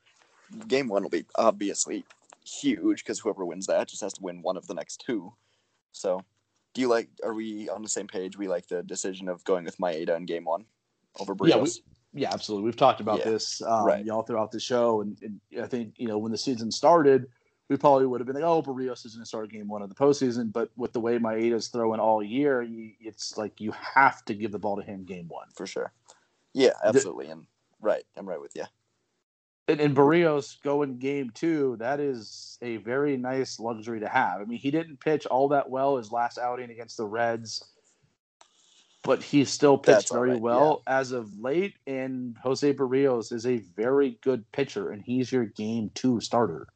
Game 0.69 0.87
one 0.89 1.03
will 1.03 1.09
be 1.11 1.25
obviously 1.37 2.05
huge 2.45 3.03
because 3.05 3.19
whoever 3.19 3.47
wins 3.47 3.67
that 3.69 3.89
just 3.89 4.03
has 4.03 4.13
to 4.15 4.23
win 4.23 4.43
one 4.43 4.59
of 4.59 4.67
the 4.67 4.75
next 4.75 5.03
two. 5.05 5.33
So, 5.93 6.21
do 6.75 6.83
you 6.83 6.89
like? 6.89 7.09
Are 7.25 7.33
we 7.33 7.71
on 7.71 7.83
the 7.83 7.89
same 7.89 8.07
page? 8.07 8.37
We 8.37 8.47
like 8.47 8.69
the 8.69 8.83
decision 8.83 9.31
of 9.31 9.43
going 9.45 9.65
with 9.65 9.79
Maeda 9.79 10.15
in 10.15 10.27
game 10.27 10.45
one 10.45 10.67
over 11.19 11.35
Yeah, 11.47 11.57
we- 11.57 11.71
Yeah, 12.13 12.33
absolutely. 12.35 12.67
We've 12.67 12.77
talked 12.77 13.01
about 13.01 13.21
Yeah, 13.21 13.31
this 13.31 13.63
um, 13.63 13.87
right. 13.87 14.05
y'all 14.05 14.23
throughout 14.23 14.51
the 14.53 14.61
show, 14.61 15.01
and, 15.01 15.19
and 15.23 15.41
I 15.63 15.67
think 15.67 15.95
you 15.97 16.07
know 16.07 16.19
when 16.19 16.33
the 16.33 16.39
season 16.39 16.71
started, 16.71 17.29
we 17.69 17.77
probably 17.77 18.07
would 18.07 18.21
have 18.21 18.27
been 18.27 18.37
like, 18.37 18.45
"Oh, 18.45 18.63
Berrios 18.63 19.05
is 19.05 19.15
going 19.15 19.23
to 19.23 19.29
start 19.29 19.51
game 19.51 19.69
one 19.69 19.83
of 19.83 19.89
the 19.89 19.95
postseason." 19.95 20.53
But 20.53 20.71
with 20.77 20.93
the 20.93 21.01
way 21.01 21.19
Maeda's 21.19 21.69
throwing 21.69 22.01
all 22.01 22.23
year, 22.23 22.63
you, 22.63 22.93
it's 23.01 23.37
like 23.37 23.61
you 23.61 23.73
have 23.73 24.25
to 24.27 24.35
give 24.35 24.53
the 24.53 24.59
ball 24.59 24.77
to 24.77 24.83
him 24.83 25.05
game 25.05 25.29
one. 25.29 25.49
for 25.55 25.67
sure. 25.67 25.93
Yeah, 26.55 26.73
absolutely. 26.83 27.29
and 27.29 27.47
right, 27.81 28.05
I'm 28.17 28.29
right 28.29 28.41
with 28.41 28.53
you. 28.57 28.65
And, 29.69 29.81
and 29.81 29.95
Berrios 29.95 30.61
going 30.63 30.99
game 30.99 31.31
two, 31.35 31.77
that 31.79 32.01
is 32.01 32.59
a 32.63 32.79
very 32.79 33.19
nice 33.19 33.61
luxury 33.61 34.01
to 34.01 34.09
have. 34.09 34.41
I 34.41 34.45
mean, 34.45 34.59
he 34.59 34.71
didn't 34.71 34.99
pitch 34.99 35.27
all 35.27 35.49
that 35.49 35.69
well 35.69 35.99
his 35.99 36.11
last 36.11 36.39
outing 36.39 36.71
against 36.71 36.97
the 36.97 37.05
Reds, 37.05 37.63
but 39.03 39.23
he 39.23 39.45
still 39.45 39.77
pitched 39.77 39.97
That's 39.97 40.11
very 40.11 40.33
right, 40.33 40.41
well 40.41 40.83
as 40.87 41.13
of 41.13 41.39
late. 41.39 41.75
And 41.87 42.35
Jose 42.43 42.73
Berrios 42.73 43.31
is 43.31 43.47
a 43.47 43.59
very 43.77 44.19
good 44.23 44.51
pitcher, 44.53 44.91
and 44.91 45.03
he's 45.03 45.31
your 45.31 45.45
game 45.45 45.91
two 45.95 46.19
starter. 46.21 46.67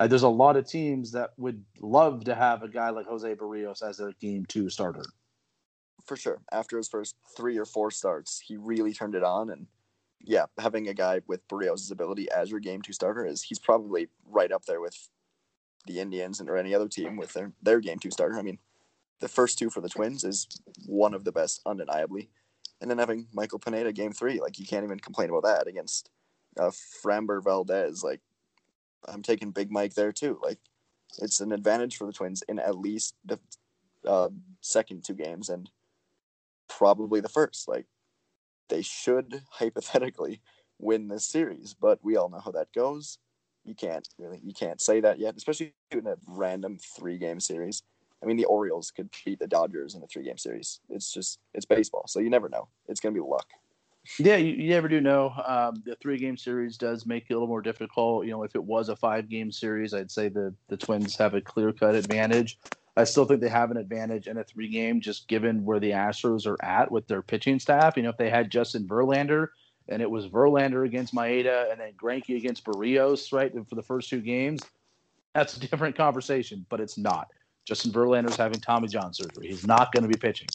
Uh, 0.00 0.06
there's 0.06 0.22
a 0.22 0.28
lot 0.28 0.56
of 0.56 0.66
teams 0.66 1.10
that 1.12 1.30
would 1.36 1.64
love 1.80 2.24
to 2.24 2.34
have 2.34 2.62
a 2.62 2.68
guy 2.68 2.90
like 2.90 3.06
Jose 3.06 3.34
Berrios 3.34 3.82
as 3.82 3.96
their 3.96 4.12
game 4.20 4.44
two 4.46 4.70
starter. 4.70 5.04
For 6.06 6.16
sure. 6.16 6.40
After 6.52 6.76
his 6.76 6.88
first 6.88 7.16
three 7.36 7.58
or 7.58 7.64
four 7.64 7.90
starts, 7.90 8.40
he 8.40 8.56
really 8.56 8.92
turned 8.92 9.14
it 9.14 9.24
on. 9.24 9.50
And 9.50 9.66
yeah, 10.20 10.46
having 10.58 10.88
a 10.88 10.94
guy 10.94 11.20
with 11.26 11.46
Berrios' 11.48 11.90
ability 11.90 12.30
as 12.30 12.50
your 12.50 12.60
game 12.60 12.80
two 12.80 12.92
starter 12.92 13.26
is 13.26 13.42
he's 13.42 13.58
probably 13.58 14.08
right 14.24 14.52
up 14.52 14.64
there 14.64 14.80
with 14.80 15.08
the 15.86 16.00
Indians 16.00 16.40
and 16.40 16.48
or 16.48 16.56
any 16.56 16.74
other 16.74 16.88
team 16.88 17.16
with 17.16 17.32
their, 17.32 17.52
their 17.62 17.80
game 17.80 17.98
two 17.98 18.10
starter. 18.10 18.38
I 18.38 18.42
mean, 18.42 18.58
the 19.20 19.28
first 19.28 19.58
two 19.58 19.68
for 19.68 19.80
the 19.80 19.88
Twins 19.88 20.22
is 20.22 20.46
one 20.86 21.12
of 21.12 21.24
the 21.24 21.32
best, 21.32 21.60
undeniably. 21.66 22.30
And 22.80 22.88
then 22.88 22.98
having 22.98 23.26
Michael 23.32 23.58
Pineda 23.58 23.92
game 23.92 24.12
three, 24.12 24.40
like 24.40 24.58
you 24.60 24.66
can't 24.66 24.84
even 24.84 25.00
complain 25.00 25.30
about 25.30 25.42
that 25.42 25.66
against 25.66 26.10
uh, 26.58 26.70
Framber 27.04 27.42
Valdez. 27.42 28.04
Like 28.04 28.20
I'm 29.06 29.22
taking 29.22 29.50
Big 29.50 29.70
Mike 29.70 29.94
there 29.94 30.12
too. 30.12 30.38
Like 30.42 30.58
it's 31.18 31.40
an 31.40 31.52
advantage 31.52 31.96
for 31.96 32.06
the 32.06 32.12
Twins 32.12 32.42
in 32.48 32.58
at 32.58 32.78
least 32.78 33.14
the 33.24 33.38
uh, 34.06 34.28
second 34.60 35.04
two 35.04 35.14
games 35.14 35.48
and 35.48 35.70
probably 36.68 37.20
the 37.20 37.28
first. 37.28 37.68
Like 37.68 37.86
they 38.68 38.82
should 38.82 39.42
hypothetically 39.50 40.40
win 40.78 41.08
this 41.08 41.26
series, 41.26 41.74
but 41.74 41.98
we 42.02 42.16
all 42.16 42.28
know 42.28 42.40
how 42.44 42.52
that 42.52 42.72
goes. 42.72 43.18
You 43.64 43.74
can't 43.74 44.08
really 44.18 44.40
you 44.42 44.54
can't 44.54 44.80
say 44.80 45.00
that 45.00 45.18
yet, 45.18 45.36
especially 45.36 45.74
in 45.90 46.06
a 46.06 46.16
random 46.26 46.78
three 46.78 47.18
game 47.18 47.40
series. 47.40 47.82
I 48.22 48.26
mean, 48.26 48.36
the 48.36 48.46
Orioles 48.46 48.90
could 48.90 49.10
beat 49.24 49.38
the 49.38 49.46
Dodgers 49.46 49.94
in 49.94 50.02
a 50.02 50.06
three 50.06 50.24
game 50.24 50.38
series. 50.38 50.80
It's 50.88 51.12
just 51.12 51.38
it's 51.54 51.66
baseball, 51.66 52.04
so 52.08 52.20
you 52.20 52.30
never 52.30 52.48
know. 52.48 52.68
It's 52.88 53.00
gonna 53.00 53.14
be 53.14 53.20
luck. 53.20 53.46
Yeah, 54.18 54.36
you, 54.36 54.54
you 54.54 54.70
never 54.70 54.88
do 54.88 55.00
know. 55.00 55.32
Um, 55.44 55.82
the 55.84 55.96
three 55.96 56.18
game 56.18 56.36
series 56.36 56.76
does 56.76 57.06
make 57.06 57.26
it 57.28 57.34
a 57.34 57.36
little 57.36 57.48
more 57.48 57.60
difficult. 57.60 58.24
You 58.24 58.32
know, 58.32 58.42
if 58.42 58.54
it 58.54 58.64
was 58.64 58.88
a 58.88 58.96
five 58.96 59.28
game 59.28 59.52
series, 59.52 59.92
I'd 59.94 60.10
say 60.10 60.28
the, 60.28 60.54
the 60.68 60.76
Twins 60.76 61.16
have 61.16 61.34
a 61.34 61.40
clear 61.40 61.72
cut 61.72 61.94
advantage. 61.94 62.58
I 62.96 63.04
still 63.04 63.24
think 63.26 63.40
they 63.40 63.48
have 63.48 63.70
an 63.70 63.76
advantage 63.76 64.26
in 64.26 64.38
a 64.38 64.44
three 64.44 64.68
game, 64.68 65.00
just 65.00 65.28
given 65.28 65.64
where 65.64 65.78
the 65.78 65.90
Astros 65.90 66.46
are 66.46 66.62
at 66.64 66.90
with 66.90 67.06
their 67.06 67.22
pitching 67.22 67.60
staff. 67.60 67.96
You 67.96 68.02
know, 68.02 68.08
if 68.08 68.16
they 68.16 68.30
had 68.30 68.50
Justin 68.50 68.88
Verlander 68.88 69.48
and 69.88 70.02
it 70.02 70.10
was 70.10 70.26
Verlander 70.26 70.84
against 70.84 71.14
Maeda 71.14 71.70
and 71.70 71.80
then 71.80 71.92
Greinke 71.92 72.36
against 72.36 72.64
Berrios, 72.64 73.32
right, 73.32 73.52
for 73.68 73.76
the 73.76 73.82
first 73.82 74.10
two 74.10 74.20
games, 74.20 74.60
that's 75.32 75.56
a 75.56 75.60
different 75.60 75.96
conversation, 75.96 76.66
but 76.68 76.80
it's 76.80 76.98
not. 76.98 77.28
Justin 77.64 77.92
Verlander's 77.92 78.36
having 78.36 78.60
Tommy 78.60 78.88
John 78.88 79.14
surgery. 79.14 79.46
He's 79.46 79.66
not 79.66 79.92
going 79.92 80.02
to 80.02 80.08
be 80.08 80.18
pitching. 80.18 80.48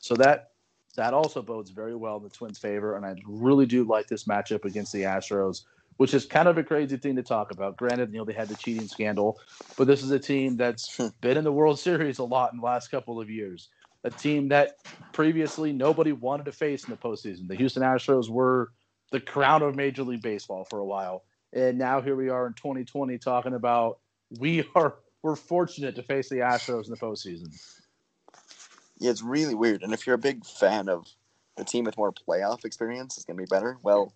So 0.00 0.14
that 0.16 0.49
that 0.96 1.14
also 1.14 1.42
bodes 1.42 1.70
very 1.70 1.94
well 1.94 2.16
in 2.16 2.22
the 2.22 2.30
Twins' 2.30 2.58
favor, 2.58 2.96
and 2.96 3.06
I 3.06 3.14
really 3.26 3.66
do 3.66 3.84
like 3.84 4.08
this 4.08 4.24
matchup 4.24 4.64
against 4.64 4.92
the 4.92 5.02
Astros, 5.02 5.62
which 5.98 6.14
is 6.14 6.26
kind 6.26 6.48
of 6.48 6.58
a 6.58 6.64
crazy 6.64 6.96
thing 6.96 7.16
to 7.16 7.22
talk 7.22 7.52
about. 7.52 7.76
Granted, 7.76 8.12
you 8.12 8.18
know 8.18 8.24
they 8.24 8.32
had 8.32 8.48
the 8.48 8.56
cheating 8.56 8.88
scandal, 8.88 9.38
but 9.76 9.86
this 9.86 10.02
is 10.02 10.10
a 10.10 10.18
team 10.18 10.56
that's 10.56 10.96
hmm. 10.96 11.08
been 11.20 11.36
in 11.36 11.44
the 11.44 11.52
World 11.52 11.78
Series 11.78 12.18
a 12.18 12.24
lot 12.24 12.52
in 12.52 12.58
the 12.58 12.64
last 12.64 12.90
couple 12.90 13.20
of 13.20 13.30
years. 13.30 13.68
A 14.02 14.10
team 14.10 14.48
that 14.48 14.78
previously 15.12 15.72
nobody 15.72 16.12
wanted 16.12 16.46
to 16.46 16.52
face 16.52 16.84
in 16.84 16.90
the 16.90 16.96
postseason. 16.96 17.46
The 17.46 17.54
Houston 17.54 17.82
Astros 17.82 18.30
were 18.30 18.72
the 19.12 19.20
crown 19.20 19.62
of 19.62 19.76
Major 19.76 20.04
League 20.04 20.22
Baseball 20.22 20.64
for 20.64 20.78
a 20.78 20.84
while, 20.84 21.24
and 21.52 21.78
now 21.78 22.00
here 22.00 22.16
we 22.16 22.30
are 22.30 22.46
in 22.46 22.54
2020 22.54 23.18
talking 23.18 23.54
about 23.54 23.98
we 24.38 24.64
are 24.74 24.96
we're 25.22 25.36
fortunate 25.36 25.94
to 25.96 26.02
face 26.02 26.28
the 26.28 26.36
Astros 26.36 26.86
in 26.86 26.90
the 26.90 26.96
postseason. 26.96 27.54
Yeah, 29.00 29.10
it's 29.10 29.22
really 29.22 29.54
weird. 29.54 29.82
And 29.82 29.94
if 29.94 30.06
you're 30.06 30.14
a 30.14 30.18
big 30.18 30.44
fan 30.44 30.88
of 30.88 31.08
the 31.56 31.64
team 31.64 31.84
with 31.84 31.96
more 31.96 32.12
playoff 32.12 32.64
experience 32.64 33.16
is 33.16 33.24
going 33.24 33.36
to 33.36 33.42
be 33.42 33.48
better, 33.48 33.78
well, 33.82 34.12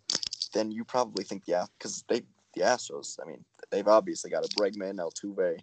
then 0.53 0.71
you 0.71 0.85
probably 0.85 1.25
think, 1.25 1.45
yeah, 1.47 1.65
because 1.79 2.05
they, 2.09 2.23
the 2.55 2.61
Astros, 2.63 3.19
I 3.21 3.27
mean, 3.27 3.45
they've 3.71 3.89
obviously 3.89 4.31
got 4.31 4.45
a 4.45 4.49
Bregman, 4.49 4.99
Altuve, 4.99 5.59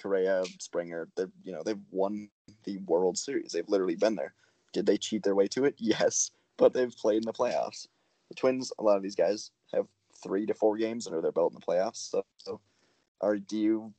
Correa, 0.00 0.44
Springer. 0.60 1.08
They're, 1.16 1.30
you 1.42 1.52
know, 1.52 1.62
they've 1.64 1.80
won 1.90 2.28
the 2.64 2.76
World 2.86 3.16
Series. 3.16 3.52
They've 3.52 3.68
literally 3.68 3.96
been 3.96 4.14
there. 4.14 4.34
Did 4.74 4.84
they 4.84 4.98
cheat 4.98 5.22
their 5.22 5.34
way 5.34 5.48
to 5.48 5.64
it? 5.64 5.74
Yes, 5.78 6.30
but 6.58 6.74
they've 6.74 6.94
played 6.94 7.22
in 7.22 7.26
the 7.26 7.32
playoffs. 7.32 7.88
The 8.28 8.34
Twins, 8.34 8.70
a 8.78 8.82
lot 8.82 8.98
of 8.98 9.02
these 9.02 9.16
guys 9.16 9.50
have 9.72 9.86
three 10.22 10.44
to 10.44 10.52
four 10.52 10.76
games 10.76 11.06
under 11.06 11.22
their 11.22 11.32
belt 11.32 11.52
in 11.52 11.58
the 11.58 11.64
playoffs. 11.64 12.10
So, 12.10 12.24
so 12.36 12.60
are 13.22 13.36
do 13.38 13.56
you 13.56 13.94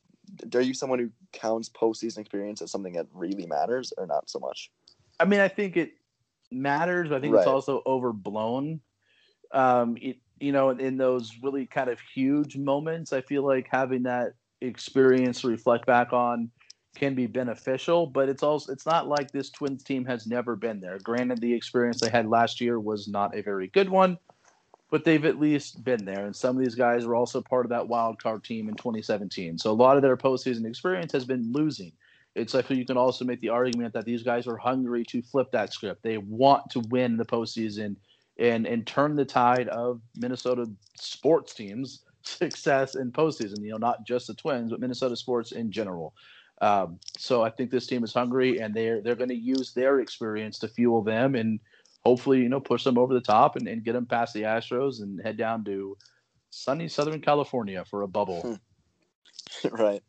are 0.53 0.61
you 0.61 0.73
someone 0.73 0.99
who 0.99 1.09
counts 1.31 1.69
postseason 1.69 2.19
experience 2.19 2.61
as 2.61 2.71
something 2.71 2.93
that 2.93 3.07
really 3.13 3.45
matters, 3.45 3.93
or 3.97 4.05
not 4.05 4.29
so 4.29 4.39
much? 4.39 4.71
I 5.19 5.25
mean, 5.25 5.39
I 5.39 5.47
think 5.47 5.77
it 5.77 5.93
matters. 6.51 7.09
But 7.09 7.17
I 7.17 7.21
think 7.21 7.35
it's 7.35 7.47
also 7.47 7.81
overblown. 7.85 8.81
Um, 9.51 9.97
it, 10.01 10.17
you 10.39 10.51
know, 10.51 10.69
in 10.69 10.97
those 10.97 11.33
really 11.41 11.65
kind 11.65 11.89
of 11.89 11.99
huge 11.99 12.55
moments, 12.55 13.13
I 13.13 13.21
feel 13.21 13.45
like 13.45 13.67
having 13.69 14.03
that 14.03 14.33
experience 14.61 15.41
to 15.41 15.47
reflect 15.47 15.85
back 15.85 16.13
on 16.13 16.49
can 16.95 17.15
be 17.15 17.27
beneficial. 17.27 18.07
But 18.07 18.29
it's 18.29 18.43
also 18.43 18.71
it's 18.71 18.85
not 18.85 19.07
like 19.07 19.31
this 19.31 19.49
Twins 19.49 19.83
team 19.83 20.05
has 20.05 20.27
never 20.27 20.55
been 20.55 20.79
there. 20.79 20.97
Granted, 20.99 21.41
the 21.41 21.53
experience 21.53 21.99
they 21.99 22.09
had 22.09 22.27
last 22.27 22.61
year 22.61 22.79
was 22.79 23.07
not 23.07 23.35
a 23.35 23.41
very 23.41 23.67
good 23.67 23.89
one, 23.89 24.17
but 24.89 25.03
they've 25.03 25.25
at 25.25 25.39
least 25.39 25.83
been 25.83 26.03
there. 26.03 26.25
And 26.25 26.35
some 26.35 26.57
of 26.57 26.63
these 26.63 26.75
guys 26.75 27.05
were 27.05 27.15
also 27.15 27.41
part 27.41 27.65
of 27.65 27.69
that 27.69 27.87
wild 27.87 28.21
card 28.21 28.43
team 28.43 28.69
in 28.69 28.75
2017. 28.75 29.57
So 29.57 29.71
a 29.71 29.73
lot 29.73 29.95
of 29.95 30.01
their 30.01 30.17
postseason 30.17 30.65
experience 30.65 31.11
has 31.11 31.25
been 31.25 31.51
losing. 31.51 31.91
It's 32.35 32.53
like 32.53 32.69
you 32.69 32.85
can 32.85 32.97
also 32.97 33.25
make 33.25 33.41
the 33.41 33.49
argument 33.49 33.93
that 33.93 34.05
these 34.05 34.23
guys 34.23 34.47
are 34.47 34.57
hungry 34.57 35.03
to 35.09 35.21
flip 35.21 35.51
that 35.51 35.73
script. 35.73 36.03
They 36.03 36.17
want 36.17 36.69
to 36.71 36.79
win 36.89 37.17
the 37.17 37.25
postseason 37.25 37.95
and 38.37 38.65
and 38.65 38.87
turn 38.87 39.15
the 39.15 39.25
tide 39.25 39.67
of 39.67 39.99
Minnesota 40.15 40.65
sports 40.95 41.53
teams' 41.53 42.03
success 42.23 42.95
in 42.95 43.11
postseason. 43.11 43.61
You 43.61 43.71
know, 43.71 43.77
not 43.77 44.05
just 44.05 44.27
the 44.27 44.33
Twins, 44.33 44.71
but 44.71 44.79
Minnesota 44.79 45.15
sports 45.15 45.51
in 45.51 45.71
general. 45.71 46.13
Um, 46.61 46.99
so 47.17 47.41
I 47.41 47.49
think 47.49 47.71
this 47.71 47.87
team 47.87 48.03
is 48.03 48.13
hungry, 48.13 48.59
and 48.59 48.73
they're 48.73 49.01
they're 49.01 49.15
going 49.15 49.29
to 49.29 49.35
use 49.35 49.73
their 49.73 49.99
experience 49.99 50.59
to 50.59 50.67
fuel 50.67 51.01
them, 51.01 51.35
and 51.35 51.59
hopefully, 52.05 52.39
you 52.39 52.49
know, 52.49 52.59
push 52.59 52.83
them 52.83 52.97
over 52.97 53.13
the 53.13 53.21
top 53.21 53.55
and, 53.55 53.67
and 53.67 53.83
get 53.83 53.93
them 53.93 54.05
past 54.05 54.33
the 54.33 54.43
Astros 54.43 55.01
and 55.01 55.21
head 55.21 55.37
down 55.37 55.63
to 55.65 55.97
sunny 56.49 56.87
Southern 56.87 57.21
California 57.21 57.83
for 57.85 58.01
a 58.01 58.07
bubble. 58.07 58.41
Hmm. 58.41 59.67
right. 59.71 60.03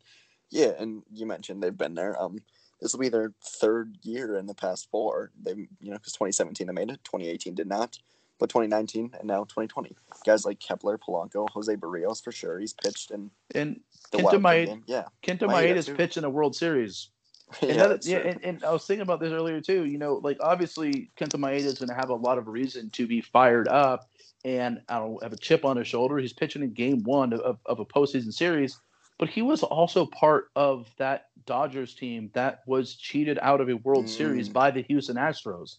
Yeah, 0.49 0.73
and 0.77 1.03
you 1.13 1.25
mentioned 1.25 1.63
they've 1.63 1.77
been 1.77 1.95
there. 1.95 2.21
Um, 2.21 2.39
this 2.81 2.93
will 2.93 2.99
be 2.99 3.09
their 3.09 3.33
third 3.43 3.97
year 4.01 4.37
in 4.37 4.47
the 4.47 4.53
past 4.53 4.89
four. 4.91 5.31
They, 5.41 5.51
you 5.51 5.91
know, 5.91 5.97
because 5.97 6.13
2017 6.13 6.67
they 6.67 6.73
made 6.73 6.89
it, 6.89 7.03
2018 7.03 7.55
did 7.55 7.67
not, 7.67 7.97
but 8.39 8.49
2019 8.49 9.11
and 9.17 9.27
now 9.27 9.43
2020. 9.43 9.95
Guys 10.25 10.45
like 10.45 10.59
Kepler, 10.59 10.97
Polanco, 10.97 11.47
Jose 11.51 11.73
Berrios 11.75 12.23
for 12.23 12.31
sure. 12.31 12.59
He's 12.59 12.73
pitched 12.73 13.11
in 13.11 13.29
And 13.55 13.79
the 14.11 14.17
Kenta 14.17 14.41
Maeda. 14.41 14.81
Yeah, 14.87 15.05
Kenta 15.23 15.43
Maeda 15.43 15.95
pitched 15.95 16.17
in 16.17 16.23
a 16.23 16.29
World 16.29 16.55
Series. 16.55 17.09
yeah, 17.61 17.97
yeah, 18.03 18.17
and, 18.19 18.39
and 18.43 18.63
I 18.63 18.71
was 18.71 18.85
thinking 18.85 19.01
about 19.01 19.19
this 19.19 19.31
earlier 19.31 19.61
too. 19.61 19.85
You 19.85 19.97
know, 19.97 20.15
like 20.23 20.37
obviously 20.39 21.11
Kenta 21.17 21.39
Maeda 21.39 21.65
is 21.65 21.79
going 21.79 21.89
to 21.89 21.95
have 21.95 22.09
a 22.09 22.15
lot 22.15 22.37
of 22.37 22.47
reason 22.47 22.89
to 22.91 23.07
be 23.07 23.21
fired 23.21 23.67
up 23.67 24.09
and 24.43 24.81
I 24.89 24.99
don't 24.99 25.21
have 25.21 25.33
a 25.33 25.37
chip 25.37 25.65
on 25.65 25.77
his 25.77 25.87
shoulder. 25.87 26.17
He's 26.17 26.33
pitching 26.33 26.63
in 26.63 26.73
Game 26.73 27.03
One 27.03 27.33
of, 27.33 27.59
of 27.65 27.79
a 27.79 27.85
postseason 27.85 28.33
series, 28.33 28.79
but 29.19 29.29
he 29.29 29.41
was 29.41 29.63
also 29.63 30.05
part 30.07 30.45
of 30.55 30.87
that 30.97 31.27
Dodgers 31.45 31.93
team 31.93 32.31
that 32.33 32.61
was 32.65 32.95
cheated 32.95 33.37
out 33.41 33.61
of 33.61 33.69
a 33.69 33.75
World 33.77 34.09
Series 34.09 34.49
Mm. 34.49 34.53
by 34.53 34.71
the 34.71 34.81
Houston 34.83 35.15
Astros. 35.15 35.77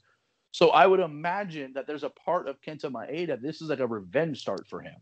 So 0.52 0.70
I 0.70 0.86
would 0.86 1.00
imagine 1.00 1.72
that 1.74 1.86
there's 1.86 2.04
a 2.04 2.10
part 2.10 2.46
of 2.46 2.60
Kenta 2.60 2.90
Maeda. 2.90 3.40
This 3.40 3.62
is 3.62 3.68
like 3.68 3.80
a 3.80 3.86
revenge 3.86 4.40
start 4.40 4.66
for 4.68 4.80
him. 4.80 4.94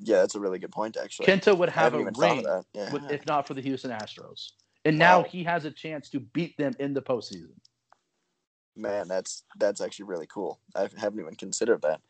Yeah, 0.00 0.16
that's 0.16 0.34
a 0.34 0.40
really 0.40 0.58
good 0.58 0.72
point, 0.72 0.96
actually. 0.96 1.26
Kenta 1.26 1.56
would 1.56 1.68
have 1.68 1.94
a 1.94 2.04
ring. 2.16 2.44
Yeah. 2.74 2.92
with, 2.92 3.10
if 3.10 3.26
not 3.26 3.46
for 3.46 3.54
the 3.54 3.60
Houston 3.60 3.90
Astros. 3.90 4.52
And 4.88 4.98
now 4.98 5.18
Wow. 5.18 5.24
he 5.24 5.44
has 5.44 5.66
a 5.66 5.70
chance 5.70 6.08
to 6.10 6.18
beat 6.20 6.56
them 6.56 6.74
in 6.78 6.94
the 6.94 7.02
postseason. 7.02 7.52
Man, 8.74 9.06
that's 9.06 9.44
that's 9.58 9.82
actually 9.82 10.06
really 10.06 10.26
cool. 10.26 10.60
I 10.74 10.88
haven't 10.96 11.20
even 11.20 11.34
considered 11.34 11.82
that. 11.82 12.00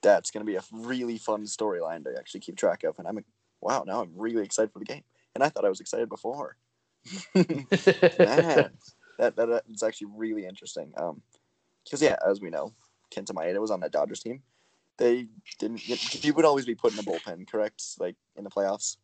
That's 0.00 0.30
going 0.30 0.46
to 0.46 0.50
be 0.50 0.56
a 0.56 0.62
really 0.72 1.18
fun 1.18 1.42
storyline 1.46 2.04
to 2.04 2.14
actually 2.16 2.40
keep 2.40 2.56
track 2.56 2.84
of, 2.84 2.96
and 3.00 3.08
I'm 3.08 3.24
wow. 3.60 3.82
Now 3.84 4.02
I'm 4.02 4.12
really 4.14 4.44
excited 4.44 4.72
for 4.72 4.78
the 4.78 4.84
game, 4.84 5.02
and 5.34 5.42
I 5.42 5.48
thought 5.48 5.64
I 5.64 5.68
was 5.68 5.80
excited 5.80 6.08
before. 6.08 6.56
Man, 7.34 8.70
that, 9.18 9.34
that 9.34 9.34
that's 9.36 9.82
actually 9.82 10.12
really 10.14 10.46
interesting. 10.46 10.92
Um, 10.96 11.22
because 11.82 12.00
yeah, 12.02 12.16
as 12.24 12.40
we 12.40 12.50
know, 12.50 12.72
Kenta 13.10 13.32
Maeda 13.32 13.60
was 13.60 13.72
on 13.72 13.80
that 13.80 13.90
Dodgers 13.90 14.20
team. 14.20 14.42
They 14.96 15.26
didn't. 15.58 15.80
He 15.80 16.30
would 16.30 16.44
always 16.44 16.66
be 16.66 16.76
put 16.76 16.92
in 16.92 16.98
the 16.98 17.02
bullpen, 17.02 17.50
correct? 17.50 17.82
Like 17.98 18.14
in 18.36 18.44
the 18.44 18.50
playoffs. 18.50 18.96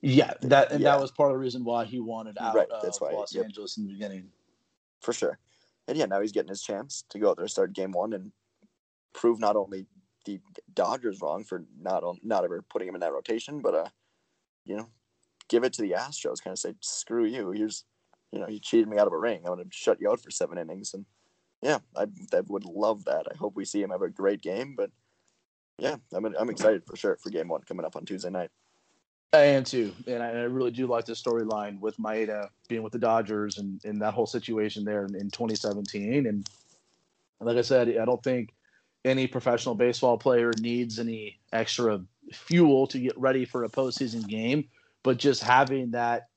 Yeah, 0.00 0.34
that 0.42 0.72
and 0.72 0.80
Yeah. 0.82 0.92
that 0.92 1.00
was 1.00 1.10
part 1.10 1.30
of 1.30 1.34
the 1.34 1.38
reason 1.40 1.64
why 1.64 1.84
he 1.84 2.00
wanted 2.00 2.38
out 2.38 2.54
Right, 2.54 2.68
of 2.70 2.82
that's 2.82 3.00
why, 3.00 3.12
Los 3.12 3.34
yep. 3.34 3.46
Angeles 3.46 3.76
in 3.76 3.86
the 3.86 3.92
beginning. 3.92 4.30
for 5.00 5.12
sure. 5.12 5.38
And 5.86 5.96
yeah, 5.96 6.06
now 6.06 6.20
he's 6.20 6.32
getting 6.32 6.48
his 6.50 6.62
chance 6.62 7.04
to 7.10 7.18
go 7.18 7.30
out 7.30 7.38
there, 7.38 7.48
start 7.48 7.72
game 7.72 7.92
one, 7.92 8.12
and 8.12 8.32
prove 9.14 9.40
not 9.40 9.56
only 9.56 9.86
the 10.26 10.40
Dodgers 10.74 11.20
wrong 11.22 11.44
for 11.44 11.64
not 11.80 12.04
on, 12.04 12.18
not 12.22 12.44
ever 12.44 12.62
putting 12.62 12.88
him 12.88 12.94
in 12.94 13.00
that 13.00 13.12
rotation, 13.12 13.60
but 13.60 13.74
uh, 13.74 13.88
you 14.64 14.76
know, 14.76 14.90
give 15.48 15.64
it 15.64 15.72
to 15.74 15.82
the 15.82 15.92
Astros. 15.92 16.42
Kind 16.42 16.52
of 16.52 16.58
say, 16.58 16.74
screw 16.80 17.24
you. 17.24 17.50
Here's, 17.52 17.84
you 18.32 18.38
know, 18.40 18.48
you 18.48 18.58
cheated 18.60 18.88
me 18.88 18.98
out 18.98 19.06
of 19.06 19.12
a 19.14 19.18
ring. 19.18 19.40
I'm 19.46 19.52
gonna 19.52 19.64
shut 19.70 20.00
you 20.00 20.10
out 20.10 20.20
for 20.20 20.30
seven 20.30 20.58
innings, 20.58 20.92
and 20.92 21.06
yeah, 21.62 21.78
I, 21.96 22.02
I 22.34 22.40
would 22.46 22.64
love 22.64 23.04
that. 23.06 23.26
I 23.32 23.36
hope 23.36 23.56
we 23.56 23.64
see 23.64 23.82
him 23.82 23.90
have 23.90 24.02
a 24.02 24.10
great 24.10 24.42
game, 24.42 24.74
but 24.76 24.90
yeah, 25.78 25.96
I'm 26.12 26.24
I'm 26.26 26.50
excited 26.50 26.84
for 26.86 26.96
sure 26.96 27.16
for 27.16 27.30
game 27.30 27.48
one 27.48 27.62
coming 27.62 27.86
up 27.86 27.96
on 27.96 28.04
Tuesday 28.04 28.30
night. 28.30 28.50
I 29.32 29.40
am 29.40 29.64
too, 29.64 29.92
and 30.06 30.22
I, 30.22 30.30
really 30.44 30.70
do 30.70 30.86
like 30.86 31.04
the 31.04 31.12
storyline 31.12 31.80
with 31.80 31.98
Maeda 31.98 32.48
being 32.66 32.82
with 32.82 32.94
the 32.94 32.98
Dodgers 32.98 33.58
and, 33.58 33.78
and 33.84 34.00
that 34.00 34.14
whole 34.14 34.26
situation 34.26 34.84
there 34.84 35.04
in, 35.04 35.14
in 35.14 35.30
2017. 35.30 36.26
And 36.26 36.48
like 37.38 37.58
I 37.58 37.62
said, 37.62 37.88
I 37.98 38.06
don't 38.06 38.22
think 38.22 38.54
any 39.04 39.26
professional 39.26 39.74
baseball 39.74 40.16
player 40.16 40.50
needs 40.58 40.98
any 40.98 41.38
extra 41.52 42.00
fuel 42.32 42.86
to 42.86 42.98
get 42.98 43.18
ready 43.18 43.44
for 43.44 43.64
a 43.64 43.68
postseason 43.68 44.26
game, 44.26 44.64
but 45.02 45.18
just 45.18 45.42
having 45.42 45.90
that, 45.90 46.28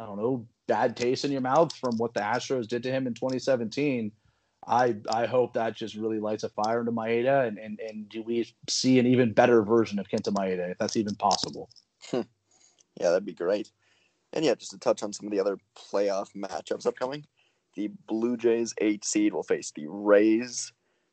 I 0.00 0.04
don't 0.04 0.16
know, 0.16 0.44
bad 0.66 0.96
taste 0.96 1.24
in 1.24 1.30
your 1.30 1.40
mouth 1.40 1.72
from 1.76 1.96
what 1.98 2.14
the 2.14 2.20
Astros 2.20 2.66
did 2.66 2.82
to 2.82 2.90
him 2.90 3.06
in 3.06 3.14
2017. 3.14 4.10
I 4.66 4.96
I 5.08 5.26
hope 5.26 5.54
that 5.54 5.76
just 5.76 5.94
really 5.94 6.18
lights 6.18 6.42
a 6.42 6.48
fire 6.48 6.80
into 6.80 6.90
Maeda, 6.90 7.46
and, 7.46 7.58
and, 7.58 7.78
and 7.78 8.08
do 8.08 8.22
we 8.22 8.52
see 8.68 8.98
an 8.98 9.06
even 9.06 9.32
better 9.32 9.62
version 9.62 9.98
of 10.00 10.08
Kenta 10.08 10.32
Maeda, 10.32 10.70
if 10.70 10.78
that's 10.78 10.96
even 10.96 11.14
possible. 11.14 11.68
Yeah, 12.12 12.22
that'd 13.10 13.24
be 13.24 13.32
great. 13.34 13.70
And 14.32 14.44
yeah, 14.44 14.54
just 14.54 14.70
to 14.70 14.78
touch 14.78 15.02
on 15.02 15.12
some 15.12 15.26
of 15.26 15.32
the 15.32 15.40
other 15.40 15.58
playoff 15.76 16.32
matchups 16.34 16.86
upcoming, 16.86 17.26
the 17.74 17.88
Blue 18.06 18.36
Jays 18.36 18.74
eight 18.78 19.04
seed 19.04 19.32
will 19.32 19.42
face 19.42 19.72
the 19.74 19.86
Rays. 19.88 20.72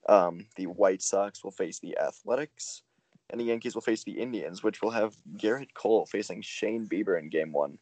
Um, 0.10 0.46
the 0.58 0.68
White 0.68 1.02
Sox 1.02 1.44
will 1.44 1.52
face 1.52 1.80
the 1.80 1.98
Athletics, 1.98 2.82
and 3.30 3.40
the 3.40 3.46
Yankees 3.46 3.76
will 3.76 3.82
face 3.82 4.04
the 4.04 4.20
Indians, 4.20 4.64
which 4.64 4.82
will 4.82 4.92
have 4.92 5.16
Gerrit 5.38 5.74
Cole 5.74 6.06
facing 6.06 6.42
Shane 6.42 6.88
Bieber 6.88 7.20
in 7.20 7.30
Game 7.30 7.52
One. 7.52 7.78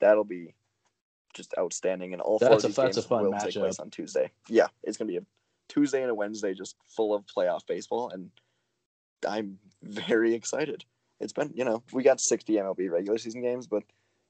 That'll 0.00 0.24
be 0.24 0.54
just 1.34 1.54
outstanding, 1.58 2.12
and 2.12 2.22
all 2.22 2.38
four 2.38 2.48
That's 2.50 2.64
of 2.64 2.64
a- 2.64 2.68
these 2.68 2.76
that's 2.76 2.96
a 2.96 3.00
games 3.00 3.06
fun 3.08 3.24
will 3.24 3.32
take 3.32 3.54
place 3.54 3.78
on 3.80 3.90
Tuesday. 3.90 4.30
Yeah, 4.48 4.68
it's 4.82 4.96
gonna 4.96 5.08
be 5.08 5.18
a 5.18 5.24
Tuesday 5.68 6.02
and 6.02 6.10
a 6.10 6.14
Wednesday, 6.14 6.54
just 6.54 6.76
full 6.88 7.14
of 7.14 7.24
playoff 7.26 7.66
baseball, 7.66 8.10
and 8.10 8.30
I'm 9.28 9.58
very 9.82 10.34
excited. 10.34 10.84
It's 11.20 11.32
been, 11.32 11.52
you 11.54 11.64
know, 11.64 11.82
we 11.92 12.02
got 12.02 12.20
60 12.20 12.52
MLB 12.52 12.90
regular 12.90 13.18
season 13.18 13.42
games, 13.42 13.66
but 13.66 13.82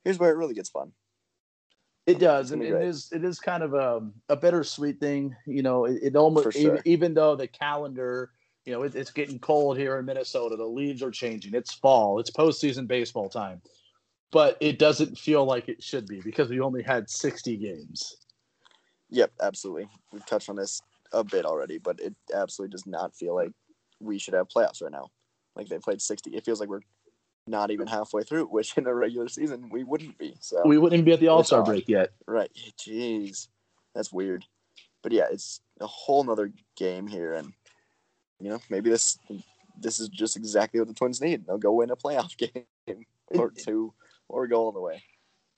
here's 0.04 0.18
where 0.18 0.30
it 0.30 0.36
really 0.36 0.54
gets 0.54 0.68
fun. 0.68 0.92
It 2.06 2.20
does, 2.20 2.52
and 2.52 2.62
it 2.62 2.72
is 2.72 3.10
it 3.10 3.24
is 3.24 3.40
kind 3.40 3.64
of 3.64 3.74
a 3.74 4.08
a 4.28 4.36
bittersweet 4.36 5.00
thing. 5.00 5.34
You 5.44 5.62
know, 5.62 5.86
it, 5.86 5.98
it 6.00 6.16
almost 6.16 6.52
sure. 6.52 6.62
even, 6.62 6.82
even 6.84 7.14
though 7.14 7.34
the 7.34 7.48
calendar, 7.48 8.30
you 8.64 8.72
know, 8.72 8.84
it, 8.84 8.94
it's 8.94 9.10
getting 9.10 9.40
cold 9.40 9.76
here 9.76 9.98
in 9.98 10.04
Minnesota. 10.04 10.54
The 10.54 10.64
leaves 10.64 11.02
are 11.02 11.10
changing. 11.10 11.54
It's 11.54 11.74
fall. 11.74 12.20
It's 12.20 12.30
postseason 12.30 12.86
baseball 12.86 13.28
time, 13.28 13.60
but 14.30 14.56
it 14.60 14.78
doesn't 14.78 15.18
feel 15.18 15.44
like 15.44 15.68
it 15.68 15.82
should 15.82 16.06
be 16.06 16.20
because 16.20 16.48
we 16.48 16.60
only 16.60 16.84
had 16.84 17.10
sixty 17.10 17.56
games. 17.56 18.18
Yep, 19.10 19.32
absolutely. 19.42 19.88
We've 20.12 20.26
touched 20.26 20.48
on 20.48 20.54
this 20.54 20.80
a 21.12 21.24
bit 21.24 21.44
already, 21.44 21.78
but 21.78 21.98
it 21.98 22.14
absolutely 22.32 22.70
does 22.70 22.86
not 22.86 23.16
feel 23.16 23.34
like 23.34 23.50
we 23.98 24.18
should 24.18 24.34
have 24.34 24.46
playoffs 24.48 24.80
right 24.80 24.92
now. 24.92 25.08
Like 25.56 25.68
they 25.68 25.78
played 25.78 26.02
60. 26.02 26.30
It 26.30 26.44
feels 26.44 26.60
like 26.60 26.68
we're 26.68 26.80
not 27.46 27.70
even 27.70 27.86
halfway 27.86 28.22
through, 28.22 28.46
which 28.46 28.76
in 28.76 28.86
a 28.86 28.94
regular 28.94 29.28
season 29.28 29.68
we 29.70 29.84
wouldn't 29.84 30.18
be. 30.18 30.36
So 30.40 30.62
We 30.64 30.78
wouldn't 30.78 30.94
even 30.94 31.04
be 31.04 31.12
at 31.12 31.20
the 31.20 31.28
All 31.28 31.44
Star 31.44 31.64
break 31.64 31.88
yet. 31.88 32.12
Right. 32.26 32.50
Jeez. 32.78 33.48
That's 33.94 34.12
weird. 34.12 34.44
But 35.02 35.12
yeah, 35.12 35.26
it's 35.30 35.60
a 35.80 35.86
whole 35.86 36.24
nother 36.24 36.52
game 36.76 37.06
here 37.06 37.34
and 37.34 37.52
you 38.40 38.50
know, 38.50 38.60
maybe 38.68 38.90
this 38.90 39.18
this 39.80 40.00
is 40.00 40.08
just 40.08 40.36
exactly 40.36 40.80
what 40.80 40.88
the 40.88 40.94
Twins 40.94 41.20
need. 41.20 41.46
They'll 41.46 41.58
go 41.58 41.72
win 41.72 41.90
a 41.90 41.96
playoff 41.96 42.36
game 42.86 43.04
or 43.28 43.50
two 43.56 43.92
or 44.28 44.46
go 44.46 44.56
all 44.56 44.72
the 44.72 44.80
way. 44.80 45.02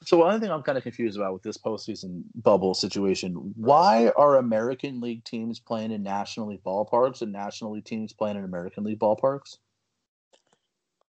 So 0.05 0.18
one 0.18 0.38
thing 0.40 0.51
I'm 0.51 0.62
kind 0.62 0.78
of 0.78 0.84
confused 0.84 1.16
about 1.16 1.32
with 1.32 1.42
this 1.42 1.59
postseason 1.59 2.22
bubble 2.36 2.74
situation: 2.74 3.53
why 3.57 4.12
are 4.16 4.36
American 4.36 5.01
League 5.01 5.24
teams 5.24 5.59
playing 5.59 5.90
in 5.90 6.03
National 6.03 6.49
League 6.49 6.62
ballparks 6.62 7.22
and 7.22 7.32
National 7.32 7.72
League 7.72 7.84
teams 7.84 8.12
playing 8.12 8.36
in 8.36 8.44
American 8.44 8.84
League 8.84 9.01
ballparks? 9.01 9.57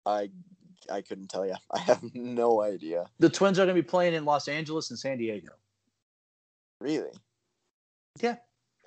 I 0.08 0.30
I 0.91 1.01
couldn't 1.01 1.28
tell 1.28 1.45
you. 1.45 1.55
I 1.72 1.80
have 1.80 2.01
no 2.14 2.62
idea. 2.62 3.05
The 3.20 3.30
Twins 3.30 3.60
are 3.60 3.66
going 3.66 3.76
to 3.76 3.82
be 3.82 3.88
playing 3.88 4.14
in 4.14 4.26
Los 4.26 4.47
Angeles 4.47 4.89
and 4.89 4.97
San 4.97 5.18
Diego. 5.18 5.49
Really? 6.80 7.12
Yeah. 8.22 8.36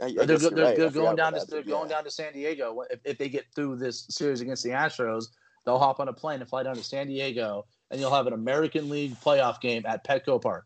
I, 0.01 0.07
I 0.07 0.25
they're 0.25 0.39
they're, 0.39 0.51
right. 0.64 0.77
They're 0.77 0.91
going 0.91 1.16
down 1.16 1.35
to 1.35 1.45
they're 1.47 1.61
but 1.61 1.68
going 1.68 1.89
down 1.89 2.05
to 2.05 2.11
San 2.11 2.33
Diego. 2.33 2.83
If, 2.91 3.01
if 3.05 3.18
they 3.18 3.29
get 3.29 3.47
through 3.55 3.77
this 3.77 4.07
series 4.09 4.41
against 4.41 4.62
the 4.62 4.71
Astros, 4.71 5.27
they'll 5.64 5.79
hop 5.79 6.01
on 6.01 6.09
a 6.09 6.12
plane 6.12 6.41
and 6.41 6.49
fly 6.49 6.62
down 6.62 6.77
to 6.77 6.83
San 6.83 7.07
Diego, 7.07 7.66
and 7.91 8.01
you'll 8.01 8.14
have 8.14 8.27
an 8.27 8.33
American 8.33 8.89
League 8.89 9.14
playoff 9.21 9.61
game 9.61 9.85
at 9.87 10.07
Petco 10.07 10.41
Park, 10.41 10.64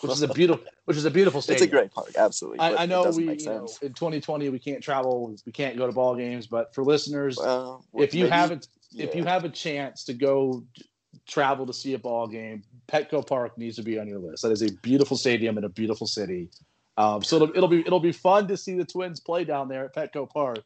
which 0.00 0.10
is 0.10 0.22
a 0.22 0.28
beautiful 0.34 0.64
which 0.86 0.96
is 0.96 1.04
a 1.04 1.10
beautiful 1.10 1.40
stadium. 1.40 1.62
It's 1.62 1.72
a 1.72 1.76
great 1.76 1.92
park, 1.92 2.10
absolutely. 2.16 2.58
I, 2.58 2.82
I 2.82 2.86
know 2.86 3.08
we 3.10 3.34
you 3.34 3.44
know, 3.44 3.68
in 3.82 3.92
2020 3.92 4.48
we 4.48 4.58
can't 4.58 4.82
travel, 4.82 5.32
we 5.46 5.52
can't 5.52 5.76
go 5.76 5.86
to 5.86 5.92
ball 5.92 6.16
games, 6.16 6.48
but 6.48 6.74
for 6.74 6.82
listeners, 6.82 7.38
Well, 7.38 7.84
if 7.94 8.14
you 8.14 8.24
maybe- 8.24 8.60
a, 8.98 9.02
if 9.02 9.14
you 9.14 9.24
have 9.24 9.44
a 9.44 9.48
chance 9.48 10.04
to 10.04 10.14
go 10.14 10.64
travel 11.26 11.66
to 11.66 11.72
see 11.72 11.94
a 11.94 11.98
ball 11.98 12.26
game, 12.26 12.62
Petco 12.88 13.26
Park 13.26 13.56
needs 13.58 13.76
to 13.76 13.82
be 13.82 13.98
on 13.98 14.06
your 14.06 14.18
list. 14.18 14.42
That 14.42 14.52
is 14.52 14.62
a 14.62 14.70
beautiful 14.82 15.16
stadium 15.16 15.58
in 15.58 15.64
a 15.64 15.68
beautiful 15.68 16.06
city. 16.06 16.50
Um, 16.98 17.22
so 17.22 17.36
it'll, 17.36 17.50
it'll 17.50 17.68
be 17.68 17.80
it'll 17.80 18.00
be 18.00 18.12
fun 18.12 18.46
to 18.48 18.56
see 18.56 18.74
the 18.76 18.84
Twins 18.84 19.20
play 19.20 19.44
down 19.44 19.68
there 19.68 19.84
at 19.84 19.94
Petco 19.94 20.28
Park, 20.30 20.60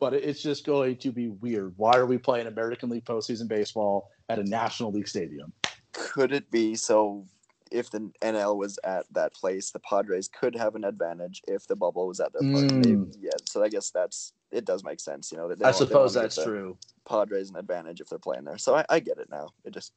but 0.00 0.14
it's 0.14 0.42
just 0.42 0.66
going 0.66 0.96
to 0.98 1.12
be 1.12 1.28
weird. 1.28 1.74
Why 1.76 1.92
are 1.96 2.06
we 2.06 2.18
playing 2.18 2.46
American 2.48 2.88
League 2.90 3.04
postseason 3.04 3.46
baseball 3.48 4.10
at 4.28 4.38
a 4.38 4.44
National 4.44 4.90
League 4.92 5.08
stadium? 5.08 5.52
could 5.92 6.32
it 6.32 6.50
be 6.50 6.74
so? 6.74 7.24
If 7.72 7.90
the 7.90 8.10
NL 8.22 8.56
was 8.56 8.78
at 8.84 9.06
that 9.12 9.34
place, 9.34 9.70
the 9.72 9.80
Padres 9.80 10.28
could 10.28 10.54
have 10.54 10.76
an 10.76 10.84
advantage. 10.84 11.42
If 11.48 11.66
the 11.66 11.74
bubble 11.74 12.06
was 12.06 12.20
at 12.20 12.32
their 12.32 12.42
park, 12.52 12.64
Mm. 12.70 12.84
Maybe- 12.84 13.18
yeah. 13.20 13.30
So 13.44 13.62
I 13.64 13.68
guess 13.68 13.90
that's 13.90 14.32
it. 14.50 14.64
Does 14.64 14.84
make 14.84 15.00
sense, 15.00 15.30
you 15.32 15.38
know. 15.38 15.52
They 15.52 15.64
I 15.64 15.72
suppose 15.72 16.14
that's 16.14 16.42
true. 16.42 16.76
Padres 17.08 17.50
an 17.50 17.56
advantage 17.56 18.00
if 18.00 18.08
they're 18.08 18.18
playing 18.18 18.44
there. 18.44 18.58
So 18.58 18.74
I, 18.74 18.84
I 18.88 19.00
get 19.00 19.18
it 19.18 19.28
now. 19.30 19.48
It 19.64 19.72
just 19.72 19.92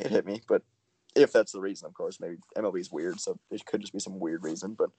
it 0.00 0.10
hit 0.10 0.26
me, 0.26 0.40
but 0.48 0.62
if 1.14 1.32
that's 1.32 1.52
the 1.52 1.60
reason, 1.60 1.86
of 1.86 1.94
course, 1.94 2.20
maybe 2.20 2.36
MLB 2.56 2.80
is 2.80 2.90
weird, 2.90 3.20
so 3.20 3.38
it 3.50 3.64
could 3.66 3.80
just 3.80 3.92
be 3.92 4.00
some 4.00 4.18
weird 4.18 4.42
reason. 4.42 4.74
But 4.74 4.90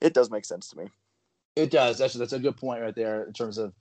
it 0.00 0.14
does 0.14 0.30
make 0.30 0.44
sense 0.44 0.68
to 0.70 0.78
me. 0.78 0.88
It 1.56 1.70
does. 1.70 1.98
That's 1.98 2.14
that's 2.14 2.32
a 2.32 2.38
good 2.38 2.56
point 2.56 2.82
right 2.82 2.94
there 2.94 3.24
in 3.24 3.32
terms 3.32 3.58
of 3.58 3.72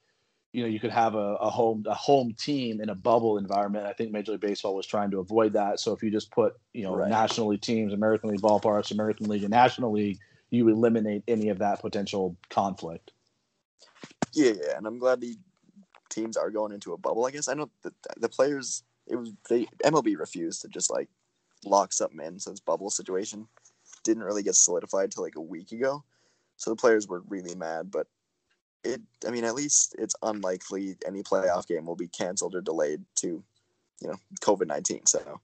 you 0.53 0.63
know 0.63 0.69
you 0.69 0.79
could 0.79 0.91
have 0.91 1.15
a, 1.15 1.35
a 1.35 1.49
home 1.49 1.83
a 1.87 1.93
home 1.93 2.33
team 2.33 2.81
in 2.81 2.89
a 2.89 2.95
bubble 2.95 3.37
environment. 3.37 3.85
I 3.85 3.93
think 3.93 4.11
Major 4.11 4.33
League 4.33 4.41
Baseball 4.41 4.75
was 4.75 4.85
trying 4.85 5.11
to 5.11 5.19
avoid 5.19 5.53
that. 5.53 5.79
So 5.79 5.93
if 5.93 6.03
you 6.03 6.11
just 6.11 6.31
put 6.31 6.55
you 6.73 6.83
know 6.83 6.95
Right. 6.95 7.09
National 7.09 7.47
League 7.47 7.61
teams, 7.61 7.93
American 7.93 8.29
League 8.29 8.41
ballparks, 8.41 8.91
American 8.91 9.27
League, 9.29 9.43
and 9.43 9.51
National 9.51 9.91
League, 9.91 10.19
you 10.49 10.67
eliminate 10.67 11.23
any 11.27 11.49
of 11.49 11.59
that 11.59 11.81
potential 11.81 12.35
conflict. 12.49 13.11
Yeah, 14.33 14.53
yeah, 14.61 14.77
and 14.77 14.85
I'm 14.87 14.99
glad 14.99 15.21
the 15.21 15.37
teams 16.09 16.37
are 16.37 16.49
going 16.51 16.71
into 16.71 16.93
a 16.93 16.97
bubble. 16.97 17.25
I 17.25 17.31
guess 17.31 17.47
I 17.47 17.53
know 17.53 17.69
the 17.83 17.93
the 18.17 18.29
players. 18.29 18.83
It 19.07 19.15
was 19.15 19.31
they 19.49 19.65
MLB 19.83 20.17
refused 20.17 20.61
to 20.61 20.67
just 20.67 20.91
like 20.91 21.09
lock 21.65 21.91
something 21.93 22.19
in 22.25 22.39
since 22.39 22.59
bubble 22.59 22.89
situation 22.89 23.47
didn't 24.03 24.23
really 24.23 24.43
get 24.43 24.55
solidified 24.55 25.11
till 25.11 25.23
like 25.23 25.35
a 25.35 25.41
week 25.41 25.71
ago. 25.73 26.03
So 26.57 26.69
the 26.69 26.75
players 26.75 27.07
were 27.07 27.21
really 27.27 27.53
mad, 27.55 27.91
but 27.91 28.07
it. 28.83 29.01
I 29.27 29.31
mean, 29.31 29.43
at 29.43 29.55
least 29.55 29.95
it's 29.99 30.15
unlikely 30.23 30.95
any 31.05 31.21
playoff 31.23 31.67
game 31.67 31.85
will 31.85 31.95
be 31.97 32.07
canceled 32.07 32.55
or 32.55 32.61
delayed 32.61 33.03
to, 33.17 33.43
you 34.01 34.07
know, 34.07 34.15
COVID 34.41 34.67
nineteen. 34.67 35.05
So 35.05 35.41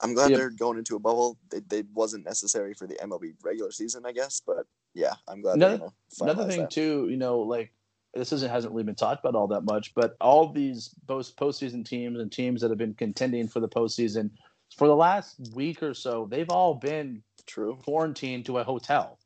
I'm 0.00 0.14
glad 0.14 0.30
Yeah. 0.30 0.38
they're 0.38 0.50
going 0.50 0.78
into 0.78 0.96
a 0.96 0.98
bubble. 0.98 1.38
They, 1.50 1.60
they 1.60 1.82
wasn't 1.94 2.24
necessary 2.24 2.74
for 2.74 2.86
the 2.86 2.94
MLB 2.96 3.34
regular 3.42 3.70
season, 3.72 4.04
I 4.06 4.12
guess, 4.12 4.40
but 4.44 4.66
yeah, 4.94 5.14
I'm 5.28 5.40
glad 5.40 5.56
Another- 5.56 5.90
Another 6.20 6.48
thing 6.48 6.60
that. 6.62 6.70
too, 6.70 7.06
you 7.10 7.16
know, 7.16 7.40
like 7.40 7.72
this 8.14 8.32
isn't 8.32 8.50
hasn't 8.50 8.72
really 8.72 8.84
been 8.84 8.94
talked 8.94 9.24
about 9.24 9.34
all 9.34 9.48
that 9.48 9.64
much, 9.64 9.94
but 9.94 10.16
all 10.20 10.52
these 10.52 10.94
post 11.06 11.36
postseason 11.36 11.84
teams 11.84 12.20
and 12.20 12.30
teams 12.30 12.60
that 12.60 12.70
have 12.70 12.78
been 12.78 12.94
contending 12.94 13.48
for 13.48 13.60
the 13.60 13.68
postseason 13.68 14.30
for 14.76 14.88
the 14.88 14.96
last 14.96 15.36
week 15.54 15.82
or 15.82 15.94
so, 15.94 16.26
they've 16.30 16.50
all 16.50 16.74
been 16.74 17.22
True. 17.46 17.78
quarantined 17.84 18.46
to 18.46 18.58
a 18.58 18.64
hotel. 18.64 19.18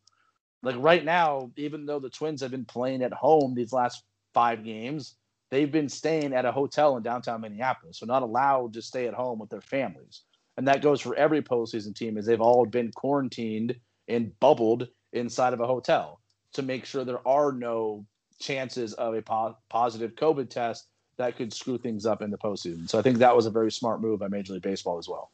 Like 0.62 0.76
right 0.78 1.04
now, 1.04 1.50
even 1.56 1.86
though 1.86 2.00
the 2.00 2.10
Twins 2.10 2.40
have 2.42 2.50
been 2.50 2.64
playing 2.64 3.02
at 3.02 3.12
home 3.12 3.54
these 3.54 3.72
last 3.72 4.02
five 4.34 4.64
games, 4.64 5.14
they've 5.50 5.70
been 5.70 5.88
staying 5.88 6.34
at 6.34 6.44
a 6.44 6.52
hotel 6.52 6.96
in 6.96 7.02
downtown 7.02 7.40
Minneapolis. 7.40 7.98
So 7.98 8.06
not 8.06 8.22
allowed 8.22 8.72
to 8.74 8.82
stay 8.82 9.06
at 9.06 9.14
home 9.14 9.38
with 9.38 9.50
their 9.50 9.60
families. 9.60 10.22
And 10.56 10.66
that 10.66 10.82
goes 10.82 11.00
for 11.00 11.14
every 11.14 11.40
postseason 11.40 11.94
team, 11.94 12.18
is 12.18 12.26
they've 12.26 12.40
all 12.40 12.66
been 12.66 12.90
quarantined 12.92 13.76
and 14.08 14.38
bubbled 14.40 14.88
inside 15.12 15.52
of 15.52 15.60
a 15.60 15.66
hotel 15.66 16.20
to 16.54 16.62
make 16.62 16.84
sure 16.84 17.04
there 17.04 17.26
are 17.26 17.52
no 17.52 18.04
chances 18.40 18.94
of 18.94 19.14
a 19.14 19.22
po- 19.22 19.56
positive 19.68 20.14
COVID 20.14 20.50
test 20.50 20.88
that 21.16 21.36
could 21.36 21.52
screw 21.52 21.78
things 21.78 22.06
up 22.06 22.22
in 22.22 22.30
the 22.30 22.38
postseason. 22.38 22.88
So 22.88 22.98
I 22.98 23.02
think 23.02 23.18
that 23.18 23.34
was 23.34 23.46
a 23.46 23.50
very 23.50 23.72
smart 23.72 24.00
move 24.00 24.20
by 24.20 24.28
Major 24.28 24.52
League 24.52 24.62
Baseball 24.62 24.98
as 24.98 25.08
well. 25.08 25.30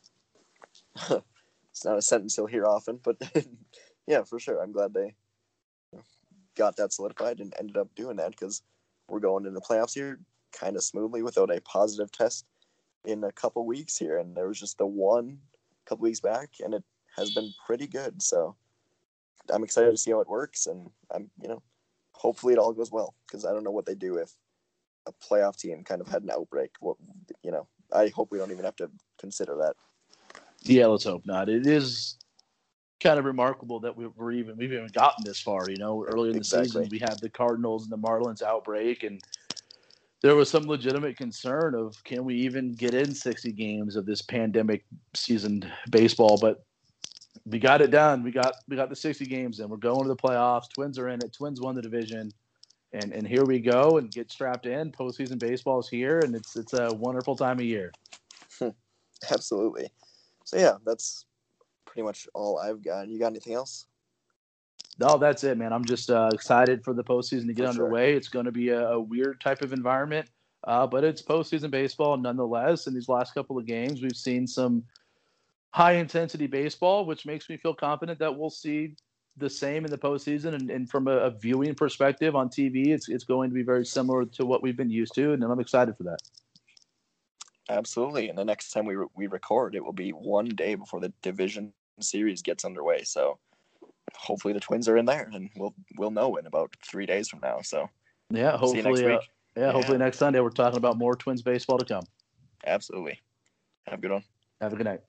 It's 1.74 1.84
not 1.84 1.98
a 1.98 2.02
sentence 2.02 2.36
you'll 2.36 2.46
hear 2.46 2.66
often, 2.66 3.00
but 3.02 3.16
yeah, 4.07 4.22
for 4.22 4.38
sure. 4.38 4.62
I'm 4.62 4.70
glad 4.70 4.94
they 4.94 5.16
got 6.55 6.76
that 6.76 6.92
solidified 6.92 7.40
and 7.40 7.52
ended 7.59 7.76
up 7.76 7.92
doing 7.96 8.14
that 8.18 8.30
because 8.30 8.62
we're 9.09 9.18
going 9.18 9.44
into 9.44 9.59
the 9.59 9.66
playoffs 9.66 9.92
here 9.92 10.20
kind 10.52 10.76
of 10.76 10.84
smoothly 10.84 11.22
without 11.22 11.50
a 11.50 11.61
positive 11.62 12.12
test 12.12 12.46
in 13.05 13.24
a 13.24 13.32
couple 13.32 13.66
weeks 13.66 13.96
here. 13.96 14.18
And 14.18 14.36
there 14.36 14.46
was 14.46 14.61
just 14.61 14.78
the 14.78 14.86
one 14.86 15.38
couple 15.84 16.05
weeks 16.05 16.20
back, 16.20 16.50
and 16.61 16.74
it 16.74 16.84
has 17.16 17.34
been 17.34 17.52
pretty 17.66 17.88
good. 17.88 18.22
So 18.22 18.55
I'm 19.50 19.64
excited 19.64 19.90
to 19.90 19.96
see 19.96 20.12
how 20.12 20.20
it 20.20 20.28
works, 20.28 20.66
and 20.66 20.88
I'm 21.12 21.28
you 21.42 21.48
know 21.48 21.62
hopefully 22.14 22.54
it 22.54 22.58
all 22.58 22.72
goes 22.72 22.90
well 22.90 23.14
because 23.26 23.44
I 23.44 23.52
don't 23.52 23.64
know 23.64 23.70
what 23.70 23.86
they 23.86 23.94
do 23.94 24.16
if 24.16 24.32
a 25.06 25.12
playoff 25.12 25.56
team 25.56 25.84
kind 25.84 26.00
of 26.00 26.08
had 26.08 26.22
an 26.22 26.30
outbreak. 26.30 26.70
What 26.80 26.96
you 27.42 27.50
know, 27.50 27.66
I 27.92 28.08
hope 28.08 28.30
we 28.30 28.38
don't 28.38 28.50
even 28.50 28.64
have 28.64 28.76
to 28.76 28.90
consider 29.18 29.56
that. 29.56 29.74
Yeah, 30.62 30.86
let's 30.86 31.04
hope 31.04 31.26
not. 31.26 31.48
It 31.48 31.66
is 31.66 32.16
kind 33.00 33.18
of 33.18 33.26
remarkable 33.26 33.80
that 33.80 33.96
we, 33.96 34.06
we're 34.06 34.32
even 34.32 34.56
we've 34.56 34.72
even 34.72 34.88
gotten 34.88 35.24
this 35.24 35.40
far. 35.40 35.68
You 35.68 35.76
know, 35.76 36.04
earlier 36.04 36.30
in 36.30 36.36
the 36.36 36.38
Exactly. 36.38 36.66
season 36.66 36.88
we 36.90 36.98
had 36.98 37.18
the 37.20 37.28
Cardinals 37.28 37.84
and 37.84 37.92
the 37.92 37.98
Marlins 37.98 38.42
outbreak, 38.42 39.02
and 39.02 39.22
there 40.22 40.34
was 40.34 40.48
some 40.48 40.64
legitimate 40.64 41.18
concern 41.18 41.74
of 41.74 42.02
can 42.04 42.24
we 42.24 42.34
even 42.36 42.72
get 42.72 42.94
in 42.94 43.14
60 43.14 43.52
games 43.52 43.96
of 43.96 44.06
this 44.06 44.22
pandemic 44.22 44.84
season 45.14 45.70
baseball, 45.90 46.38
but 46.40 46.64
we 47.47 47.59
got 47.59 47.80
it 47.80 47.91
done. 47.91 48.22
We 48.22 48.30
got 48.30 48.55
we 48.68 48.76
got 48.76 48.89
the 48.89 48.97
60 48.97 49.26
games 49.26 49.61
and 49.61 49.70
we're 49.70 49.76
going 49.76 50.03
to 50.03 50.09
the 50.09 50.16
playoffs. 50.16 50.68
Twins 50.72 50.99
are 50.99 51.09
in 51.09 51.20
it. 51.22 51.32
Twins 51.32 51.61
won 51.61 51.74
the 51.74 51.82
division. 51.82 52.30
And, 52.93 53.12
and 53.12 53.26
here 53.26 53.45
we 53.45 53.59
go 53.59 53.99
and 53.99 54.09
get 54.11 54.30
strapped 54.30 54.66
in. 54.66 54.93
Postseason 54.93 55.37
baseball 55.39 55.80
is 55.80 55.89
here, 55.89 56.20
and 56.20 56.35
it's 56.35 56.55
it's 56.55 56.74
a 56.74 56.95
wonderful 56.95 57.35
time 57.35 57.59
of 57.59 57.64
year. 57.64 57.93
Absolutely. 59.30 59.89
So 60.45 60.59
yeah, 60.59 60.74
that's 60.87 61.26
pretty 61.85 62.05
much 62.05 62.28
all 62.35 62.59
I've 62.59 62.82
got. 62.82 63.09
You 63.09 63.18
got 63.18 63.28
anything 63.28 63.55
else? 63.55 63.87
No, 65.01 65.18
that's 65.18 65.43
it, 65.43 65.59
man. 65.59 65.72
I'm 65.72 65.85
just 65.85 66.09
uh, 66.09 66.30
excited 66.32 66.85
for 66.85 66.95
the 66.95 67.03
postseason 67.03 67.47
to 67.47 67.53
get 67.53 67.66
For 67.66 67.72
sure. 67.72 67.85
underway. 67.85 68.14
It's 68.14 68.28
going 68.28 68.45
to 68.45 68.53
be 68.53 68.68
a, 68.68 68.91
a 68.91 69.01
weird 69.01 69.41
type 69.41 69.62
of 69.62 69.72
environment, 69.72 70.28
uh, 70.62 70.87
but 70.87 71.03
it's 71.03 71.20
postseason 71.20 71.70
baseball 71.70 72.16
nonetheless. 72.16 72.87
In 72.87 72.95
these 72.95 73.09
last 73.09 73.35
couple 73.35 73.59
of 73.59 73.66
games, 73.66 74.03
we've 74.03 74.16
seen 74.16 74.47
some 74.47 74.85
high 75.74 75.94
intensity 75.94 76.46
baseball, 76.46 77.04
which 77.04 77.26
makes 77.26 77.48
me 77.50 77.56
feel 77.56 77.74
confident 77.74 78.16
that 78.20 78.38
we'll 78.38 78.48
see 78.48 78.94
the 79.36 79.50
same 79.50 79.84
in 79.84 79.90
the 79.90 79.98
postseason. 79.98 80.54
And, 80.54 80.70
and 80.70 80.88
from 80.88 81.08
a, 81.08 81.16
a 81.16 81.30
viewing 81.32 81.74
perspective 81.74 82.36
on 82.36 82.48
TV, 82.48 82.90
it's 82.90 83.08
it's 83.08 83.24
going 83.24 83.50
to 83.50 83.54
be 83.54 83.64
very 83.64 83.84
similar 83.84 84.24
to 84.24 84.46
what 84.46 84.62
we've 84.62 84.76
been 84.76 84.88
used 84.90 85.16
to, 85.16 85.32
and 85.32 85.42
I'm 85.42 85.58
excited 85.58 85.96
for 85.96 86.04
that. 86.04 86.18
Absolutely. 87.68 88.28
And 88.28 88.38
the 88.38 88.44
next 88.44 88.70
time 88.70 88.86
we 88.86 88.94
re- 88.94 89.08
we 89.16 89.26
record, 89.26 89.74
it 89.74 89.84
will 89.84 89.92
be 89.92 90.10
one 90.10 90.46
day 90.46 90.76
before 90.76 91.00
the 91.00 91.12
division 91.22 91.72
series 92.00 92.40
gets 92.40 92.64
underway. 92.64 93.02
So 93.02 93.38
hopefully 94.14 94.54
the 94.54 94.60
Twins 94.60 94.88
are 94.88 94.96
in 94.96 95.06
there, 95.06 95.28
and 95.32 95.50
we'll 95.56 95.74
we'll 95.98 96.12
know 96.12 96.36
in 96.36 96.46
about 96.46 96.76
three 96.88 97.06
days 97.06 97.28
from 97.28 97.40
now. 97.42 97.62
So 97.62 97.90
Yeah, 98.30 98.60
see 98.60 98.76
you 98.76 98.82
next 98.84 99.00
hopefully, 99.00 99.04
uh, 99.06 99.08
week. 99.08 99.28
yeah, 99.56 99.72
hopefully 99.72 99.98
Yeah. 99.98 100.04
next 100.04 100.18
Sunday 100.18 100.38
we're 100.38 100.50
talking 100.50 100.78
about 100.78 100.98
more 100.98 101.16
Twins 101.16 101.42
baseball 101.42 101.78
to 101.78 101.84
come. 101.84 102.04
Absolutely. 102.64 103.18
Have 103.88 103.98
a 103.98 104.02
good 104.02 104.12
one. 104.12 104.24
Have 104.60 104.72
a 104.72 104.76
good 104.76 104.86
night. 104.86 105.00